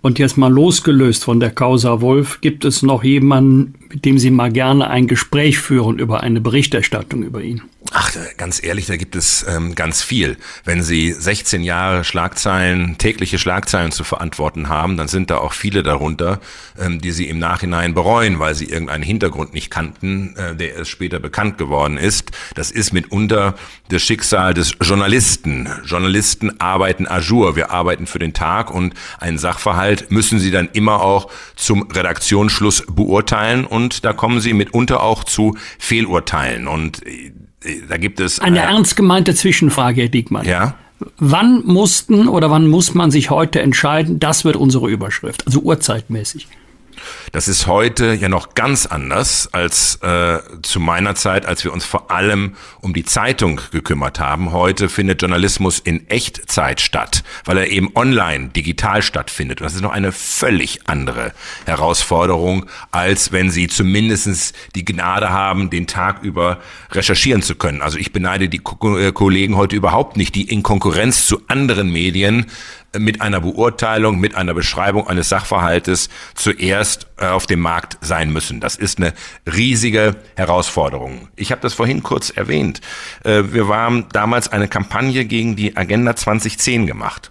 Und 0.00 0.18
jetzt 0.18 0.36
mal 0.36 0.50
losgelöst 0.50 1.22
von 1.22 1.38
der 1.38 1.50
Causa 1.50 2.00
Wolf, 2.00 2.40
gibt 2.40 2.64
es 2.64 2.82
noch 2.82 3.04
jemanden, 3.04 3.74
mit 3.90 4.04
dem 4.04 4.18
Sie 4.18 4.30
mal 4.30 4.50
gerne 4.50 4.88
ein 4.88 5.06
Gespräch 5.06 5.58
führen 5.58 5.98
über 5.98 6.22
eine 6.22 6.40
Berichterstattung 6.40 7.22
über 7.22 7.42
ihn? 7.42 7.62
Ach, 7.94 8.10
ganz 8.38 8.62
ehrlich, 8.62 8.86
da 8.86 8.96
gibt 8.96 9.16
es 9.16 9.44
ähm, 9.46 9.74
ganz 9.74 10.02
viel. 10.02 10.38
Wenn 10.64 10.82
Sie 10.82 11.12
16 11.12 11.62
Jahre 11.62 12.04
Schlagzeilen, 12.04 12.96
tägliche 12.96 13.38
Schlagzeilen 13.38 13.92
zu 13.92 14.02
verantworten 14.02 14.70
haben, 14.70 14.96
dann 14.96 15.08
sind 15.08 15.28
da 15.28 15.36
auch 15.36 15.52
viele 15.52 15.82
darunter, 15.82 16.40
ähm, 16.78 17.02
die 17.02 17.10
Sie 17.12 17.28
im 17.28 17.38
Nachhinein 17.38 17.92
bereuen, 17.92 18.38
weil 18.38 18.54
Sie 18.54 18.64
irgendeinen 18.64 19.02
Hintergrund 19.02 19.52
nicht 19.52 19.70
kannten, 19.70 20.34
äh, 20.36 20.56
der 20.56 20.76
erst 20.76 20.90
später 20.90 21.20
bekannt 21.20 21.58
geworden 21.58 21.98
ist. 21.98 22.30
Das 22.54 22.70
ist 22.70 22.94
mitunter 22.94 23.56
das 23.90 24.00
Schicksal 24.00 24.54
des 24.54 24.72
Journalisten. 24.80 25.68
Journalisten 25.84 26.58
arbeiten 26.60 27.06
ajour. 27.06 27.56
Wir 27.56 27.72
arbeiten 27.72 28.06
für 28.06 28.18
den 28.18 28.32
Tag 28.32 28.70
und 28.70 28.94
einen 29.20 29.36
Sachverhalt 29.36 30.10
müssen 30.10 30.38
Sie 30.38 30.50
dann 30.50 30.70
immer 30.72 31.02
auch 31.02 31.30
zum 31.56 31.90
Redaktionsschluss 31.90 32.84
beurteilen 32.90 33.66
und 33.66 34.06
da 34.06 34.14
kommen 34.14 34.40
Sie 34.40 34.54
mitunter 34.54 35.02
auch 35.02 35.24
zu 35.24 35.58
Fehlurteilen 35.78 36.66
und 36.68 37.06
äh, 37.06 37.32
da 37.88 37.96
gibt 37.96 38.20
es. 38.20 38.38
Eine 38.38 38.60
äh, 38.60 38.62
ernst 38.62 38.96
gemeinte 38.96 39.34
Zwischenfrage, 39.34 40.02
Herr 40.02 40.08
Diekmann. 40.08 40.46
Ja. 40.46 40.74
Wann 41.18 41.64
mussten 41.64 42.28
oder 42.28 42.50
wann 42.50 42.68
muss 42.68 42.94
man 42.94 43.10
sich 43.10 43.30
heute 43.30 43.60
entscheiden, 43.60 44.20
das 44.20 44.44
wird 44.44 44.56
unsere 44.56 44.88
Überschrift, 44.88 45.46
also 45.46 45.60
urzeitmäßig? 45.60 46.46
Das 47.32 47.48
ist 47.48 47.66
heute 47.66 48.12
ja 48.12 48.28
noch 48.28 48.54
ganz 48.54 48.84
anders 48.84 49.48
als 49.52 49.96
äh, 50.02 50.40
zu 50.60 50.80
meiner 50.80 51.14
Zeit, 51.14 51.46
als 51.46 51.64
wir 51.64 51.72
uns 51.72 51.82
vor 51.82 52.10
allem 52.10 52.56
um 52.82 52.92
die 52.92 53.06
Zeitung 53.06 53.58
gekümmert 53.70 54.20
haben. 54.20 54.52
Heute 54.52 54.90
findet 54.90 55.22
Journalismus 55.22 55.78
in 55.78 56.06
Echtzeit 56.10 56.82
statt, 56.82 57.24
weil 57.46 57.56
er 57.56 57.70
eben 57.70 57.90
online, 57.94 58.48
digital 58.48 59.00
stattfindet. 59.00 59.62
Und 59.62 59.64
das 59.64 59.74
ist 59.74 59.80
noch 59.80 59.92
eine 59.92 60.12
völlig 60.12 60.80
andere 60.88 61.32
Herausforderung, 61.64 62.66
als 62.90 63.32
wenn 63.32 63.48
Sie 63.48 63.66
zumindestens 63.66 64.52
die 64.74 64.84
Gnade 64.84 65.30
haben, 65.30 65.70
den 65.70 65.86
Tag 65.86 66.22
über 66.22 66.58
recherchieren 66.90 67.40
zu 67.40 67.54
können. 67.54 67.80
Also 67.80 67.96
ich 67.96 68.12
beneide 68.12 68.50
die 68.50 68.58
Ko 68.58 68.98
äh, 68.98 69.10
Kollegen 69.10 69.56
heute 69.56 69.74
überhaupt 69.74 70.18
nicht, 70.18 70.34
die 70.34 70.50
in 70.50 70.62
Konkurrenz 70.62 71.24
zu 71.26 71.40
anderen 71.48 71.90
Medien 71.90 72.44
mit 72.98 73.20
einer 73.20 73.40
Beurteilung, 73.40 74.18
mit 74.18 74.34
einer 74.34 74.54
Beschreibung 74.54 75.06
eines 75.08 75.28
Sachverhaltes 75.28 76.08
zuerst 76.34 77.06
äh, 77.16 77.21
auf 77.30 77.46
dem 77.46 77.60
Markt 77.60 77.98
sein 78.00 78.32
müssen. 78.32 78.60
Das 78.60 78.76
ist 78.76 78.98
eine 78.98 79.12
riesige 79.46 80.16
Herausforderung. 80.36 81.28
Ich 81.36 81.52
habe 81.52 81.62
das 81.62 81.74
vorhin 81.74 82.02
kurz 82.02 82.30
erwähnt. 82.30 82.80
Äh, 83.24 83.44
wir 83.52 83.68
waren 83.68 84.06
damals 84.12 84.48
eine 84.48 84.68
Kampagne 84.68 85.24
gegen 85.24 85.56
die 85.56 85.76
Agenda 85.76 86.16
2010 86.16 86.86
gemacht 86.86 87.30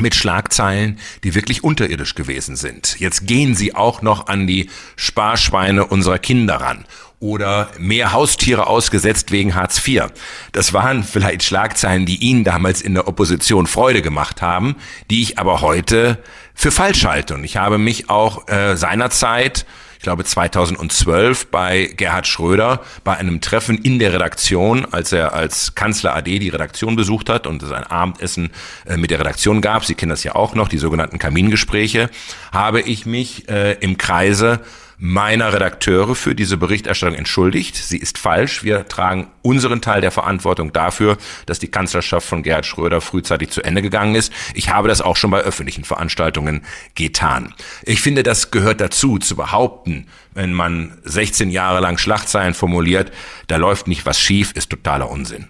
mit 0.00 0.14
Schlagzeilen, 0.14 0.98
die 1.24 1.34
wirklich 1.34 1.64
unterirdisch 1.64 2.14
gewesen 2.14 2.56
sind. 2.56 3.00
Jetzt 3.00 3.26
gehen 3.26 3.54
sie 3.54 3.74
auch 3.74 4.00
noch 4.02 4.28
an 4.28 4.46
die 4.46 4.70
Sparschweine 4.96 5.86
unserer 5.86 6.18
Kinder 6.18 6.56
ran 6.56 6.84
oder 7.20 7.70
mehr 7.78 8.12
Haustiere 8.12 8.68
ausgesetzt 8.68 9.32
wegen 9.32 9.54
Hartz 9.54 9.86
IV. 9.86 10.04
Das 10.52 10.72
waren 10.72 11.02
vielleicht 11.02 11.42
Schlagzeilen, 11.42 12.06
die 12.06 12.16
Ihnen 12.16 12.44
damals 12.44 12.80
in 12.80 12.94
der 12.94 13.08
Opposition 13.08 13.66
Freude 13.66 14.02
gemacht 14.02 14.40
haben, 14.40 14.76
die 15.10 15.22
ich 15.22 15.38
aber 15.38 15.60
heute 15.60 16.22
für 16.58 16.72
falsch 16.72 17.04
halte. 17.04 17.34
Und 17.34 17.44
ich 17.44 17.56
habe 17.56 17.78
mich 17.78 18.10
auch 18.10 18.48
äh, 18.48 18.76
seinerzeit 18.76 19.64
ich 19.96 20.04
glaube 20.04 20.24
2012 20.24 21.48
bei 21.48 21.90
Gerhard 21.96 22.28
Schröder 22.28 22.82
bei 23.02 23.16
einem 23.16 23.40
Treffen 23.40 23.78
in 23.78 23.98
der 23.98 24.12
Redaktion, 24.12 24.86
als 24.92 25.10
er 25.12 25.34
als 25.34 25.74
Kanzler 25.74 26.14
AD 26.14 26.38
die 26.38 26.48
Redaktion 26.48 26.94
besucht 26.94 27.28
hat 27.28 27.48
und 27.48 27.64
es 27.64 27.72
ein 27.72 27.82
Abendessen 27.82 28.50
äh, 28.86 28.96
mit 28.96 29.10
der 29.10 29.18
Redaktion 29.18 29.60
gab, 29.60 29.84
Sie 29.84 29.96
kennen 29.96 30.10
das 30.10 30.22
ja 30.22 30.36
auch 30.36 30.54
noch, 30.54 30.68
die 30.68 30.78
sogenannten 30.78 31.18
Kamingespräche, 31.18 32.10
habe 32.52 32.80
ich 32.80 33.06
mich 33.06 33.48
äh, 33.48 33.72
im 33.80 33.98
Kreise 33.98 34.60
meiner 34.98 35.52
Redakteure 35.52 36.16
für 36.16 36.34
diese 36.34 36.56
Berichterstattung 36.56 37.16
entschuldigt. 37.16 37.76
Sie 37.76 37.98
ist 37.98 38.18
falsch. 38.18 38.64
Wir 38.64 38.88
tragen 38.88 39.28
unseren 39.42 39.80
Teil 39.80 40.00
der 40.00 40.10
Verantwortung 40.10 40.72
dafür, 40.72 41.16
dass 41.46 41.60
die 41.60 41.68
Kanzlerschaft 41.68 42.26
von 42.26 42.42
Gerhard 42.42 42.66
Schröder 42.66 43.00
frühzeitig 43.00 43.50
zu 43.50 43.62
Ende 43.62 43.80
gegangen 43.80 44.16
ist. 44.16 44.32
Ich 44.54 44.70
habe 44.70 44.88
das 44.88 45.00
auch 45.00 45.16
schon 45.16 45.30
bei 45.30 45.40
öffentlichen 45.40 45.84
Veranstaltungen 45.84 46.62
getan. 46.96 47.54
Ich 47.84 48.00
finde, 48.00 48.24
das 48.24 48.50
gehört 48.50 48.80
dazu, 48.80 49.18
zu 49.18 49.36
behaupten, 49.36 50.06
wenn 50.34 50.52
man 50.52 50.98
16 51.04 51.50
Jahre 51.50 51.80
lang 51.80 51.98
Schlagzeilen 51.98 52.54
formuliert, 52.54 53.12
da 53.46 53.56
läuft 53.56 53.86
nicht 53.86 54.04
was 54.04 54.18
schief, 54.20 54.52
ist 54.52 54.70
totaler 54.70 55.10
Unsinn. 55.10 55.48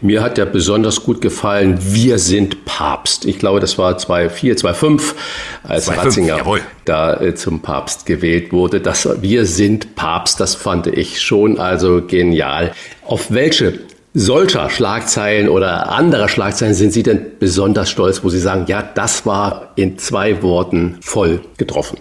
Mir 0.00 0.22
hat 0.22 0.38
der 0.38 0.46
besonders 0.46 1.02
gut 1.02 1.20
gefallen, 1.20 1.78
wir 1.80 2.18
sind 2.18 2.64
Papst. 2.64 3.26
Ich 3.26 3.38
glaube, 3.38 3.60
das 3.60 3.76
war 3.76 3.96
2004, 3.98 4.56
2005, 4.56 5.14
als 5.62 5.84
2005, 5.84 6.06
Ratzinger 6.06 6.36
jawohl. 6.38 6.60
da 6.86 7.20
äh, 7.20 7.34
zum 7.34 7.60
Papst 7.60 8.06
gewählt 8.06 8.52
wurde. 8.52 8.80
Das 8.80 9.06
wir 9.20 9.44
sind 9.44 9.94
Papst, 9.94 10.40
das 10.40 10.54
fand 10.54 10.86
ich 10.86 11.20
schon 11.20 11.58
also 11.58 12.02
genial. 12.06 12.72
Auf 13.02 13.30
welche 13.30 13.80
solcher 14.14 14.70
Schlagzeilen 14.70 15.50
oder 15.50 15.90
anderer 15.90 16.28
Schlagzeilen 16.28 16.74
sind 16.74 16.92
Sie 16.92 17.02
denn 17.02 17.20
besonders 17.38 17.90
stolz, 17.90 18.24
wo 18.24 18.30
Sie 18.30 18.40
sagen, 18.40 18.64
ja, 18.66 18.82
das 18.82 19.26
war 19.26 19.72
in 19.76 19.98
zwei 19.98 20.42
Worten 20.42 20.96
voll 21.02 21.40
getroffen? 21.58 21.98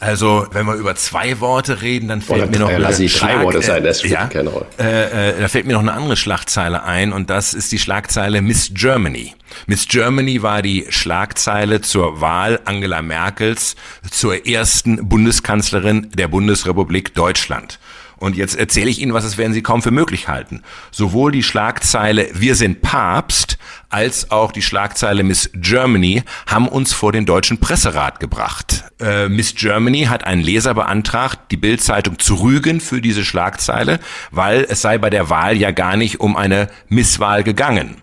Also, 0.00 0.46
wenn 0.52 0.66
wir 0.66 0.74
über 0.74 0.94
zwei 0.94 1.40
Worte 1.40 1.82
reden, 1.82 2.08
dann 2.08 2.22
fällt 2.22 2.42
Oder 2.42 2.50
mir 2.50 2.58
noch 2.58 2.78
lass 2.78 3.00
ich 3.00 3.16
drei 3.16 3.42
Worte 3.42 3.62
sein, 3.62 3.82
das 3.82 3.98
spielt 3.98 4.14
ja, 4.14 4.26
keine 4.26 4.50
Rolle. 4.50 4.66
Äh, 4.78 5.30
äh, 5.30 5.40
da 5.40 5.48
fällt 5.48 5.66
mir 5.66 5.72
noch 5.72 5.80
eine 5.80 5.92
andere 5.92 6.16
Schlagzeile 6.16 6.84
ein 6.84 7.12
und 7.12 7.30
das 7.30 7.52
ist 7.52 7.72
die 7.72 7.78
Schlagzeile 7.78 8.40
Miss 8.40 8.70
Germany. 8.72 9.34
Miss 9.66 9.88
Germany 9.88 10.42
war 10.42 10.62
die 10.62 10.86
Schlagzeile 10.88 11.80
zur 11.80 12.20
Wahl 12.20 12.60
Angela 12.64 13.02
Merkels 13.02 13.74
zur 14.10 14.46
ersten 14.46 15.08
Bundeskanzlerin 15.08 16.10
der 16.14 16.28
Bundesrepublik 16.28 17.14
Deutschland. 17.14 17.80
Und 18.18 18.36
jetzt 18.36 18.56
erzähle 18.56 18.90
ich 18.90 19.00
Ihnen, 19.00 19.14
was 19.14 19.24
es 19.24 19.38
werden 19.38 19.52
Sie 19.52 19.62
kaum 19.62 19.82
für 19.82 19.90
möglich 19.90 20.28
halten. 20.28 20.62
Sowohl 20.90 21.32
die 21.32 21.42
Schlagzeile 21.42 22.28
Wir 22.34 22.54
sind 22.54 22.82
Papst 22.82 23.58
als 23.90 24.30
auch 24.30 24.52
die 24.52 24.60
Schlagzeile 24.60 25.22
Miss 25.22 25.50
Germany 25.54 26.22
haben 26.46 26.68
uns 26.68 26.92
vor 26.92 27.12
den 27.12 27.24
deutschen 27.24 27.58
Presserat 27.58 28.20
gebracht. 28.20 28.84
Äh, 29.00 29.28
Miss 29.28 29.54
Germany 29.54 30.04
hat 30.04 30.24
einen 30.24 30.42
Leser 30.42 30.74
beantragt, 30.74 31.50
die 31.50 31.56
Bildzeitung 31.56 32.18
zu 32.18 32.34
rügen 32.34 32.80
für 32.80 33.00
diese 33.00 33.24
Schlagzeile, 33.24 33.98
weil 34.30 34.66
es 34.68 34.82
sei 34.82 34.98
bei 34.98 35.08
der 35.08 35.30
Wahl 35.30 35.56
ja 35.56 35.70
gar 35.70 35.96
nicht 35.96 36.20
um 36.20 36.36
eine 36.36 36.68
Misswahl 36.88 37.44
gegangen. 37.44 37.96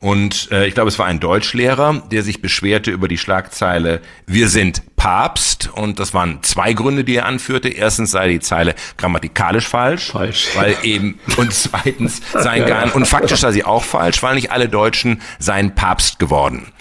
Und 0.00 0.50
äh, 0.50 0.66
ich 0.66 0.72
glaube, 0.72 0.88
es 0.88 0.98
war 0.98 1.06
ein 1.06 1.20
Deutschlehrer, 1.20 2.02
der 2.10 2.22
sich 2.22 2.40
beschwerte 2.40 2.90
über 2.90 3.06
die 3.06 3.18
Schlagzeile 3.18 4.00
Wir 4.26 4.48
sind 4.48 4.96
Papst. 4.96 5.68
Und 5.74 5.98
das 5.98 6.14
waren 6.14 6.42
zwei 6.42 6.72
Gründe, 6.72 7.04
die 7.04 7.16
er 7.16 7.26
anführte. 7.26 7.68
Erstens 7.68 8.10
sei 8.10 8.28
die 8.28 8.40
Zeile 8.40 8.74
grammatikalisch 8.96 9.68
falsch. 9.68 10.10
Falsch. 10.10 10.48
Weil 10.54 10.74
eben, 10.84 11.20
und 11.36 11.52
zweitens 11.52 12.22
seien 12.32 12.66
gar, 12.66 12.94
und 12.94 13.04
faktisch 13.04 13.40
sei 13.40 13.52
sie 13.52 13.64
auch 13.64 13.84
falsch, 13.84 14.22
weil 14.22 14.36
nicht 14.36 14.50
alle 14.50 14.70
Deutschen 14.70 15.20
seien 15.38 15.74
Papst 15.74 16.18
geworden. 16.18 16.72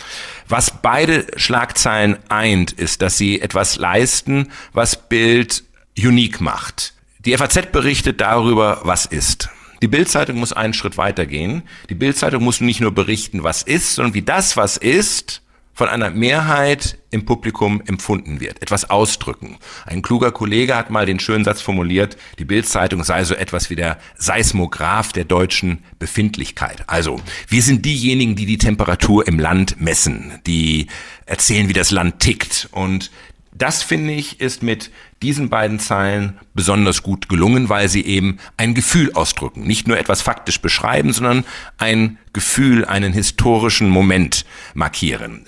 Was 0.48 0.72
beide 0.82 1.28
Schlagzeilen 1.36 2.18
eint, 2.30 2.72
ist, 2.72 3.02
dass 3.02 3.18
sie 3.18 3.42
etwas 3.42 3.76
leisten, 3.76 4.50
was 4.72 5.10
Bild 5.10 5.64
unique 5.98 6.40
macht. 6.40 6.94
Die 7.20 7.36
FAZ 7.36 7.74
berichtet 7.74 8.22
darüber, 8.22 8.80
was 8.84 9.06
ist. 9.06 9.50
Die 9.82 9.88
Bildzeitung 9.88 10.38
muss 10.38 10.54
einen 10.54 10.74
Schritt 10.74 10.98
weitergehen. 10.98 11.64
Die 11.90 11.96
Bildzeitung 11.96 12.44
muss 12.44 12.62
nicht 12.62 12.82
nur 12.82 12.92
berichten, 12.92 13.44
was 13.44 13.64
ist, 13.64 13.96
sondern 13.96 14.14
wie 14.14 14.22
das, 14.22 14.58
was 14.58 14.78
ist, 14.78 15.42
von 15.80 15.88
einer 15.88 16.10
Mehrheit 16.10 16.98
im 17.10 17.24
Publikum 17.24 17.82
empfunden 17.88 18.42
wird, 18.42 18.62
etwas 18.62 18.90
ausdrücken. 18.90 19.58
Ein 19.86 20.02
kluger 20.02 20.34
Kollege 20.34 20.76
hat 20.76 20.90
mal 20.90 21.06
den 21.06 21.22
schönen 21.22 21.46
Satz 21.46 21.62
formuliert, 21.62 22.18
die 22.38 22.44
Bildzeitung 22.44 23.06
sei 23.06 23.24
so 23.24 23.34
etwas 23.34 23.70
wie 23.70 23.78
der 23.78 23.98
Seismograph 24.18 25.14
der 25.14 25.24
deutschen 25.24 25.82
Befindlichkeit. 25.98 26.84
Also, 26.88 27.22
wir 27.48 27.62
sind 27.62 27.86
diejenigen, 27.86 28.36
die 28.36 28.46
die 28.46 28.58
Temperatur 28.58 29.26
im 29.26 29.40
Land 29.40 29.80
messen, 29.80 30.34
die 30.46 30.88
erzählen, 31.26 31.70
wie 31.70 31.74
das 31.74 31.92
Land 31.92 32.20
tickt 32.20 32.68
und 32.72 33.10
das 33.54 33.82
finde 33.82 34.14
ich 34.14 34.42
ist 34.42 34.64
mit 34.64 34.92
diesen 35.22 35.50
beiden 35.50 35.80
Zeilen 35.80 36.40
besonders 36.54 37.04
gut 37.04 37.28
gelungen, 37.28 37.70
weil 37.70 37.90
sie 37.90 38.06
eben 38.06 38.38
ein 38.58 38.74
Gefühl 38.74 39.12
ausdrücken. 39.14 39.64
Nicht 39.64 39.88
nur 39.88 39.98
etwas 39.98 40.22
faktisch 40.22 40.62
beschreiben, 40.62 41.12
sondern 41.12 41.44
ein 41.78 42.18
Gefühl, 42.32 42.86
einen 42.86 43.12
historischen 43.12 43.90
Moment 43.90 44.46
markieren. 44.74 45.46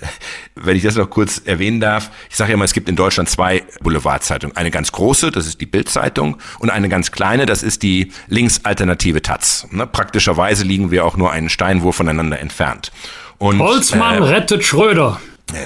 Wenn 0.55 0.75
ich 0.75 0.83
das 0.83 0.95
noch 0.95 1.09
kurz 1.09 1.41
erwähnen 1.45 1.79
darf, 1.79 2.11
ich 2.29 2.35
sage 2.35 2.51
ja 2.51 2.57
mal, 2.57 2.65
es 2.65 2.73
gibt 2.73 2.89
in 2.89 2.95
Deutschland 2.95 3.29
zwei 3.29 3.63
Boulevardzeitungen. 3.81 4.57
Eine 4.57 4.71
ganz 4.71 4.91
große, 4.91 5.31
das 5.31 5.47
ist 5.47 5.61
die 5.61 5.65
Bildzeitung, 5.65 6.37
und 6.59 6.69
eine 6.69 6.89
ganz 6.89 7.11
kleine, 7.11 7.45
das 7.45 7.63
ist 7.63 7.83
die 7.83 8.11
linksalternative 8.27 9.21
Taz. 9.21 9.67
Ne, 9.71 9.87
praktischerweise 9.87 10.63
liegen 10.63 10.91
wir 10.91 11.05
auch 11.05 11.17
nur 11.17 11.31
einen 11.31 11.49
Steinwurf 11.49 11.95
voneinander 11.95 12.39
entfernt. 12.39 12.91
Und, 13.37 13.59
Holzmann 13.59 14.21
äh, 14.21 14.25
rettet 14.25 14.63
Schröder. 14.63 15.19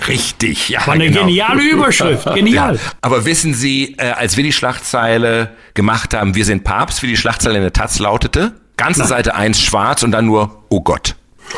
Richtig, 0.07 0.69
ja. 0.69 0.85
War 0.85 0.93
eine 0.93 1.09
genau. 1.09 1.21
geniale 1.21 1.61
Überschrift, 1.63 2.25
genial. 2.33 2.75
Ja, 2.75 2.81
aber 3.01 3.25
wissen 3.25 3.53
Sie, 3.53 3.95
äh, 3.97 4.11
als 4.11 4.37
wir 4.37 4.43
die 4.43 4.53
Schlagzeile 4.53 5.51
gemacht 5.73 6.13
haben, 6.13 6.35
wir 6.35 6.45
sind 6.45 6.63
Papst, 6.63 7.03
wie 7.03 7.07
die 7.07 7.17
Schlagzeile 7.17 7.57
in 7.57 7.61
der 7.61 7.73
Taz 7.73 7.99
lautete? 7.99 8.53
Ganze 8.77 9.01
Nein. 9.01 9.09
Seite 9.09 9.35
1 9.35 9.61
schwarz 9.61 10.03
und 10.03 10.11
dann 10.11 10.25
nur, 10.25 10.63
oh 10.69 10.81
Gott. 10.81 11.15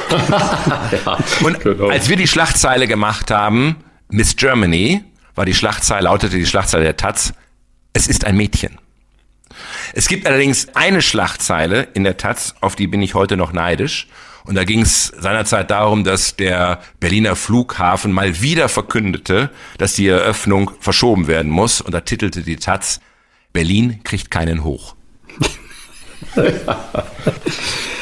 ja, 1.06 1.18
und 1.42 1.60
genau. 1.62 1.90
als 1.90 2.10
wir 2.10 2.18
die 2.18 2.28
Schlagzeile 2.28 2.88
gemacht 2.88 3.32
haben, 3.32 3.78
Miss 4.10 4.36
Germany, 4.36 5.04
war 5.36 5.46
die 5.46 5.54
Schlagzeile, 5.54 6.04
lautete 6.04 6.36
die 6.36 6.46
Schlagzeile 6.46 6.84
der 6.84 6.98
Taz, 6.98 7.34
es 7.94 8.08
ist 8.08 8.26
ein 8.26 8.36
Mädchen. 8.36 8.78
Es 9.94 10.08
gibt 10.08 10.28
allerdings 10.28 10.68
eine 10.76 11.02
Schlagzeile 11.02 11.88
in 11.94 12.04
der 12.04 12.18
Taz, 12.18 12.56
auf 12.62 12.76
die 12.76 12.88
bin 12.88 13.02
ich 13.02 13.14
heute 13.14 13.38
noch 13.38 13.54
neidisch. 13.54 14.08
Und 14.48 14.56
da 14.56 14.64
ging 14.64 14.82
es 14.82 15.08
seinerzeit 15.08 15.70
darum, 15.70 16.06
dass 16.06 16.38
der 16.38 16.80
Berliner 17.02 17.36
Flughafen 17.36 18.14
mal 18.14 18.42
wieder 18.42 18.70
verkündete, 18.70 19.52
dass 19.78 19.96
die 19.96 20.08
Eröffnung 20.08 20.72
verschoben 20.80 21.28
werden 21.28 21.52
muss. 21.52 21.82
Und 21.82 21.94
da 21.94 22.00
titelte 22.00 22.44
die 22.44 22.56
Taz, 22.56 23.02
Berlin 23.52 24.00
kriegt 24.04 24.32
keinen 24.32 24.64
hoch. 24.64 24.96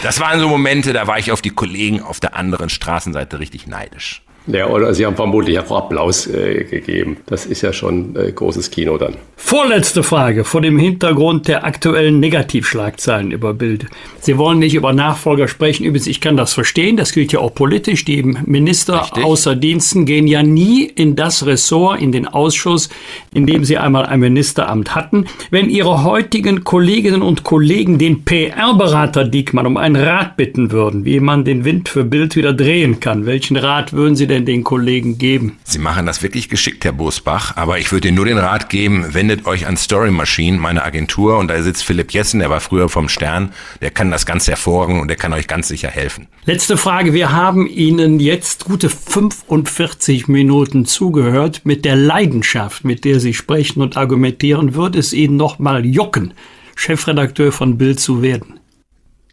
das 0.04 0.20
waren 0.20 0.40
so 0.40 0.48
Momente, 0.48 0.94
da 0.94 1.08
war 1.08 1.18
ich 1.18 1.32
auf 1.32 1.42
die 1.42 1.50
Kollegen 1.50 2.02
auf 2.02 2.20
der 2.20 2.36
anderen 2.36 2.70
Straßenseite 2.70 3.40
richtig 3.40 3.66
neidisch. 3.66 4.22
Ja, 4.48 4.68
oder 4.68 4.94
Sie 4.94 5.06
haben 5.06 5.16
vermutlich 5.16 5.60
auch 5.60 5.72
Applaus 5.72 6.28
äh, 6.28 6.66
gegeben. 6.66 7.18
Das 7.26 7.46
ist 7.46 7.62
ja 7.62 7.74
schon 7.74 8.16
äh, 8.16 8.32
großes 8.32 8.70
Kino 8.70 8.98
dann. 8.98 9.16
Vorletzte 9.38 10.02
Frage 10.04 10.44
vor 10.44 10.62
dem 10.62 10.78
Hintergrund 10.80 11.48
der 11.48 11.66
aktuellen 11.66 12.20
Negativschlagzeilen 12.20 13.32
über 13.32 13.54
Bild. 13.54 13.86
Sie 14.20 14.38
wollen 14.38 14.60
nicht 14.60 14.76
über 14.76 14.94
Nachfolger 14.94 15.48
sprechen. 15.48 15.84
Übrigens, 15.84 16.08
ich 16.08 16.22
kann 16.22 16.38
das 16.38 16.54
verstehen. 16.54 16.98
Das 16.98 17.12
gilt 17.12 17.32
ja 17.32 17.40
auch 17.40 17.54
politisch. 17.54 18.06
Die 18.06 18.24
Minister 18.24 19.02
Richtig. 19.02 19.24
außer 19.24 19.56
Diensten 19.56 20.06
gehen 20.06 20.28
ja 20.28 20.42
nie 20.42 20.84
in 20.86 21.16
das 21.16 21.46
Ressort, 21.46 22.02
in 22.02 22.12
den 22.12 22.28
Ausschuss, 22.28 22.90
in 23.34 23.46
dem 23.46 23.66
sie 23.66 23.78
einmal 23.78 24.06
ein 24.06 24.20
Ministeramt 24.20 24.96
hatten. 24.96 25.26
Wenn 25.52 25.70
Ihre 25.70 26.04
heutigen 26.04 26.64
Kolleginnen 26.64 27.22
und 27.22 27.44
Kollegen 27.44 27.98
den 27.98 28.26
PR-Berater 28.26 29.26
Diekmann 29.26 29.68
um 29.68 29.78
einen 29.78 29.96
Rat 29.96 30.38
bitten 30.38 30.72
würden, 30.72 31.06
wie 31.06 31.20
man 31.20 31.46
den 31.46 31.66
Wind 31.66 31.90
für 31.90 32.04
Bild 32.04 32.36
wieder 32.36 32.54
drehen 32.54 33.00
kann, 33.00 33.26
welchen 33.26 33.58
Rat 33.58 33.94
würden 33.94 34.16
Sie 34.16 34.28
denn 34.28 34.35
denn 34.36 34.46
den 34.46 34.64
Kollegen 34.64 35.18
geben? 35.18 35.58
Sie 35.64 35.80
machen 35.80 36.06
das 36.06 36.22
wirklich 36.22 36.50
geschickt, 36.50 36.84
Herr 36.84 36.92
Bosbach, 36.92 37.56
aber 37.56 37.80
ich 37.80 37.92
würde 37.92 38.10
Ihnen 38.10 38.16
nur 38.16 38.26
den 38.26 38.38
Rat 38.38 38.70
geben, 38.70 39.14
wendet 39.14 39.46
euch 39.46 39.66
an 39.66 39.78
Story 39.78 40.12
Machine, 40.12 40.58
meine 40.58 40.84
Agentur, 40.84 41.38
und 41.38 41.48
da 41.48 41.62
sitzt 41.62 41.84
Philipp 41.84 42.12
Jessen, 42.12 42.40
der 42.40 42.50
war 42.50 42.60
früher 42.60 42.90
vom 42.90 43.08
Stern, 43.08 43.54
der 43.82 43.92
kann 43.92 44.12
das 44.12 44.26
ganz 44.26 44.48
hervorragend 44.48 45.02
und 45.02 45.08
der 45.08 45.18
kann 45.18 45.34
euch 45.34 45.48
ganz 45.48 45.70
sicher 45.70 45.90
helfen. 45.90 46.28
Letzte 46.46 46.78
Frage, 46.78 47.14
wir 47.14 47.32
haben 47.32 47.66
Ihnen 47.68 48.20
jetzt 48.20 48.66
gute 48.66 48.90
45 48.90 50.28
Minuten 50.28 50.86
zugehört 50.86 51.62
mit 51.64 51.86
der 51.86 51.96
Leidenschaft, 51.96 52.84
mit 52.84 53.06
der 53.06 53.20
Sie 53.20 53.34
sprechen 53.34 53.82
und 53.82 53.96
argumentieren, 53.96 54.76
wird 54.76 54.96
es 54.96 55.14
Ihnen 55.14 55.38
noch 55.38 55.60
mal 55.60 55.86
jucken, 55.86 56.34
Chefredakteur 56.76 57.52
von 57.52 57.78
Bild 57.78 58.00
zu 58.00 58.22
werden? 58.22 58.60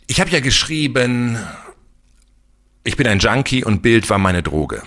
Ich 0.07 0.21
habe 0.21 0.31
ja 0.31 0.41
geschrieben, 0.41 1.39
ich 2.85 2.97
bin 2.97 3.07
ein 3.07 3.19
Junkie 3.19 3.65
und 3.65 3.83
Bild 3.83 4.11
war 4.11 4.19
meine 4.19 4.43
Droge. 4.43 4.83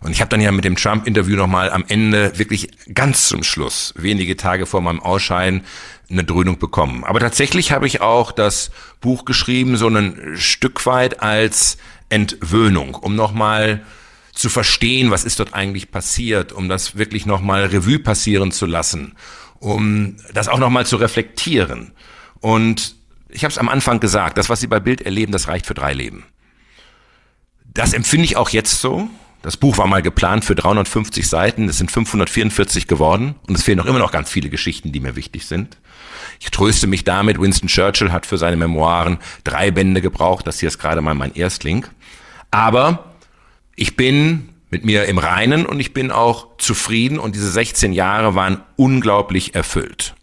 Und 0.00 0.12
ich 0.12 0.20
habe 0.20 0.28
dann 0.28 0.40
ja 0.40 0.52
mit 0.52 0.64
dem 0.64 0.76
Trump-Interview 0.76 1.36
nochmal 1.36 1.70
am 1.70 1.84
Ende 1.88 2.38
wirklich 2.38 2.68
ganz 2.92 3.28
zum 3.28 3.42
Schluss, 3.42 3.94
wenige 3.96 4.36
Tage 4.36 4.66
vor 4.66 4.80
meinem 4.80 5.00
Ausscheiden, 5.00 5.62
eine 6.10 6.22
Dröhnung 6.22 6.58
bekommen. 6.58 7.02
Aber 7.04 7.18
tatsächlich 7.18 7.72
habe 7.72 7.86
ich 7.86 8.00
auch 8.00 8.30
das 8.30 8.70
Buch 9.00 9.24
geschrieben, 9.24 9.76
so 9.76 9.88
ein 9.88 10.36
Stück 10.36 10.86
weit 10.86 11.22
als 11.22 11.78
Entwöhnung, 12.08 12.94
um 12.94 13.16
nochmal 13.16 13.82
zu 14.32 14.48
verstehen, 14.48 15.10
was 15.10 15.24
ist 15.24 15.40
dort 15.40 15.54
eigentlich 15.54 15.90
passiert, 15.90 16.52
um 16.52 16.68
das 16.68 16.96
wirklich 16.96 17.26
nochmal 17.26 17.64
Revue 17.64 17.98
passieren 17.98 18.52
zu 18.52 18.66
lassen, 18.66 19.16
um 19.58 20.16
das 20.34 20.48
auch 20.48 20.58
nochmal 20.58 20.86
zu 20.86 20.96
reflektieren. 20.96 21.92
Und 22.40 22.96
ich 23.30 23.44
habe 23.44 23.50
es 23.50 23.58
am 23.58 23.68
Anfang 23.68 23.98
gesagt, 23.98 24.38
das, 24.38 24.50
was 24.50 24.60
Sie 24.60 24.66
bei 24.66 24.78
Bild 24.78 25.00
erleben, 25.00 25.32
das 25.32 25.48
reicht 25.48 25.66
für 25.66 25.74
drei 25.74 25.94
Leben. 25.94 26.24
Das 27.76 27.92
empfinde 27.92 28.24
ich 28.24 28.38
auch 28.38 28.48
jetzt 28.48 28.80
so. 28.80 29.08
Das 29.42 29.58
Buch 29.58 29.76
war 29.76 29.86
mal 29.86 30.00
geplant 30.00 30.46
für 30.46 30.54
350 30.54 31.28
Seiten, 31.28 31.68
es 31.68 31.76
sind 31.76 31.90
544 31.90 32.88
geworden 32.88 33.36
und 33.46 33.54
es 33.54 33.62
fehlen 33.62 33.76
noch 33.76 33.84
immer 33.84 33.98
noch 33.98 34.10
ganz 34.10 34.30
viele 34.30 34.48
Geschichten, 34.48 34.92
die 34.92 34.98
mir 34.98 35.14
wichtig 35.14 35.46
sind. 35.46 35.76
Ich 36.40 36.50
tröste 36.50 36.86
mich 36.86 37.04
damit, 37.04 37.38
Winston 37.38 37.68
Churchill 37.68 38.12
hat 38.12 38.24
für 38.24 38.38
seine 38.38 38.56
Memoiren 38.56 39.18
drei 39.44 39.70
Bände 39.70 40.00
gebraucht, 40.00 40.46
das 40.46 40.58
hier 40.58 40.68
ist 40.68 40.78
gerade 40.78 41.02
mal 41.02 41.14
mein 41.14 41.34
Erstling. 41.34 41.86
Aber 42.50 43.12
ich 43.76 43.94
bin 43.94 44.48
mit 44.70 44.84
mir 44.86 45.04
im 45.04 45.18
Reinen 45.18 45.66
und 45.66 45.78
ich 45.78 45.92
bin 45.92 46.10
auch 46.10 46.56
zufrieden 46.56 47.18
und 47.18 47.34
diese 47.34 47.50
16 47.50 47.92
Jahre 47.92 48.34
waren 48.34 48.62
unglaublich 48.76 49.54
erfüllt. 49.54 50.14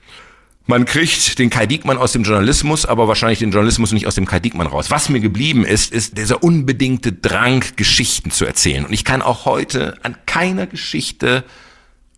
Man 0.66 0.86
kriegt 0.86 1.40
den 1.40 1.50
Kai 1.50 1.66
Diekmann 1.66 1.98
aus 1.98 2.14
dem 2.14 2.24
Journalismus, 2.24 2.86
aber 2.86 3.10
wahrscheinlich 3.10 3.40
den 3.40 3.52
Journalismus 3.52 3.92
nicht 3.92 4.08
aus 4.08 4.16
dem 4.16 4.26
Kai 4.26 4.40
Diekmann 4.40 4.68
raus. 4.68 4.90
Was 4.92 5.10
mir 5.10 5.20
geblieben 5.20 5.66
ist, 5.66 5.92
ist 5.92 6.18
dieser 6.18 6.42
unbedingte 6.42 7.12
Drang, 7.12 7.66
Geschichten 7.76 8.32
zu 8.32 8.46
erzählen. 8.46 8.86
Und 8.86 8.94
ich 8.94 9.04
kann 9.04 9.22
auch 9.22 9.44
heute 9.44 9.96
an 10.04 10.16
keiner 10.26 10.66
Geschichte 10.66 11.44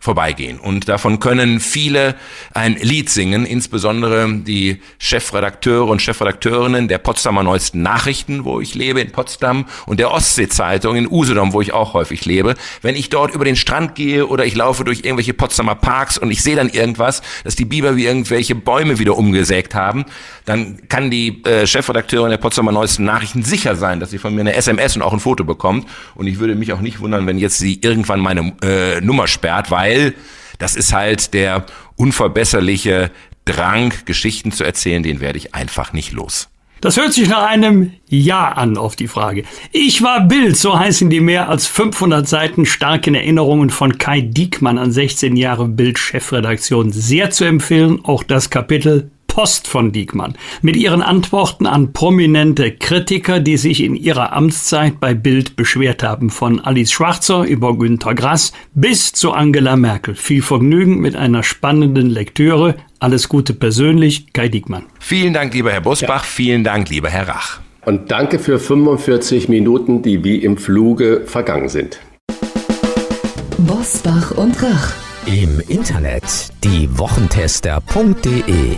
vorbeigehen. 0.05 0.59
Und 0.59 0.87
davon 0.87 1.19
können 1.19 1.59
viele 1.59 2.15
ein 2.53 2.75
Lied 2.75 3.09
singen, 3.09 3.45
insbesondere 3.45 4.31
die 4.31 4.81
Chefredakteure 4.99 5.87
und 5.87 6.01
Chefredakteurinnen 6.01 6.87
der 6.87 6.99
Potsdamer 6.99 7.43
Neuesten 7.43 7.81
Nachrichten, 7.81 8.45
wo 8.45 8.61
ich 8.61 8.75
lebe, 8.75 9.01
in 9.01 9.11
Potsdam, 9.11 9.65
und 9.85 9.99
der 9.99 10.11
Ostsee-Zeitung 10.11 10.95
in 10.95 11.11
Usedom, 11.11 11.51
wo 11.51 11.61
ich 11.61 11.73
auch 11.73 11.93
häufig 11.93 12.25
lebe. 12.25 12.55
Wenn 12.81 12.95
ich 12.95 13.09
dort 13.09 13.33
über 13.33 13.43
den 13.45 13.55
Strand 13.55 13.95
gehe 13.95 14.27
oder 14.27 14.45
ich 14.45 14.55
laufe 14.55 14.83
durch 14.83 14.99
irgendwelche 14.99 15.33
Potsdamer 15.33 15.75
Parks 15.75 16.17
und 16.17 16.31
ich 16.31 16.41
sehe 16.41 16.55
dann 16.55 16.69
irgendwas, 16.69 17.21
dass 17.43 17.55
die 17.55 17.65
Biber 17.65 17.95
wie 17.95 18.05
irgendwelche 18.05 18.55
Bäume 18.55 18.99
wieder 18.99 19.17
umgesägt 19.17 19.75
haben, 19.75 20.05
dann 20.45 20.87
kann 20.87 21.09
die 21.09 21.43
äh, 21.43 21.65
Chefredakteurin 21.65 22.29
der 22.29 22.37
Potsdamer 22.37 22.71
Neuesten 22.71 23.03
Nachrichten 23.03 23.43
sicher 23.43 23.75
sein, 23.75 23.99
dass 23.99 24.11
sie 24.11 24.19
von 24.19 24.33
mir 24.33 24.41
eine 24.41 24.53
SMS 24.53 24.95
und 24.95 25.01
auch 25.01 25.13
ein 25.13 25.19
Foto 25.19 25.43
bekommt. 25.43 25.87
Und 26.13 26.27
ich 26.27 26.39
würde 26.39 26.55
mich 26.55 26.71
auch 26.71 26.81
nicht 26.81 26.99
wundern, 26.99 27.25
wenn 27.25 27.37
jetzt 27.37 27.57
sie 27.57 27.79
irgendwann 27.81 28.19
meine 28.19 28.53
äh, 28.63 29.01
Nummer 29.01 29.27
sperrt, 29.27 29.71
weil 29.71 30.13
das 30.59 30.75
ist 30.75 30.93
halt 30.93 31.33
der 31.33 31.65
unverbesserliche 31.95 33.11
Drang, 33.45 33.93
Geschichten 34.05 34.51
zu 34.51 34.63
erzählen, 34.63 35.03
den 35.03 35.19
werde 35.19 35.37
ich 35.37 35.53
einfach 35.53 35.93
nicht 35.93 36.11
los. 36.11 36.49
Das 36.81 36.97
hört 36.97 37.13
sich 37.13 37.29
nach 37.29 37.47
einem 37.47 37.93
Ja 38.07 38.49
an 38.49 38.77
auf 38.77 38.95
die 38.95 39.07
Frage. 39.07 39.43
Ich 39.71 40.03
war 40.03 40.27
Bild, 40.27 40.57
so 40.57 40.77
heißen 40.77 41.09
die 41.09 41.21
mehr 41.21 41.49
als 41.49 41.65
500 41.67 42.27
Seiten 42.27 42.65
starken 42.65 43.15
Erinnerungen 43.15 43.69
von 43.69 43.97
Kai 43.97 44.21
Diekmann 44.21 44.77
an 44.77 44.91
16 44.91 45.35
Jahre 45.35 45.67
Bild-Chefredaktion. 45.67 46.91
Sehr 46.91 47.31
zu 47.31 47.45
empfehlen, 47.45 48.01
auch 48.03 48.23
das 48.23 48.49
Kapitel 48.49 49.09
Post 49.35 49.67
von 49.67 49.91
Diekmann 49.91 50.35
mit 50.61 50.77
ihren 50.77 51.01
Antworten 51.01 51.65
an 51.65 51.91
prominente 51.91 52.71
Kritiker, 52.71 53.41
die 53.41 53.57
sich 53.57 53.83
in 53.83 53.93
ihrer 53.93 54.31
Amtszeit 54.31 55.01
bei 55.01 55.13
Bild 55.13 55.57
beschwert 55.57 56.03
haben, 56.03 56.29
von 56.29 56.61
Alice 56.61 56.93
Schwarzer 56.93 57.43
über 57.43 57.77
Günter 57.77 58.15
Grass 58.15 58.53
bis 58.75 59.11
zu 59.11 59.33
Angela 59.33 59.75
Merkel. 59.75 60.15
Viel 60.15 60.41
Vergnügen 60.41 61.01
mit 61.01 61.17
einer 61.17 61.43
spannenden 61.43 62.09
Lektüre. 62.09 62.75
Alles 62.99 63.27
Gute 63.27 63.53
persönlich, 63.53 64.31
Kai 64.31 64.47
Diekmann. 64.47 64.83
Vielen 65.01 65.33
Dank, 65.33 65.53
lieber 65.53 65.73
Herr 65.73 65.81
Bosbach. 65.81 66.23
Ja. 66.23 66.29
Vielen 66.29 66.63
Dank, 66.63 66.89
lieber 66.89 67.09
Herr 67.09 67.27
Rach. 67.27 67.59
Und 67.83 68.11
danke 68.11 68.39
für 68.39 68.57
45 68.57 69.49
Minuten, 69.49 70.01
die 70.01 70.23
wie 70.23 70.37
im 70.37 70.55
Fluge 70.55 71.23
vergangen 71.25 71.67
sind. 71.67 71.99
Bosbach 73.57 74.31
und 74.31 74.63
Rach. 74.63 75.04
Im 75.25 75.59
Internet 75.59 76.23
diewochentester.de 76.63 78.77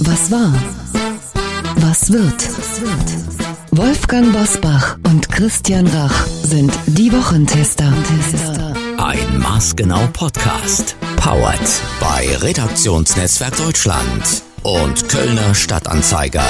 Was 0.00 0.30
war? 0.30 0.52
Was 1.76 2.12
wird? 2.12 2.48
Wolfgang 3.72 4.32
Bosbach 4.32 4.98
und 5.10 5.30
Christian 5.30 5.86
Rach 5.86 6.26
sind 6.26 6.72
die 6.86 7.12
Wochentester. 7.12 7.92
Ein 8.98 9.38
maßgenau 9.38 10.08
Podcast. 10.12 10.96
Powered 11.16 11.60
bei 12.00 12.36
Redaktionsnetzwerk 12.36 13.56
Deutschland 13.56 14.42
und 14.62 15.08
Kölner 15.08 15.54
Stadtanzeiger. 15.54 16.44